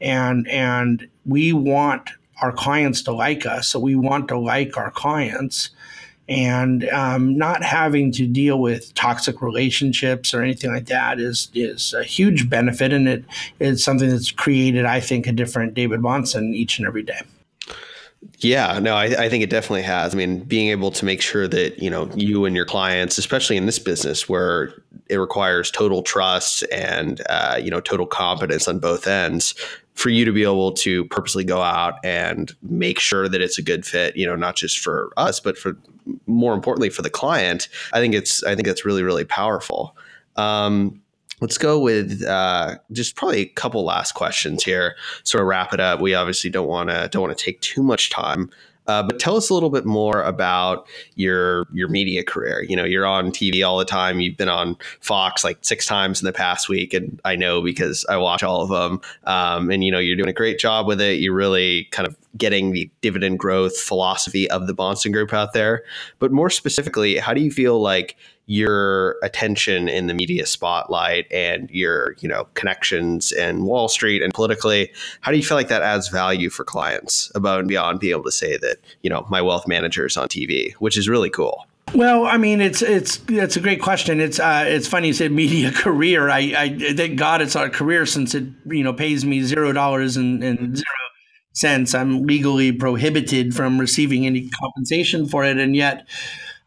and 0.00 0.48
and 0.48 1.08
we 1.24 1.52
want 1.52 2.10
our 2.42 2.50
clients 2.50 3.02
to 3.02 3.12
like 3.12 3.46
us, 3.46 3.68
so 3.68 3.78
we 3.78 3.94
want 3.94 4.26
to 4.28 4.38
like 4.38 4.76
our 4.76 4.90
clients 4.90 5.70
and 6.28 6.88
um, 6.88 7.36
not 7.36 7.62
having 7.62 8.10
to 8.12 8.26
deal 8.26 8.58
with 8.58 8.94
toxic 8.94 9.42
relationships 9.42 10.32
or 10.32 10.42
anything 10.42 10.72
like 10.72 10.86
that 10.86 11.20
is 11.20 11.50
is 11.54 11.92
a 11.92 12.02
huge 12.02 12.48
benefit, 12.48 12.92
and 12.92 13.06
it 13.06 13.24
is 13.60 13.84
something 13.84 14.08
that's 14.08 14.30
created, 14.30 14.86
I 14.86 15.00
think, 15.00 15.26
a 15.26 15.32
different 15.32 15.74
David 15.74 16.00
Bahnsen 16.00 16.54
each 16.54 16.78
and 16.78 16.86
every 16.86 17.02
day. 17.02 17.20
Yeah, 18.38 18.78
no, 18.78 18.94
I, 18.94 19.04
I, 19.04 19.28
think 19.28 19.42
it 19.42 19.50
definitely 19.50 19.82
has. 19.82 20.14
I 20.14 20.16
mean, 20.16 20.40
being 20.40 20.68
able 20.68 20.90
to 20.92 21.04
make 21.04 21.20
sure 21.20 21.48
that 21.48 21.78
you 21.78 21.90
know 21.90 22.10
you 22.14 22.44
and 22.44 22.54
your 22.54 22.64
clients, 22.64 23.18
especially 23.18 23.56
in 23.56 23.66
this 23.66 23.78
business 23.78 24.28
where 24.28 24.72
it 25.08 25.16
requires 25.16 25.70
total 25.70 26.02
trust 26.02 26.64
and 26.72 27.22
uh, 27.28 27.58
you 27.62 27.70
know 27.70 27.80
total 27.80 28.06
competence 28.06 28.68
on 28.68 28.78
both 28.78 29.06
ends, 29.06 29.54
for 29.94 30.10
you 30.10 30.24
to 30.24 30.32
be 30.32 30.42
able 30.42 30.72
to 30.72 31.04
purposely 31.06 31.44
go 31.44 31.62
out 31.62 32.04
and 32.04 32.52
make 32.62 32.98
sure 32.98 33.28
that 33.28 33.40
it's 33.40 33.58
a 33.58 33.62
good 33.62 33.86
fit, 33.86 34.16
you 34.16 34.26
know, 34.26 34.36
not 34.36 34.56
just 34.56 34.78
for 34.80 35.12
us, 35.16 35.40
but 35.40 35.56
for 35.56 35.76
more 36.26 36.54
importantly 36.54 36.90
for 36.90 37.02
the 37.02 37.10
client, 37.10 37.68
I 37.92 38.00
think 38.00 38.14
it's 38.14 38.42
I 38.44 38.54
think 38.54 38.66
that's 38.66 38.84
really 38.84 39.02
really 39.02 39.24
powerful. 39.24 39.96
Um, 40.36 41.00
let's 41.40 41.58
go 41.58 41.78
with 41.78 42.22
uh, 42.24 42.76
just 42.92 43.16
probably 43.16 43.40
a 43.40 43.46
couple 43.46 43.84
last 43.84 44.12
questions 44.12 44.64
here. 44.64 44.96
Sort 45.22 45.42
of 45.42 45.48
wrap 45.48 45.72
it 45.72 45.80
up. 45.80 46.00
We 46.00 46.14
obviously 46.14 46.50
don't 46.50 46.68
want 46.68 46.90
to 46.90 47.08
don't 47.10 47.22
want 47.22 47.36
to 47.36 47.44
take 47.44 47.60
too 47.60 47.82
much 47.82 48.10
time. 48.10 48.50
Uh, 48.86 49.02
but 49.02 49.18
tell 49.18 49.36
us 49.36 49.48
a 49.48 49.54
little 49.54 49.70
bit 49.70 49.86
more 49.86 50.22
about 50.22 50.86
your 51.14 51.66
your 51.72 51.88
media 51.88 52.22
career. 52.22 52.62
You 52.62 52.76
know, 52.76 52.84
you're 52.84 53.06
on 53.06 53.30
TV 53.30 53.66
all 53.66 53.78
the 53.78 53.84
time. 53.84 54.20
You've 54.20 54.36
been 54.36 54.48
on 54.48 54.76
Fox 55.00 55.42
like 55.42 55.58
six 55.62 55.86
times 55.86 56.20
in 56.20 56.26
the 56.26 56.32
past 56.32 56.68
week, 56.68 56.92
and 56.92 57.20
I 57.24 57.36
know 57.36 57.62
because 57.62 58.04
I 58.08 58.18
watch 58.18 58.42
all 58.42 58.60
of 58.60 58.68
them. 58.68 59.00
Um, 59.24 59.70
and 59.70 59.82
you 59.82 59.90
know, 59.90 59.98
you're 59.98 60.16
doing 60.16 60.28
a 60.28 60.34
great 60.34 60.58
job 60.58 60.86
with 60.86 61.00
it. 61.00 61.18
You're 61.18 61.34
really 61.34 61.84
kind 61.92 62.06
of 62.06 62.16
getting 62.36 62.72
the 62.72 62.90
dividend 63.00 63.38
growth 63.38 63.76
philosophy 63.78 64.50
of 64.50 64.66
the 64.66 64.74
Bahnsen 64.74 65.12
Group 65.12 65.32
out 65.32 65.54
there. 65.54 65.82
But 66.18 66.32
more 66.32 66.50
specifically, 66.50 67.16
how 67.16 67.32
do 67.32 67.40
you 67.40 67.50
feel 67.50 67.80
like 67.80 68.16
your 68.46 69.16
attention 69.22 69.88
in 69.88 70.06
the 70.06 70.14
media 70.14 70.46
spotlight 70.46 71.30
and 71.32 71.70
your 71.70 72.16
you 72.20 72.28
know 72.28 72.46
connections 72.54 73.32
in 73.32 73.64
Wall 73.64 73.88
Street 73.88 74.22
and 74.22 74.32
politically. 74.34 74.92
How 75.20 75.30
do 75.30 75.36
you 75.36 75.44
feel 75.44 75.56
like 75.56 75.68
that 75.68 75.82
adds 75.82 76.08
value 76.08 76.50
for 76.50 76.64
clients 76.64 77.30
above 77.34 77.60
and 77.60 77.68
beyond 77.68 78.00
being 78.00 78.12
able 78.12 78.24
to 78.24 78.32
say 78.32 78.56
that 78.58 78.78
you 79.02 79.10
know 79.10 79.26
my 79.30 79.40
wealth 79.40 79.66
manager 79.66 80.06
is 80.06 80.16
on 80.16 80.28
TV, 80.28 80.72
which 80.74 80.98
is 80.98 81.08
really 81.08 81.30
cool. 81.30 81.66
Well, 81.94 82.26
I 82.26 82.38
mean, 82.38 82.60
it's 82.60 82.82
it's 82.82 83.20
it's 83.28 83.56
a 83.56 83.60
great 83.60 83.80
question. 83.80 84.20
It's 84.20 84.40
uh, 84.40 84.64
it's 84.66 84.88
funny 84.88 85.08
you 85.08 85.14
said 85.14 85.30
media 85.32 85.70
career. 85.74 86.28
I, 86.28 86.38
I 86.56 86.94
thank 86.94 87.18
God 87.18 87.40
it's 87.40 87.56
our 87.56 87.70
career 87.70 88.04
since 88.04 88.34
it 88.34 88.44
you 88.66 88.82
know 88.82 88.92
pays 88.92 89.24
me 89.24 89.42
zero 89.42 89.72
dollars 89.72 90.16
and, 90.16 90.42
and 90.42 90.76
zero 90.76 90.84
cents. 91.52 91.94
I'm 91.94 92.26
legally 92.26 92.72
prohibited 92.72 93.54
from 93.54 93.78
receiving 93.78 94.26
any 94.26 94.50
compensation 94.50 95.28
for 95.28 95.44
it, 95.44 95.56
and 95.56 95.76
yet 95.76 96.06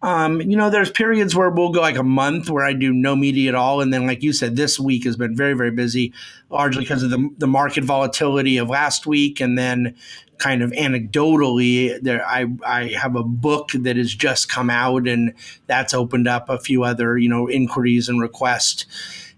um, 0.01 0.41
you 0.41 0.55
know, 0.55 0.69
there's 0.69 0.91
periods 0.91 1.35
where 1.35 1.49
we'll 1.49 1.71
go 1.71 1.81
like 1.81 1.97
a 1.97 2.03
month 2.03 2.49
where 2.49 2.65
I 2.65 2.73
do 2.73 2.93
no 2.93 3.15
media 3.15 3.49
at 3.49 3.55
all. 3.55 3.81
And 3.81 3.93
then, 3.93 4.05
like 4.05 4.21
you 4.21 4.31
said, 4.31 4.55
this 4.55 4.79
week 4.79 5.05
has 5.05 5.17
been 5.17 5.35
very, 5.35 5.53
very 5.53 5.71
busy, 5.71 6.13
largely 6.49 6.83
because 6.83 7.03
of 7.03 7.09
the, 7.09 7.29
the 7.37 7.47
market 7.47 7.83
volatility 7.83 8.57
of 8.57 8.69
last 8.69 9.07
week. 9.07 9.39
And 9.39 9.57
then, 9.57 9.95
kind 10.37 10.61
of 10.61 10.71
anecdotally, 10.71 11.99
there 12.01 12.25
I, 12.25 12.45
I 12.65 12.87
have 12.89 13.15
a 13.15 13.23
book 13.23 13.71
that 13.73 13.97
has 13.97 14.13
just 14.13 14.49
come 14.49 14.69
out, 14.69 15.07
and 15.07 15.33
that's 15.65 15.93
opened 15.93 16.27
up 16.27 16.49
a 16.49 16.59
few 16.59 16.83
other, 16.83 17.17
you 17.17 17.29
know, 17.29 17.49
inquiries 17.49 18.09
and 18.09 18.21
requests. 18.21 18.85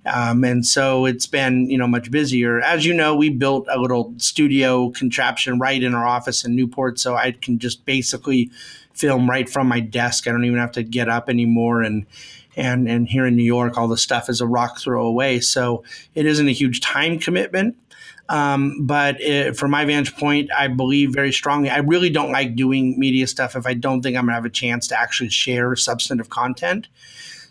Um, 0.05 0.43
and 0.43 0.65
so 0.65 1.05
it's 1.05 1.27
been, 1.27 1.69
you 1.69 1.77
know, 1.77 1.87
much 1.87 2.09
busier. 2.09 2.61
As 2.61 2.85
you 2.85 2.93
know, 2.93 3.15
we 3.15 3.29
built 3.29 3.67
a 3.69 3.79
little 3.79 4.13
studio 4.17 4.89
contraption 4.91 5.59
right 5.59 5.81
in 5.81 5.93
our 5.93 6.05
office 6.05 6.45
in 6.45 6.55
Newport, 6.55 6.99
so 6.99 7.15
I 7.15 7.31
can 7.31 7.59
just 7.59 7.85
basically 7.85 8.49
film 8.99 9.29
right 9.29 9.49
from 9.49 9.67
my 9.67 9.79
desk. 9.79 10.27
I 10.27 10.31
don't 10.31 10.45
even 10.45 10.59
have 10.59 10.73
to 10.73 10.83
get 10.83 11.09
up 11.09 11.29
anymore. 11.29 11.81
And 11.81 12.05
and 12.55 12.89
and 12.89 13.07
here 13.07 13.25
in 13.25 13.35
New 13.35 13.43
York, 13.43 13.77
all 13.77 13.87
the 13.87 13.97
stuff 13.97 14.29
is 14.29 14.41
a 14.41 14.47
rock 14.47 14.79
throw 14.79 15.05
away. 15.05 15.39
So 15.39 15.83
it 16.15 16.25
isn't 16.25 16.47
a 16.47 16.51
huge 16.51 16.81
time 16.81 17.17
commitment. 17.19 17.77
Um, 18.27 18.85
but 18.85 19.19
it, 19.19 19.57
from 19.57 19.71
my 19.71 19.85
vantage 19.85 20.15
point, 20.15 20.51
I 20.55 20.67
believe 20.67 21.13
very 21.13 21.31
strongly. 21.31 21.71
I 21.71 21.79
really 21.79 22.11
don't 22.11 22.31
like 22.31 22.55
doing 22.55 22.99
media 22.99 23.25
stuff 23.25 23.55
if 23.55 23.65
I 23.65 23.73
don't 23.73 24.03
think 24.03 24.15
I'm 24.15 24.25
gonna 24.25 24.35
have 24.35 24.45
a 24.45 24.51
chance 24.51 24.87
to 24.89 24.99
actually 24.99 25.29
share 25.29 25.75
substantive 25.75 26.29
content. 26.29 26.87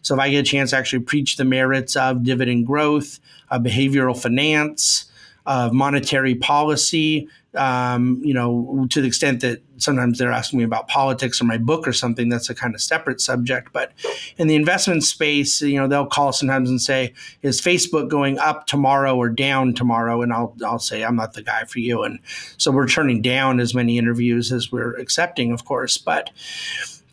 So 0.02 0.14
if 0.14 0.20
I 0.20 0.30
get 0.30 0.38
a 0.38 0.42
chance 0.44 0.70
to 0.70 0.76
actually 0.76 1.00
preach 1.00 1.36
the 1.36 1.44
merits 1.44 1.96
of 1.96 2.22
dividend 2.22 2.66
growth, 2.66 3.18
of 3.50 3.62
behavioral 3.62 4.16
finance, 4.16 5.06
of 5.46 5.72
monetary 5.72 6.34
policy, 6.34 7.28
um, 7.54 8.20
you 8.22 8.34
know, 8.34 8.86
to 8.90 9.00
the 9.00 9.06
extent 9.06 9.40
that 9.40 9.62
sometimes 9.78 10.18
they're 10.18 10.32
asking 10.32 10.58
me 10.58 10.64
about 10.64 10.88
politics 10.88 11.40
or 11.40 11.44
my 11.44 11.56
book 11.56 11.88
or 11.88 11.92
something, 11.92 12.28
that's 12.28 12.50
a 12.50 12.54
kind 12.54 12.74
of 12.74 12.80
separate 12.80 13.20
subject. 13.20 13.72
But 13.72 13.92
in 14.36 14.48
the 14.48 14.54
investment 14.54 15.02
space, 15.02 15.62
you 15.62 15.76
know, 15.76 15.88
they'll 15.88 16.06
call 16.06 16.32
sometimes 16.32 16.68
and 16.68 16.80
say, 16.80 17.14
"Is 17.42 17.60
Facebook 17.60 18.08
going 18.08 18.38
up 18.38 18.66
tomorrow 18.66 19.16
or 19.16 19.30
down 19.30 19.74
tomorrow?" 19.74 20.20
And 20.20 20.32
I'll 20.32 20.54
I'll 20.64 20.78
say, 20.78 21.02
"I'm 21.04 21.16
not 21.16 21.32
the 21.32 21.42
guy 21.42 21.64
for 21.64 21.78
you." 21.78 22.02
And 22.02 22.18
so 22.58 22.70
we're 22.70 22.88
turning 22.88 23.22
down 23.22 23.60
as 23.60 23.74
many 23.74 23.98
interviews 23.98 24.52
as 24.52 24.70
we're 24.70 24.94
accepting, 24.96 25.52
of 25.52 25.64
course, 25.64 25.96
but 25.96 26.30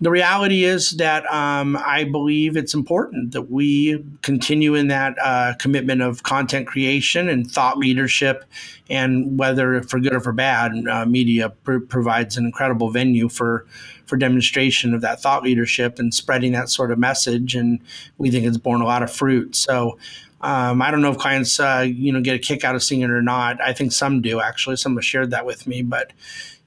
the 0.02 0.12
reality 0.12 0.66
is 0.66 0.92
that 0.92 1.26
um, 1.32 1.78
I 1.78 2.04
believe 2.04 2.58
it's 2.58 2.74
important 2.74 3.32
that 3.32 3.50
we 3.50 4.04
continue 4.22 4.76
in 4.76 4.90
that 4.90 5.16
uh, 5.22 5.54
commitment 5.58 6.02
of 6.02 6.24
content 6.24 6.68
creation 6.68 7.30
and 7.30 7.50
thought 7.50 7.78
leadership. 7.78 8.44
And 8.90 9.40
whether 9.40 9.82
for 9.84 10.00
good 10.00 10.14
or 10.14 10.20
for 10.20 10.34
bad, 10.34 10.74
uh, 10.88 11.06
media 11.06 11.50
pr- 11.50 11.80
provides 11.80 12.36
an 12.38 12.46
incredible 12.46 12.90
venue 12.90 13.30
for 13.30 13.66
for 14.06 14.18
demonstration 14.18 14.94
of 14.94 15.02
that 15.02 15.20
thought 15.20 15.42
leadership 15.42 15.98
and 15.98 16.14
spreading 16.14 16.52
that 16.52 16.70
sort 16.70 16.92
of 16.92 17.00
message. 17.00 17.56
And 17.56 17.80
we 18.20 18.30
think 18.30 18.46
it's 18.46 18.58
borne 18.58 18.82
a 18.82 18.86
lot 18.86 19.04
of 19.04 19.12
fruit. 19.12 19.56
So. 19.56 19.98
Um, 20.42 20.80
I 20.80 20.92
don't 20.92 21.02
know 21.02 21.10
if 21.10 21.18
clients, 21.18 21.60
uh, 21.60 21.88
you 21.88 22.12
know, 22.12 22.22
get 22.22 22.36
a 22.36 22.40
kick 22.40 22.64
out 22.64 22.76
of 22.76 22.84
seeing 22.84 23.02
it 23.02 23.10
or 23.10 23.24
not. 23.24 23.60
I 23.60 23.74
think 23.74 23.92
some 23.92 24.22
do 24.22 24.42
actually. 24.42 24.76
Some 24.76 24.94
have 24.96 25.04
shared 25.04 25.32
that 25.32 25.44
with 25.44 25.66
me, 25.66 25.82
but 25.82 26.12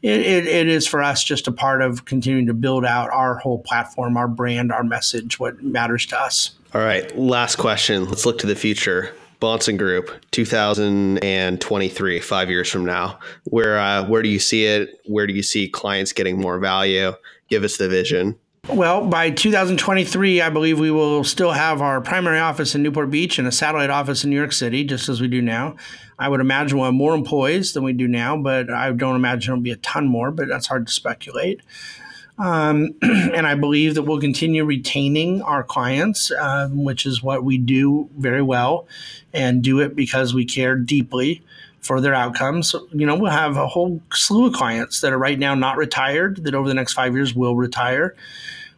it, 0.02 0.20
it, 0.20 0.46
it 0.46 0.68
is 0.68 0.86
for 0.86 1.02
us 1.02 1.24
just 1.24 1.48
a 1.48 1.52
part 1.52 1.82
of 1.82 2.04
continuing 2.04 2.46
to 2.46 2.54
build 2.54 2.84
out 2.84 3.10
our 3.10 3.36
whole 3.36 3.58
platform, 3.58 4.16
our 4.16 4.28
brand, 4.28 4.70
our 4.70 4.84
message, 4.84 5.40
what 5.40 5.62
matters 5.62 6.06
to 6.06 6.20
us. 6.20 6.52
All 6.74 6.82
right, 6.82 7.16
last 7.18 7.56
question. 7.56 8.04
Let's 8.04 8.26
look 8.26 8.38
to 8.38 8.46
the 8.46 8.56
future. 8.56 9.14
Bahnsen 9.40 9.78
Group, 9.78 10.10
2023, 10.32 12.20
five 12.20 12.50
years 12.50 12.68
from 12.68 12.84
now. 12.84 13.20
Where 13.44 13.78
uh, 13.78 14.04
where 14.04 14.22
do 14.22 14.28
you 14.28 14.40
see 14.40 14.64
it? 14.64 15.00
Where 15.06 15.28
do 15.28 15.32
you 15.32 15.44
see 15.44 15.68
clients 15.68 16.12
getting 16.12 16.40
more 16.40 16.58
value? 16.58 17.12
Give 17.48 17.62
us 17.62 17.76
the 17.76 17.88
vision. 17.88 18.36
Well, 18.66 19.06
by 19.06 19.30
2023, 19.30 20.42
I 20.42 20.50
believe 20.50 20.78
we 20.78 20.90
will 20.90 21.24
still 21.24 21.52
have 21.52 21.80
our 21.80 22.00
primary 22.00 22.38
office 22.38 22.74
in 22.74 22.82
Newport 22.82 23.10
Beach 23.10 23.38
and 23.38 23.48
a 23.48 23.52
satellite 23.52 23.88
office 23.88 24.24
in 24.24 24.30
New 24.30 24.36
York 24.36 24.52
City, 24.52 24.84
just 24.84 25.08
as 25.08 25.20
we 25.20 25.28
do 25.28 25.40
now. 25.40 25.76
I 26.18 26.28
would 26.28 26.40
imagine 26.40 26.76
we'll 26.76 26.86
have 26.86 26.94
more 26.94 27.14
employees 27.14 27.72
than 27.72 27.84
we 27.84 27.92
do 27.92 28.08
now, 28.08 28.36
but 28.36 28.68
I 28.68 28.90
don't 28.92 29.14
imagine 29.14 29.54
it'll 29.54 29.62
be 29.62 29.70
a 29.70 29.76
ton 29.76 30.06
more, 30.06 30.30
but 30.30 30.48
that's 30.48 30.66
hard 30.66 30.86
to 30.86 30.92
speculate. 30.92 31.60
Um, 32.36 32.90
and 33.02 33.46
I 33.46 33.54
believe 33.54 33.94
that 33.94 34.02
we'll 34.02 34.20
continue 34.20 34.64
retaining 34.64 35.40
our 35.42 35.62
clients, 35.62 36.30
uh, 36.30 36.68
which 36.70 37.06
is 37.06 37.22
what 37.22 37.44
we 37.44 37.58
do 37.58 38.10
very 38.18 38.42
well, 38.42 38.86
and 39.32 39.62
do 39.62 39.80
it 39.80 39.96
because 39.96 40.34
we 40.34 40.44
care 40.44 40.76
deeply 40.76 41.42
for 41.80 42.00
their 42.00 42.14
outcomes. 42.14 42.74
You 42.92 43.06
know, 43.06 43.16
we'll 43.16 43.30
have 43.30 43.56
a 43.56 43.66
whole 43.66 44.00
slew 44.12 44.46
of 44.46 44.54
clients 44.54 45.00
that 45.00 45.12
are 45.12 45.18
right 45.18 45.38
now 45.38 45.54
not 45.54 45.76
retired, 45.76 46.44
that 46.44 46.54
over 46.54 46.68
the 46.68 46.74
next 46.74 46.92
five 46.92 47.14
years 47.14 47.34
will 47.34 47.56
retire. 47.56 48.14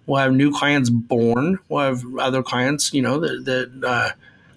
We'll 0.07 0.21
have 0.21 0.33
new 0.33 0.53
clients 0.53 0.91
born. 0.91 1.59
We'll 1.69 1.85
have 1.85 2.05
other 2.19 2.43
clients, 2.43 2.93
you 2.93 3.03
know, 3.03 3.21
that, 3.21 3.45
that 3.45 3.89
uh, 3.89 4.11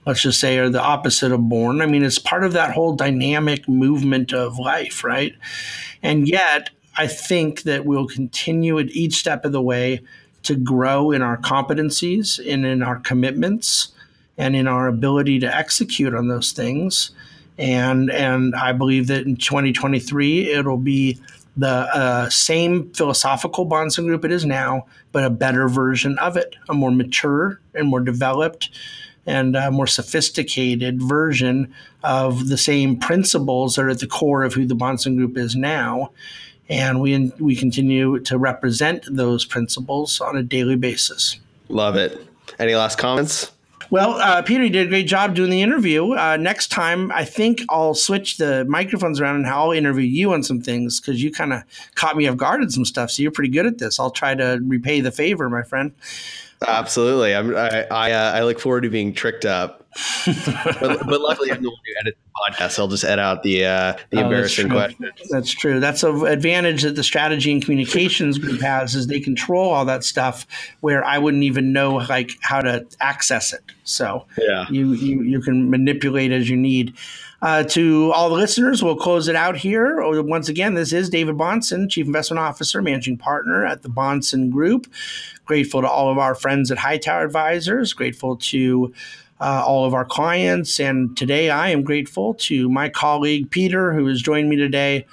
let's 0.05 0.21
just 0.21 0.39
say, 0.39 0.57
are 0.57 0.69
the 0.69 0.81
opposite 0.81 1.31
of 1.31 1.47
born. 1.47 1.81
I 1.81 1.85
mean, 1.85 2.03
it's 2.03 2.19
part 2.19 2.43
of 2.43 2.53
that 2.53 2.73
whole 2.73 2.95
dynamic 2.95 3.67
movement 3.67 4.33
of 4.33 4.57
life, 4.59 5.03
right? 5.03 5.33
And 6.01 6.27
yet, 6.27 6.69
I 6.97 7.07
think 7.07 7.63
that 7.63 7.85
we'll 7.85 8.07
continue 8.07 8.77
at 8.79 8.89
each 8.89 9.15
step 9.15 9.45
of 9.45 9.51
the 9.51 9.61
way 9.61 10.01
to 10.43 10.55
grow 10.55 11.11
in 11.11 11.21
our 11.21 11.37
competencies 11.37 12.39
and 12.45 12.65
in 12.65 12.83
our 12.83 12.99
commitments 12.99 13.89
and 14.37 14.55
in 14.55 14.67
our 14.67 14.87
ability 14.87 15.39
to 15.39 15.55
execute 15.55 16.13
on 16.13 16.27
those 16.27 16.51
things. 16.51 17.11
And 17.57 18.11
and 18.11 18.55
I 18.55 18.71
believe 18.71 19.07
that 19.07 19.25
in 19.25 19.35
2023 19.35 20.51
it'll 20.51 20.77
be 20.77 21.19
the 21.55 21.67
uh, 21.67 22.29
same 22.29 22.91
philosophical 22.93 23.67
Bahnsen 23.67 24.05
Group 24.05 24.25
it 24.25 24.31
is 24.31 24.45
now, 24.45 24.87
but 25.11 25.23
a 25.23 25.29
better 25.29 25.67
version 25.67 26.17
of 26.17 26.35
it, 26.35 26.55
a 26.67 26.73
more 26.73 26.91
mature 26.91 27.59
and 27.75 27.87
more 27.87 27.99
developed 27.99 28.69
and 29.25 29.55
a 29.55 29.71
more 29.71 29.87
sophisticated 29.87 31.01
version 31.01 31.73
of 32.03 32.49
the 32.49 32.57
same 32.57 32.99
principles 32.99 33.75
that 33.75 33.83
are 33.83 33.89
at 33.89 33.99
the 33.99 34.07
core 34.07 34.43
of 34.43 34.53
who 34.53 34.65
the 34.65 34.75
Bahnsen 34.75 35.15
Group 35.15 35.37
is 35.37 35.55
now. 35.55 36.11
And 36.69 36.99
we, 36.99 37.31
we 37.39 37.55
continue 37.55 38.19
to 38.19 38.37
represent 38.37 39.05
those 39.09 39.45
principles 39.45 40.19
on 40.19 40.35
a 40.35 40.43
daily 40.43 40.75
basis. 40.75 41.39
Love 41.69 41.95
it. 41.95 42.25
Any 42.59 42.75
last 42.75 42.97
comments? 42.97 43.52
Well, 43.93 44.13
uh, 44.13 44.41
Peter, 44.41 44.63
you 44.63 44.71
did 44.71 44.87
a 44.87 44.89
great 44.89 45.05
job 45.05 45.35
doing 45.35 45.51
the 45.51 45.61
interview. 45.61 46.13
Uh, 46.13 46.35
next 46.35 46.69
time, 46.69 47.11
I 47.11 47.25
think 47.25 47.61
I'll 47.69 47.93
switch 47.93 48.37
the 48.37 48.65
microphones 48.65 49.21
around 49.21 49.35
and 49.35 49.45
I'll 49.45 49.71
interview 49.71 50.07
you 50.07 50.33
on 50.33 50.41
some 50.41 50.61
things 50.61 50.99
because 50.99 51.21
you 51.21 51.31
kind 51.31 51.53
of 51.53 51.61
caught 51.93 52.17
me 52.17 52.27
off 52.27 52.35
guard 52.35 52.63
at 52.63 52.71
some 52.71 52.85
stuff. 52.85 53.11
So 53.11 53.21
you're 53.21 53.31
pretty 53.31 53.51
good 53.51 53.67
at 53.67 53.77
this. 53.77 53.99
I'll 53.99 54.09
try 54.09 54.33
to 54.33 54.59
repay 54.65 55.01
the 55.01 55.11
favor, 55.11 55.47
my 55.47 55.61
friend. 55.61 55.91
Absolutely. 56.67 57.35
I'm, 57.35 57.55
I 57.55 57.85
I, 57.91 58.11
uh, 58.13 58.31
I 58.31 58.43
look 58.45 58.59
forward 58.59 58.81
to 58.81 58.89
being 58.89 59.13
tricked 59.13 59.45
up. 59.45 59.82
But, 60.79 61.05
but, 61.07 61.21
luckily, 61.21 61.51
I'm 61.51 61.61
the 61.61 61.69
one 61.69 61.79
who 61.85 61.93
edits 61.99 62.17
the 62.17 62.51
podcast. 62.51 62.71
So 62.71 62.83
I'll 62.83 62.89
just 62.89 63.03
edit 63.03 63.19
out 63.19 63.43
the 63.43 63.65
uh, 63.65 63.93
the 64.09 64.17
oh, 64.17 64.21
embarrassing 64.21 64.69
that's 64.69 64.95
questions. 64.95 65.29
That's 65.29 65.51
true. 65.51 65.79
That's 65.79 66.03
an 66.03 66.25
advantage 66.25 66.83
that 66.83 66.95
the 66.95 67.03
strategy 67.03 67.51
and 67.51 67.63
communications 67.63 68.37
group 68.37 68.61
has 68.61 68.95
is 68.95 69.07
they 69.07 69.19
control 69.19 69.71
all 69.71 69.85
that 69.85 70.03
stuff 70.03 70.45
where 70.81 71.03
I 71.03 71.17
wouldn't 71.17 71.43
even 71.43 71.73
know 71.73 71.95
like 71.95 72.31
how 72.41 72.61
to 72.61 72.85
access 72.99 73.53
it. 73.53 73.63
So 73.83 74.25
yeah, 74.37 74.65
you 74.69 74.93
you 74.93 75.21
you 75.21 75.41
can 75.41 75.69
manipulate 75.69 76.31
as 76.31 76.49
you 76.49 76.57
need. 76.57 76.95
Uh, 77.43 77.61
to 77.61 78.09
all 78.13 78.29
the 78.29 78.35
listeners, 78.35 78.81
we'll 78.81 78.95
close 78.95 79.27
it 79.27 79.35
out 79.35 79.57
here. 79.57 79.97
Once 80.21 80.47
again, 80.47 80.75
this 80.75 80.93
is 80.93 81.09
David 81.09 81.35
Bahnsen, 81.35 81.91
Chief 81.91 82.05
Investment 82.05 82.39
Officer, 82.39 82.81
Managing 82.81 83.17
Partner 83.17 83.65
at 83.65 83.81
the 83.81 83.89
Bahnsen 83.89 84.49
Group. 84.49 84.87
Grateful 85.43 85.81
to 85.81 85.89
all 85.89 86.09
of 86.09 86.17
our 86.17 86.35
friends 86.35 86.71
at 86.71 86.77
Hightower 86.77 87.25
Advisors. 87.25 87.91
Grateful 87.91 88.37
to 88.37 88.93
uh, 89.43 89.63
all 89.65 89.85
of 89.85 89.93
our 89.93 90.05
clients. 90.05 90.79
And 90.79 91.15
today 91.17 91.49
I 91.49 91.69
am 91.69 91.83
grateful 91.83 92.33
to 92.35 92.69
my 92.69 92.87
colleague 92.87 93.51
Peter, 93.51 93.93
who 93.93 94.05
has 94.07 94.21
joined 94.21 94.49
me 94.49 94.55
today. 94.55 95.05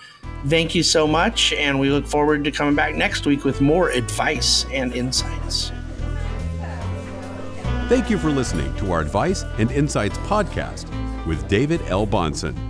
Thank 0.46 0.74
you 0.74 0.82
so 0.82 1.06
much. 1.06 1.52
And 1.54 1.80
we 1.80 1.90
look 1.90 2.06
forward 2.06 2.44
to 2.44 2.50
coming 2.52 2.76
back 2.76 2.94
next 2.94 3.26
week 3.26 3.44
with 3.44 3.60
more 3.60 3.90
advice 3.90 4.64
and 4.72 4.94
insights. 4.94 5.72
Thank 7.88 8.08
you 8.08 8.18
for 8.18 8.30
listening 8.30 8.72
to 8.76 8.92
our 8.92 9.00
Advice 9.00 9.42
and 9.58 9.68
Insights 9.72 10.16
podcast 10.18 10.86
with 11.26 11.48
David 11.48 11.82
L. 11.88 12.06
Bahnsen. 12.06 12.69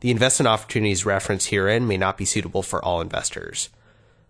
The 0.00 0.10
investment 0.10 0.48
opportunities 0.48 1.04
referenced 1.04 1.48
herein 1.48 1.86
may 1.86 1.98
not 1.98 2.16
be 2.16 2.24
suitable 2.24 2.62
for 2.62 2.82
all 2.82 3.02
investors. 3.02 3.68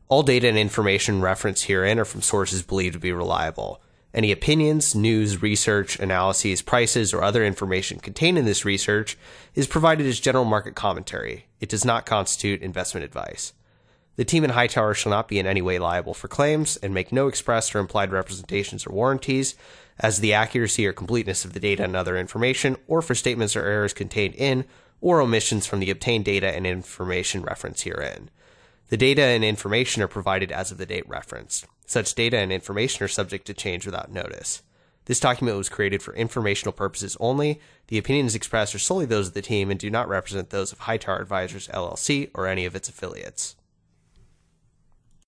All 0.08 0.24
data 0.24 0.48
and 0.48 0.58
information 0.58 1.20
referenced 1.20 1.66
herein 1.66 2.00
are 2.00 2.04
from 2.04 2.22
sources 2.22 2.62
believed 2.62 2.94
to 2.94 2.98
be 2.98 3.12
reliable. 3.12 3.80
Any 4.12 4.32
opinions, 4.32 4.96
news, 4.96 5.40
research, 5.40 6.00
analyses, 6.00 6.62
prices, 6.62 7.14
or 7.14 7.22
other 7.22 7.44
information 7.44 8.00
contained 8.00 8.36
in 8.36 8.44
this 8.44 8.64
research 8.64 9.16
is 9.54 9.68
provided 9.68 10.08
as 10.08 10.18
general 10.18 10.44
market 10.44 10.74
commentary. 10.74 11.46
It 11.60 11.68
does 11.68 11.84
not 11.84 12.06
constitute 12.06 12.60
investment 12.60 13.04
advice. 13.04 13.52
The 14.16 14.24
team 14.24 14.42
in 14.42 14.50
Hightower 14.50 14.94
shall 14.94 15.10
not 15.10 15.28
be 15.28 15.38
in 15.38 15.46
any 15.46 15.62
way 15.62 15.78
liable 15.78 16.14
for 16.14 16.26
claims 16.26 16.76
and 16.78 16.92
make 16.92 17.12
no 17.12 17.28
express 17.28 17.72
or 17.72 17.78
implied 17.78 18.10
representations 18.10 18.84
or 18.84 18.92
warranties 18.92 19.54
as 20.00 20.18
the 20.18 20.34
accuracy 20.34 20.84
or 20.84 20.92
completeness 20.92 21.44
of 21.44 21.52
the 21.52 21.60
data 21.60 21.84
and 21.84 21.94
other 21.94 22.18
information, 22.18 22.76
or 22.88 23.00
for 23.00 23.14
statements 23.14 23.54
or 23.54 23.64
errors 23.64 23.92
contained 23.92 24.34
in 24.34 24.64
or 25.00 25.20
omissions 25.20 25.66
from 25.66 25.80
the 25.80 25.90
obtained 25.90 26.24
data 26.24 26.48
and 26.54 26.66
information 26.66 27.42
referenced 27.42 27.84
herein. 27.84 28.30
The 28.88 28.96
data 28.96 29.22
and 29.22 29.44
information 29.44 30.02
are 30.02 30.08
provided 30.08 30.50
as 30.50 30.70
of 30.70 30.78
the 30.78 30.86
date 30.86 31.08
referenced. 31.08 31.66
Such 31.86 32.14
data 32.14 32.38
and 32.38 32.52
information 32.52 33.04
are 33.04 33.08
subject 33.08 33.46
to 33.46 33.54
change 33.54 33.86
without 33.86 34.12
notice. 34.12 34.62
This 35.06 35.20
document 35.20 35.56
was 35.56 35.68
created 35.68 36.02
for 36.02 36.14
informational 36.14 36.72
purposes 36.72 37.16
only. 37.18 37.60
The 37.88 37.98
opinions 37.98 38.34
expressed 38.34 38.74
are 38.74 38.78
solely 38.78 39.06
those 39.06 39.28
of 39.28 39.34
the 39.34 39.42
team 39.42 39.70
and 39.70 39.80
do 39.80 39.90
not 39.90 40.08
represent 40.08 40.50
those 40.50 40.72
of 40.72 40.80
Hightower 40.80 41.20
Advisors 41.20 41.68
LLC 41.68 42.30
or 42.34 42.46
any 42.46 42.64
of 42.64 42.76
its 42.76 42.88
affiliates. 42.88 43.56